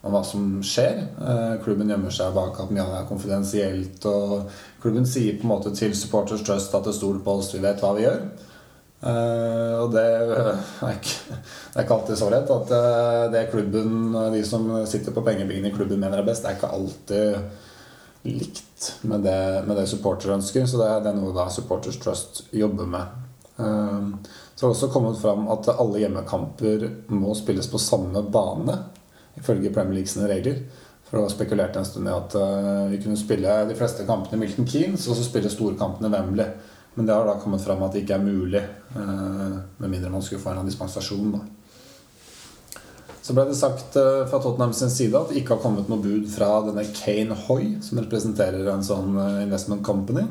om 0.00 0.14
hva 0.14 0.22
som 0.26 0.52
skjer. 0.66 1.00
Eh, 1.16 1.56
klubben 1.64 1.90
gjemmer 1.90 2.14
seg 2.14 2.36
bak 2.36 2.60
at 2.60 2.74
mye 2.74 2.86
er 3.00 3.08
konfidensielt. 3.08 4.04
Og 4.10 4.52
klubben 4.82 5.08
sier 5.08 5.38
på 5.38 5.48
en 5.48 5.54
måte 5.54 5.74
til 5.76 5.96
Supporters 5.96 6.44
Trust 6.46 6.76
at 6.76 6.86
det 6.88 6.96
stoler 6.96 7.24
på 7.24 7.40
oss, 7.40 7.52
vi 7.54 7.64
vet 7.64 7.80
hva 7.82 7.94
vi 7.96 8.06
gjør. 8.06 8.22
Eh, 9.00 9.74
og 9.80 9.94
det 9.94 10.04
er, 10.04 10.50
ikke, 10.92 11.38
det 11.40 11.78
er 11.78 11.86
ikke 11.86 11.96
alltid 11.96 12.20
så 12.20 12.28
lett 12.32 12.52
at 12.52 12.76
eh, 12.76 13.24
det 13.32 13.46
klubben, 13.48 14.12
de 14.34 14.44
som 14.44 14.68
sitter 14.84 15.16
på 15.16 15.24
pengebingen 15.24 15.70
i 15.70 15.74
klubben 15.74 16.02
mener 16.02 16.20
er 16.20 16.28
best, 16.28 16.44
det 16.44 16.52
er 16.52 16.60
ikke 16.60 16.74
alltid 16.76 17.40
likt 18.28 18.90
med 19.08 19.24
det, 19.24 19.64
med 19.64 19.80
det 19.80 19.86
supportere 19.88 20.36
ønsker. 20.36 20.68
Så 20.68 20.76
det 20.80 20.90
det 21.06 21.14
er 21.14 21.16
noe 21.16 21.32
da 21.32 21.48
Supporters 21.48 21.96
Trust 22.02 22.44
jobber 22.52 22.88
med. 22.92 23.29
Eh, 23.60 24.36
så 24.60 24.66
har 24.66 24.72
det 24.72 24.76
også 24.76 24.92
kommet 24.92 25.20
fram 25.20 25.46
at 25.52 25.68
alle 25.72 26.02
hjemmekamper 26.02 26.88
må 27.16 27.32
spilles 27.38 27.68
på 27.70 27.78
samme 27.80 28.20
bane, 28.32 28.74
ifølge 29.40 29.72
Premier 29.72 30.00
Leagues 30.00 30.16
regler. 30.20 30.64
For 31.10 31.24
å 31.24 31.30
spekulert 31.32 31.74
en 31.74 31.86
stund 31.86 32.06
i 32.06 32.12
at 32.14 32.34
eh, 32.38 32.90
vi 32.92 33.00
kunne 33.02 33.18
spille 33.18 33.54
de 33.66 33.74
fleste 33.78 34.04
kampene 34.06 34.38
i 34.38 34.42
Milton 34.44 34.68
Keynes, 34.68 35.08
og 35.10 35.18
så 35.18 35.24
spille 35.26 35.50
storkampene 35.50 36.06
i 36.06 36.14
Wembley. 36.14 36.52
Men 36.94 37.08
det 37.08 37.16
har 37.16 37.26
da 37.26 37.38
kommet 37.42 37.64
fram 37.64 37.82
at 37.82 37.96
det 37.96 38.04
ikke 38.04 38.18
er 38.18 38.28
mulig, 38.28 38.60
eh, 38.62 39.56
med 39.80 39.88
mindre 39.88 40.12
man 40.12 40.22
skulle 40.22 40.42
få 40.42 40.52
en 40.54 40.68
dispensasjon. 40.70 41.34
Da. 41.34 41.40
Så 43.24 43.34
ble 43.34 43.48
det 43.48 43.58
sagt 43.58 43.98
eh, 43.98 44.22
fra 44.30 44.38
Tottenham 44.38 44.76
sin 44.76 44.92
side 44.92 45.18
at 45.18 45.32
det 45.32 45.40
ikke 45.42 45.56
har 45.56 45.64
kommet 45.64 45.90
noe 45.90 46.04
bud 46.04 46.30
fra 46.30 46.52
denne 46.68 46.86
Kane 46.94 47.40
Hoy, 47.48 47.72
som 47.82 48.04
representerer 48.04 48.70
en 48.70 48.86
sånn 48.86 49.18
investment 49.40 49.82
company, 49.86 50.28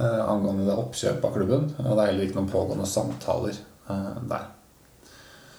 angående 0.00 0.64
det 0.68 0.78
oppkjøpet 0.78 1.28
av 1.28 1.36
klubben. 1.36 1.68
Og 1.82 1.92
det 1.92 2.00
er 2.00 2.10
heller 2.12 2.26
ikke 2.28 2.40
noen 2.40 2.52
pågående 2.52 2.88
samtaler 2.88 3.56
eh, 3.90 4.18
der. 4.30 4.50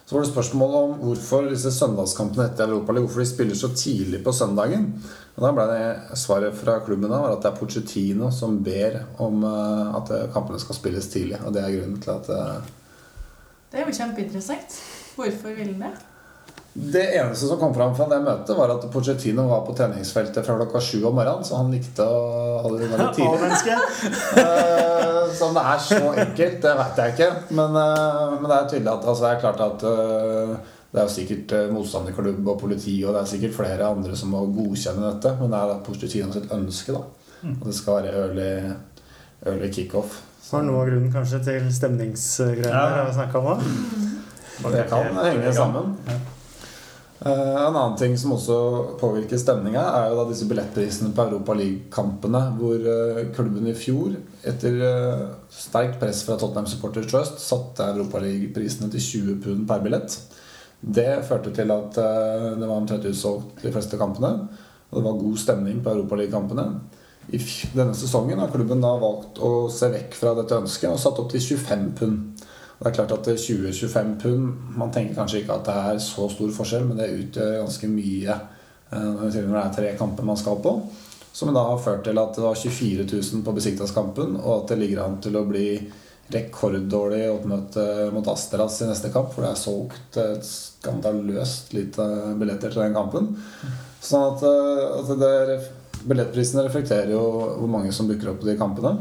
Så 0.05 0.15
var 0.15 0.25
det 0.25 0.33
spørsmål 0.33 0.73
om 0.75 0.93
hvorfor 0.99 1.45
disse 1.47 1.71
søndagskampene 1.71 2.49
etter 2.49 2.67
Europaligaen 2.67 3.07
hvorfor 3.07 3.23
de 3.23 3.29
spiller 3.29 3.55
så 3.57 3.69
tidlig 3.71 4.19
på 4.25 4.33
søndagen. 4.35 4.89
Og 5.35 5.45
Da 5.45 5.51
ble 5.55 5.67
det 5.71 6.17
svaret 6.19 6.57
fra 6.59 6.79
klubben 6.85 7.09
da, 7.09 7.21
var 7.23 7.37
at 7.37 7.45
det 7.45 7.49
er 7.49 7.57
Pochettino 7.57 8.31
som 8.31 8.59
ber 8.65 8.99
om 9.23 9.45
eh, 9.47 9.95
at 9.97 10.11
eh, 10.13 10.27
kampene 10.35 10.59
skal 10.61 10.77
spilles 10.77 11.07
tidlig. 11.09 11.39
Og 11.41 11.55
det 11.55 11.63
er 11.63 11.77
grunnen 11.77 12.01
til 12.03 12.13
at 12.13 12.29
eh, 12.29 12.73
Det 13.71 13.79
er 13.79 13.87
jo 13.87 13.95
kjempeinteressant. 13.97 14.81
Hvorfor 15.15 15.55
vil 15.55 15.71
han 15.71 15.87
det? 15.87 16.12
Det 16.73 17.03
eneste 17.19 17.45
som 17.47 17.59
kom 17.61 17.73
fram 17.75 17.91
fra 17.95 18.07
det 18.09 18.17
møtet, 18.25 18.55
var 18.57 18.71
at 18.73 18.85
Pochettino 18.91 19.43
var 19.45 19.59
på 19.67 19.75
treningsfeltet 19.77 20.45
fra 20.45 20.55
klokka 20.57 20.79
sju 20.81 21.03
om 21.05 21.13
morgenen, 21.13 21.45
så 21.45 21.59
han 21.59 21.69
likte 21.69 22.01
å 22.01 22.61
holde 22.65 22.79
det 22.81 22.87
veldig 22.93 23.09
tidlig. 23.13 23.75
Eh, 24.41 25.33
Så 25.37 25.47
om 25.49 25.53
det 25.57 25.63
er 25.69 25.81
så 25.81 25.99
enkelt, 26.23 26.57
det 26.63 26.73
vet 26.79 26.97
jeg 27.03 27.13
ikke. 27.13 27.29
Men, 27.57 27.77
eh, 27.77 28.33
men 28.39 28.49
det 28.49 28.57
er 28.57 28.71
tydelig 28.71 28.91
at 28.93 29.05
altså, 29.05 29.25
det 29.27 29.31
er 29.35 29.43
klart 29.43 29.61
at 29.67 29.85
eh, 29.91 30.55
det 30.93 31.01
er 31.01 31.07
jo 31.07 31.13
sikkert 31.13 31.53
motstanderklubb 31.73 32.49
og 32.53 32.59
politi 32.61 32.95
og 33.05 33.15
det 33.15 33.21
er 33.23 33.29
sikkert 33.31 33.55
flere 33.57 33.87
andre 33.93 34.17
som 34.17 34.29
må 34.33 34.43
godkjenne 34.53 35.07
dette. 35.13 35.31
Men 35.39 35.53
det 35.53 35.61
er 35.61 35.71
da 35.71 35.77
Pochettino 35.85 36.33
sitt 36.35 36.51
ønske 36.53 36.93
da 36.97 37.03
at 37.43 37.63
det 37.67 37.73
skal 37.75 37.97
være 38.01 38.11
early, 38.23 38.51
early 39.49 39.67
kickoff. 39.73 40.21
Var 40.53 40.61
noe 40.63 40.83
av 40.83 40.89
grunnen 40.91 41.09
kanskje 41.11 41.41
til 41.43 41.65
stemningsgreiene 41.75 42.69
Ja. 42.69 43.07
vi 43.09 43.15
snakka 43.17 43.41
om? 43.41 43.65
òg. 44.63 44.71
Det 44.71 44.83
kan 44.87 45.17
henge 45.17 45.51
sammen. 45.57 45.95
Eh, 46.07 46.21
en 47.31 47.75
annen 47.75 47.95
ting 47.95 48.17
som 48.19 48.33
også 48.35 48.55
påvirker 48.99 49.39
stemninga, 49.39 49.81
er 49.95 50.09
jo 50.11 50.17
da 50.19 50.25
disse 50.27 50.47
billettprisene 50.49 51.13
på 51.15 51.23
Europa 51.29 51.55
League-kampene, 51.55 52.41
hvor 52.57 52.87
eh, 52.93 53.21
klubben 53.35 53.69
i 53.71 53.75
fjor, 53.77 54.17
etter 54.43 54.79
eh, 54.89 55.21
sterkt 55.55 56.01
press 56.01 56.25
fra 56.27 56.35
Tottenham 56.39 56.67
Supporters 56.67 57.07
Trust, 57.07 57.39
satte 57.39 57.87
Europa 57.93 58.19
League-prisene 58.23 58.91
til 58.91 59.05
20 59.07 59.37
pund 59.45 59.63
per 59.69 59.85
billett. 59.85 60.17
Det 60.83 61.23
førte 61.23 61.53
til 61.55 61.71
at 61.71 62.01
eh, 62.03 62.49
det 62.59 62.67
var 62.67 62.75
omtrent 62.75 63.07
utsolgt 63.07 63.63
de 63.63 63.71
fleste 63.71 63.99
kampene. 64.01 64.33
Og 64.91 64.99
det 64.99 65.05
var 65.07 65.21
god 65.23 65.39
stemning 65.39 65.79
på 65.83 65.95
Europa 65.95 66.19
League-kampene. 66.19 66.67
I 67.31 67.39
denne 67.71 67.95
sesongen 67.95 68.41
har 68.43 68.51
klubben 68.51 68.83
da 68.83 68.91
valgt 68.99 69.39
å 69.39 69.69
se 69.71 69.87
vekk 69.93 70.17
fra 70.19 70.35
dette 70.35 70.59
ønsket 70.59 70.91
og 70.91 70.99
satt 70.99 71.23
opp 71.23 71.31
til 71.31 71.39
25 71.55 71.85
pund. 71.95 72.32
Det 72.83 72.91
er 72.91 72.95
klart 72.97 73.13
at 73.15 73.27
20-25 73.39 74.09
pund 74.19 74.73
Man 74.75 74.91
tenker 74.91 75.15
kanskje 75.15 75.39
ikke 75.39 75.55
at 75.55 75.69
det 75.69 75.75
er 75.93 75.99
så 76.03 76.27
stor 76.27 76.49
forskjell, 76.51 76.83
men 76.89 76.99
det 76.99 77.13
utgjør 77.15 77.61
ganske 77.61 77.87
mye 77.87 78.35
eh, 78.35 79.05
når 79.23 79.29
det 79.31 79.61
er 79.61 79.75
tre 79.77 79.93
kamper 79.99 80.27
man 80.27 80.39
skal 80.39 80.59
på. 80.63 80.73
Som 81.33 81.53
da 81.55 81.63
har 81.65 81.79
ført 81.81 82.03
til 82.05 82.19
at 82.19 82.35
det 82.35 82.43
var 82.43 82.59
24 82.59 83.05
000 83.07 83.45
på 83.45 83.53
Besiktas-kampen, 83.55 84.35
og 84.41 84.51
at 84.57 84.73
det 84.73 84.81
ligger 84.83 85.05
an 85.05 85.15
til 85.23 85.39
å 85.39 85.45
bli 85.47 85.67
rekorddårlig 86.33 87.23
oppmøte 87.31 87.85
mot 88.13 88.27
Asteras 88.31 88.81
i 88.83 88.89
neste 88.89 89.09
kamp, 89.13 89.31
for 89.33 89.45
det 89.45 89.53
er 89.53 89.63
solgt 89.63 90.19
et 90.19 90.45
skandaløst 90.47 91.73
lite 91.75 92.05
billetter 92.39 92.73
til 92.73 92.83
den 92.83 92.99
kampen. 92.99 93.31
Sånn 94.03 94.27
at, 94.33 94.43
eh, 94.43 94.99
at 94.99 95.15
det, 95.23 95.33
billettprisene 96.03 96.67
reflekterer 96.67 97.15
jo 97.15 97.23
hvor 97.61 97.69
mange 97.71 97.95
som 97.95 98.11
booker 98.11 98.33
opp 98.33 98.43
på 98.43 98.51
de 98.51 98.59
kampene. 98.59 98.97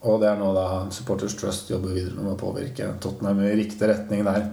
Og 0.00 0.20
det 0.22 0.30
er 0.30 0.38
noe 0.40 0.54
da 0.56 0.66
Supporters 0.94 1.34
Trust 1.36 1.68
jobber 1.72 1.92
videre 1.92 2.22
med 2.22 2.32
å 2.32 2.40
påvirke 2.40 2.94
Tottenham 3.02 3.42
i 3.44 3.52
riktig 3.58 3.90
retning 3.90 4.24
der. 4.24 4.46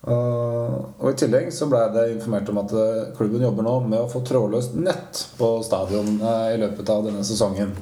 Og, 0.00 0.96
og 0.96 1.06
I 1.10 1.16
tillegg 1.20 1.50
så 1.52 1.68
ble 1.68 1.82
det 1.92 2.06
informert 2.14 2.48
om 2.50 2.58
at 2.62 2.72
eh, 2.72 3.10
klubben 3.18 3.44
jobber 3.44 3.66
nå 3.66 3.74
med 3.84 3.98
å 4.00 4.08
få 4.08 4.22
trådløst 4.24 4.78
nett 4.80 5.26
på 5.36 5.50
stadion 5.66 6.16
eh, 6.16 6.54
i 6.54 6.60
løpet 6.62 6.92
av 6.92 7.04
denne 7.04 7.22
sesongen. 7.26 7.74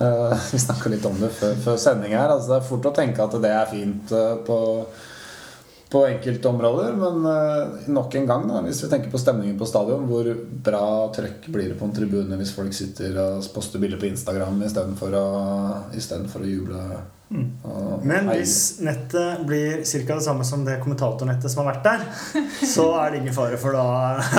Eh, 0.00 0.46
vi 0.54 0.62
snakka 0.62 0.90
litt 0.90 1.06
om 1.06 1.20
det 1.20 1.30
før, 1.36 1.54
før 1.66 1.78
sending 1.78 2.16
her. 2.16 2.32
Altså 2.32 2.54
det 2.54 2.58
er 2.58 2.68
fort 2.72 2.90
å 2.90 2.94
tenke 2.96 3.26
at 3.26 3.36
det 3.44 3.52
er 3.52 3.70
fint 3.70 4.14
på, 4.48 4.58
på 5.90 6.04
enkelte 6.06 6.48
områder, 6.48 6.92
men 6.94 7.24
eh, 7.26 7.88
nok 7.90 8.14
en 8.14 8.26
gang, 8.28 8.44
da, 8.46 8.60
hvis 8.62 8.84
vi 8.84 8.90
tenker 8.92 9.10
på 9.10 9.18
stemningen 9.18 9.56
på 9.58 9.66
stadion, 9.66 10.04
hvor 10.06 10.28
bra 10.64 10.84
trøkk 11.16 11.48
blir 11.50 11.72
det 11.72 11.78
på 11.80 11.88
en 11.88 11.94
tribune 11.96 12.36
hvis 12.38 12.52
folk 12.54 12.74
sitter 12.76 13.16
og 13.18 13.48
poster 13.54 13.82
bilder 13.82 13.98
på 13.98 14.06
Instagram 14.12 14.60
istedenfor 14.68 15.16
å, 15.18 15.24
i 15.98 16.02
stedet 16.04 16.30
for 16.30 16.46
å 16.46 16.50
juble? 16.52 16.84
og 17.30 18.02
Men 18.10 18.26
heie? 18.26 18.40
hvis 18.40 18.54
nettet 18.82 19.42
blir 19.46 19.84
ca. 19.86 20.14
det 20.16 20.24
samme 20.24 20.46
som 20.46 20.64
det 20.66 20.80
kommentatornettet 20.82 21.52
som 21.52 21.62
har 21.62 21.76
vært 21.76 21.84
der, 21.86 22.00
så 22.74 22.88
er 23.04 23.12
det 23.14 23.20
ingen 23.20 23.36
fare, 23.36 23.58
for 23.62 23.74
da 23.78 23.84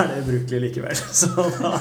er 0.02 0.10
det 0.10 0.18
ubrukelig 0.26 0.60
likevel. 0.66 1.00
Så 1.20 1.30
da, 1.36 1.72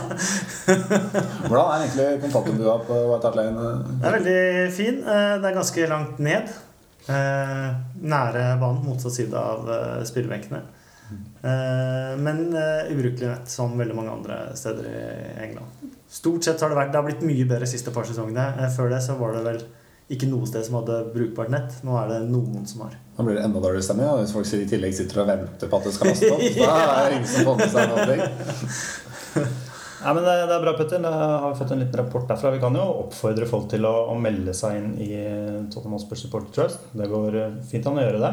Hvordan 1.47 1.67
er 1.67 1.85
egentlig 1.85 2.07
kontantbua 2.27 2.77
på 2.87 2.99
White 3.11 3.27
Hart 3.27 3.39
Lane? 3.39 3.71
det 3.99 4.07
er 4.11 4.17
veldig 4.19 4.41
fin. 4.75 5.01
Eh, 5.03 5.33
Det 5.41 5.49
er 5.51 5.57
ganske 5.59 5.87
langt 5.91 6.19
ned. 6.23 6.51
Eh, 7.09 7.67
Nære 8.01 8.45
banen, 8.61 8.83
motsatt 8.85 9.15
side 9.15 9.37
av 9.37 9.69
eh, 9.71 10.03
spillebenkene. 10.05 10.61
Eh, 11.41 12.13
Men 12.21 12.55
eh, 12.55 12.91
ubrukelig 12.93 13.27
nett, 13.27 13.49
som 13.49 13.77
veldig 13.77 13.97
mange 13.97 14.13
andre 14.13 14.39
steder 14.55 14.87
i 14.87 15.03
England. 15.47 15.91
Stort 16.11 16.43
sett 16.43 16.61
har 16.61 16.69
det 16.71 16.75
vært 16.77 16.91
Det 16.91 16.99
har 16.99 17.07
blitt 17.07 17.23
mye 17.23 17.45
bedre 17.47 17.65
de 17.65 17.71
siste 17.71 17.93
par 17.95 18.07
sesongene. 18.07 18.69
Før 18.75 18.91
det 18.91 19.01
så 19.05 19.15
var 19.19 19.37
det 19.37 19.45
vel 19.47 19.61
ikke 20.11 20.27
noe 20.27 20.47
sted 20.49 20.65
som 20.67 20.75
hadde 20.81 20.97
brukbart 21.13 21.51
nett. 21.53 21.77
Nå 21.87 21.95
er 22.01 22.09
det 22.11 22.19
noen 22.27 22.65
som 22.67 22.83
har. 22.85 22.97
Da 23.15 23.23
blir 23.23 23.39
det 23.39 23.45
enda 23.47 23.63
dårligere 23.63 23.85
stemning 23.85 24.09
ja. 24.09 24.17
hvis 24.19 24.35
folk 24.35 24.49
i 24.57 24.67
tillegg 24.67 24.95
sitter 24.97 25.23
og 25.23 25.31
venter 25.31 25.71
på 25.71 25.79
at 25.79 25.87
det 25.87 25.93
skal 25.95 26.11
laste 26.11 26.31
opp. 26.35 26.47
Da 26.59 26.77
er 26.83 27.03
det 27.07 27.19
ingen 27.19 27.29
som 27.31 27.47
får 27.47 27.61
med 27.61 27.75
seg 27.75 27.93
noe. 27.95 29.51
Ja, 30.03 30.13
men 30.13 30.23
det, 30.23 30.31
det 30.49 30.55
er 30.55 30.63
bra, 30.63 30.73
Petter. 30.77 31.01
Da 31.03 31.11
har 31.13 31.51
vi 31.51 31.59
fått 31.59 31.71
en 31.75 31.81
liten 31.83 31.99
rapport 31.99 32.25
derfra. 32.29 32.51
Vi 32.55 32.61
kan 32.61 32.77
jo 32.77 32.85
oppfordre 33.03 33.45
folk 33.49 33.67
til 33.69 33.85
å, 33.85 33.93
å 34.09 34.15
melde 34.17 34.53
seg 34.57 34.79
inn 34.79 34.95
i 34.97 35.11
Tottenham 35.69 35.99
Hotspur 35.99 36.17
Supporter 36.17 36.55
Trust. 36.55 36.87
Det 36.97 37.09
går 37.11 37.37
eh, 37.37 37.59
fint 37.69 37.85
an 37.89 37.99
å 38.01 38.05
gjøre 38.07 38.23
det. 38.23 38.31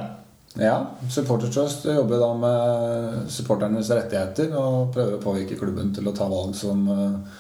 Ja, 0.65 0.79
Supporter 1.13 1.53
Trust 1.53 1.85
jobber 1.85 2.23
da 2.23 2.31
med 2.41 3.29
supporternes 3.31 3.91
rettigheter 3.93 4.57
og 4.57 4.95
prøver 4.97 5.19
å 5.19 5.21
påvirke 5.23 5.59
klubben 5.61 5.93
til 5.95 6.09
å 6.09 6.15
ta 6.17 6.31
valg 6.33 6.57
som, 6.57 6.89
eh, 6.95 7.37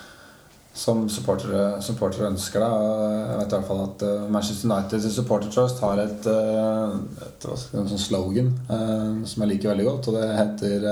som 0.76 1.06
supportere, 1.10 1.80
supportere 1.82 2.28
ønsker. 2.28 2.60
Da. 2.60 3.00
Jeg 3.32 3.40
vet 3.40 3.48
i 3.48 3.56
hvert 3.56 3.68
fall 3.72 3.84
at 3.86 4.06
eh, 4.10 4.30
Manchester 4.36 4.68
United 4.68 5.06
til 5.08 5.16
Supporter 5.16 5.56
Trust 5.56 5.80
har 5.86 6.04
et, 6.04 6.28
et, 6.36 7.18
et 7.32 7.48
et 7.48 7.92
sånn 7.96 8.06
slogan 8.10 8.52
som 8.68 9.42
jeg 9.42 9.54
liker 9.54 9.72
veldig 9.72 9.88
godt, 9.88 10.12
og 10.12 10.20
det 10.20 10.32
heter 10.36 10.90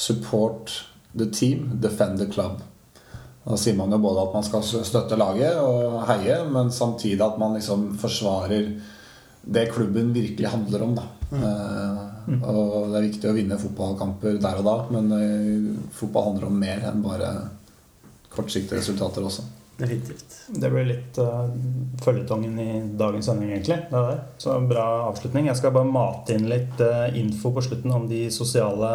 Support 0.00 0.80
the 1.14 1.26
team, 1.26 1.70
defend 1.80 2.18
the 2.18 2.26
club. 2.30 2.60
Da 3.44 3.56
sier 3.56 3.76
man 3.76 3.92
jo 3.92 3.98
både 3.98 4.26
at 4.26 4.34
man 4.36 4.44
skal 4.46 4.64
støtte 4.64 5.18
laget 5.18 5.58
og 5.64 6.02
heie, 6.10 6.42
men 6.52 6.72
samtidig 6.74 7.22
at 7.24 7.38
man 7.40 7.56
liksom 7.56 7.94
forsvarer 7.98 8.74
det 9.40 9.70
klubben 9.72 10.12
virkelig 10.12 10.48
handler 10.52 10.82
om. 10.84 10.98
Da. 10.98 11.06
Eh, 11.30 12.34
og 12.42 12.90
det 12.90 12.98
er 12.98 13.06
viktig 13.06 13.30
å 13.30 13.36
vinne 13.36 13.58
fotballkamper 13.60 14.36
der 14.42 14.60
og 14.60 14.68
da, 14.68 14.76
men 14.92 15.14
eh, 15.16 15.70
fotball 15.96 16.28
handler 16.30 16.50
om 16.50 16.60
mer 16.60 16.84
enn 16.90 17.00
bare 17.04 17.32
kortsiktige 18.30 18.78
resultater 18.78 19.24
også. 19.24 19.46
Definitivt. 19.80 20.36
Det 20.60 20.68
blir 20.68 20.84
litt 20.84 21.18
uh, 21.24 21.46
føljetongen 22.04 22.58
i 22.60 22.72
dagens 23.00 23.30
sending, 23.30 23.48
egentlig. 23.54 23.78
Det 23.88 24.02
der. 24.10 24.18
Så 24.36 24.58
bra 24.68 24.84
avslutning. 25.06 25.48
Jeg 25.48 25.56
skal 25.56 25.72
bare 25.72 25.88
mate 25.88 26.36
inn 26.36 26.50
litt 26.50 26.82
uh, 26.84 27.08
info 27.16 27.54
på 27.56 27.64
slutten 27.64 27.94
om 27.96 28.04
de 28.10 28.26
sosiale 28.34 28.90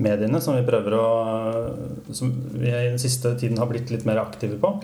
mediene 0.00 0.40
som 0.40 0.56
vi 0.56 0.64
prøver 0.64 0.94
å 0.96 1.06
Som 2.12 2.32
vi 2.54 2.68
i 2.70 2.90
den 2.90 3.00
siste 3.00 3.34
tiden 3.40 3.58
har 3.60 3.68
blitt 3.70 3.90
litt 3.92 4.06
mer 4.08 4.22
aktive 4.22 4.58
på. 4.60 4.76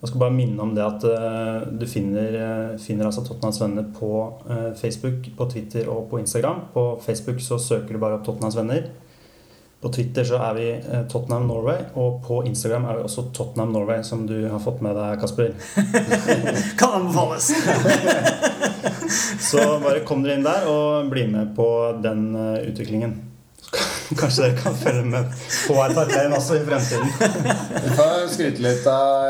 Jeg 0.00 0.08
skal 0.08 0.22
bare 0.22 0.32
minne 0.32 0.64
om 0.64 0.70
det 0.72 0.80
at 0.80 1.02
eh, 1.04 1.66
du 1.76 1.84
finner, 1.88 2.36
eh, 2.40 2.78
finner 2.80 3.10
altså 3.10 3.20
Tottenhams 3.26 3.58
venner 3.60 3.84
på 3.92 4.14
eh, 4.48 4.70
Facebook, 4.80 5.28
på 5.36 5.46
Twitter 5.52 5.90
og 5.92 6.06
på 6.08 6.22
Instagram. 6.22 6.62
På 6.72 6.84
Facebook 7.04 7.42
så 7.44 7.58
søker 7.60 7.92
du 7.92 8.00
bare 8.00 8.16
opp 8.16 8.24
Tottenhams 8.24 8.56
venner. 8.56 8.88
På 9.80 9.92
Twitter 9.92 10.24
så 10.28 10.40
er 10.44 10.56
vi 10.56 10.64
Tottenham 11.08 11.46
Norway, 11.48 11.86
og 11.96 12.18
på 12.26 12.42
Instagram 12.48 12.84
er 12.84 12.98
vi 12.98 13.04
også 13.06 13.26
Tottenham 13.36 13.72
Norway, 13.72 14.02
som 14.04 14.26
du 14.28 14.36
har 14.48 14.60
fått 14.60 14.82
med 14.84 14.92
deg, 14.96 15.20
Kasper. 15.20 15.54
Kan 16.80 16.98
anbefales! 16.98 17.48
Så 19.50 19.64
bare 19.80 20.04
kom 20.04 20.20
dere 20.24 20.36
inn 20.36 20.44
der 20.44 20.68
og 20.68 21.08
bli 21.12 21.24
med 21.32 21.56
på 21.56 21.66
den 22.04 22.28
utviklingen. 22.36 23.16
Kanskje 24.20 24.42
dere 24.42 24.56
kan 24.58 24.74
følge 24.74 25.04
med 25.06 25.34
på 25.68 25.74
Lane 25.76 26.34
også 26.34 26.56
i 26.58 26.64
fremtiden. 26.66 27.12
Vi 27.84 27.92
får 27.94 28.24
skryte 28.32 28.64
litt 28.64 28.88
av, 28.90 29.26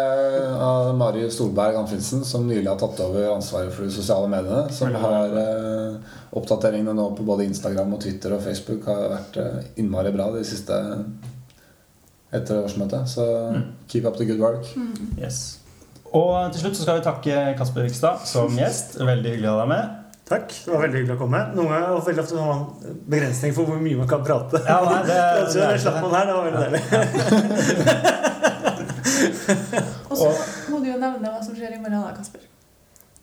av 0.57 0.91
Mari 0.97 1.27
Solberg 1.33 1.77
Anfinsen, 1.83 2.25
som 2.25 2.47
nylig 2.49 2.69
har 2.71 2.79
tatt 2.81 3.03
over 3.05 3.35
ansvaret 3.35 3.75
for 3.75 3.85
de 3.85 3.93
sosiale 3.93 4.31
mediene. 4.33 4.65
Som 4.73 4.97
har 5.03 5.37
eh, 5.43 6.17
Oppdateringene 6.41 6.95
nå 6.97 7.11
på 7.19 7.27
både 7.27 7.45
Instagram 7.51 7.97
og 7.97 8.05
Twitter 8.05 8.37
og 8.37 8.45
Facebook 8.45 8.89
har 8.89 9.09
vært 9.13 9.41
eh, 9.43 9.71
innmari 9.83 10.15
bra 10.17 10.31
de 10.33 10.45
siste 10.49 10.81
etter 12.33 12.63
årsmøtet. 12.63 13.11
Så 13.11 13.27
keep 13.91 14.09
up 14.09 14.17
the 14.17 14.29
good 14.29 14.41
work. 14.41 14.65
Yes. 15.19 15.59
Og 16.11 16.53
til 16.55 16.65
slutt 16.65 16.79
så 16.79 16.87
skal 16.87 17.01
vi 17.01 17.07
takke 17.07 17.43
Kasper 17.59 17.85
Vikstad 17.87 18.25
som 18.27 18.57
gjest. 18.59 18.97
Veldig 18.99 19.37
hyggelig 19.37 19.51
å 19.51 19.59
ha 19.59 19.65
deg 19.67 19.75
med. 19.77 20.00
Takk. 20.31 20.53
Det 20.65 20.71
var 20.71 20.85
veldig 20.85 21.01
hyggelig 21.01 21.17
å 21.17 21.21
komme. 21.25 21.41
Noen 21.57 21.73
ganger, 21.73 21.91
og 21.97 22.05
veldig 22.07 22.23
ofte 22.23 22.39
har 22.39 22.47
man 22.53 22.61
begrensning 23.11 23.53
for 23.57 23.67
hvor 23.67 23.81
mye 23.83 23.99
man 23.99 24.11
kan 24.11 24.23
prate. 24.23 24.61
Ja, 24.63 24.79
nei, 24.87 25.01
det, 25.09 25.17
det, 25.41 25.57
det 25.57 25.65
er 25.67 25.81
slapp 25.83 25.99
man 26.05 26.15
her, 26.15 26.25
det 26.29 26.35
var 26.37 26.45
veldig 26.47 26.63
deilig. 26.63 26.83
Og 30.11 30.15
så 30.21 30.29
må 30.71 30.77
du 30.79 30.87
jo 30.93 30.99
nevne 31.03 31.27
hva 31.27 31.41
som 31.43 31.55
skjer 31.57 31.75
i 31.75 31.81
morgen, 31.83 31.99
da, 31.99 32.15
Kasper. 32.15 32.43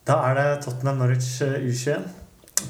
Da 0.07 0.15
er 0.29 0.33
det 0.39 0.47
Tottenham 0.63 0.99
Norwich 1.01 1.29
eh, 1.43 1.63
U21 1.63 2.03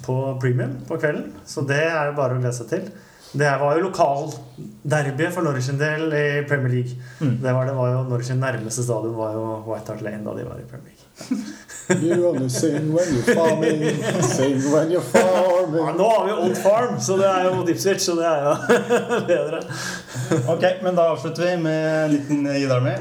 på 0.06 0.16
premium 0.42 0.74
på 0.86 0.98
kvelden. 1.02 1.34
Så 1.46 1.66
det 1.70 1.82
er 1.88 2.12
jo 2.12 2.16
bare 2.18 2.38
å 2.38 2.40
glede 2.42 2.58
seg 2.58 2.68
til. 2.72 2.84
Det 3.32 3.50
var 3.60 3.76
jo 3.76 3.82
lokalderbyet 3.90 5.34
for 5.34 5.42
Norwich 5.42 5.66
sin 5.66 5.80
del 5.80 6.14
i 6.14 6.44
Premier 6.48 6.72
League. 6.72 6.96
Mm. 7.20 7.38
Det 7.44 7.54
var, 7.54 7.66
det 7.66 7.76
var 7.76 7.92
jo 7.92 8.04
Norwich 8.04 8.28
sin 8.28 8.40
nærmeste 8.40 8.84
stadion 8.84 9.18
var 9.18 9.34
jo 9.34 9.64
White 9.68 9.92
Hart 9.92 10.02
Lane 10.02 10.24
da 10.26 10.36
de 10.38 10.46
var 10.48 10.62
i 10.62 10.68
Premier 10.70 10.88
League. 10.88 11.04
You 11.90 12.28
only 12.30 12.50
sing 12.50 12.94
when 12.94 13.08
you're 13.08 13.34
farming, 13.36 13.82
sing 14.22 14.72
when 14.72 14.92
you're 14.92 15.02
farming. 15.02 15.86
Ja, 15.86 15.94
nå 15.98 16.10
har 16.10 16.26
vi 16.26 16.32
Old 16.34 16.58
Farm, 16.58 17.00
så 17.02 17.18
det 17.18 17.26
er 17.26 17.44
jo 17.46 17.66
Dipswich, 17.66 18.02
så 18.06 18.16
det 18.16 18.26
er 18.26 18.44
jo 18.46 18.56
bedre. 19.28 19.62
Ok, 20.48 20.64
men 20.84 20.96
da 20.96 21.02
avslutter 21.14 21.46
vi 21.46 21.58
med 21.64 22.06
en 22.06 22.12
liten 22.12 22.46
Gi 22.54 22.68
deg 22.68 22.84
med. 22.84 22.98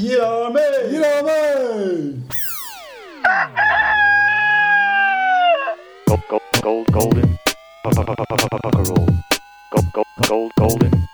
Gi 0.00 0.16
deg 0.18 0.52
med! 0.56 0.80
Gi 0.90 0.98
deg 1.04 1.24
meg! 1.28 1.38
Gold, 6.08 6.22
gold, 6.62 6.86
gold. 6.92 7.24
Roll. 8.88 9.33
Gold, 9.70 10.06
gold, 10.28 10.52
golden. 10.58 11.08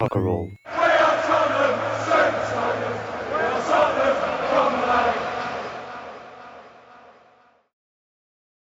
Rock 0.00 0.14
roll. 0.14 0.50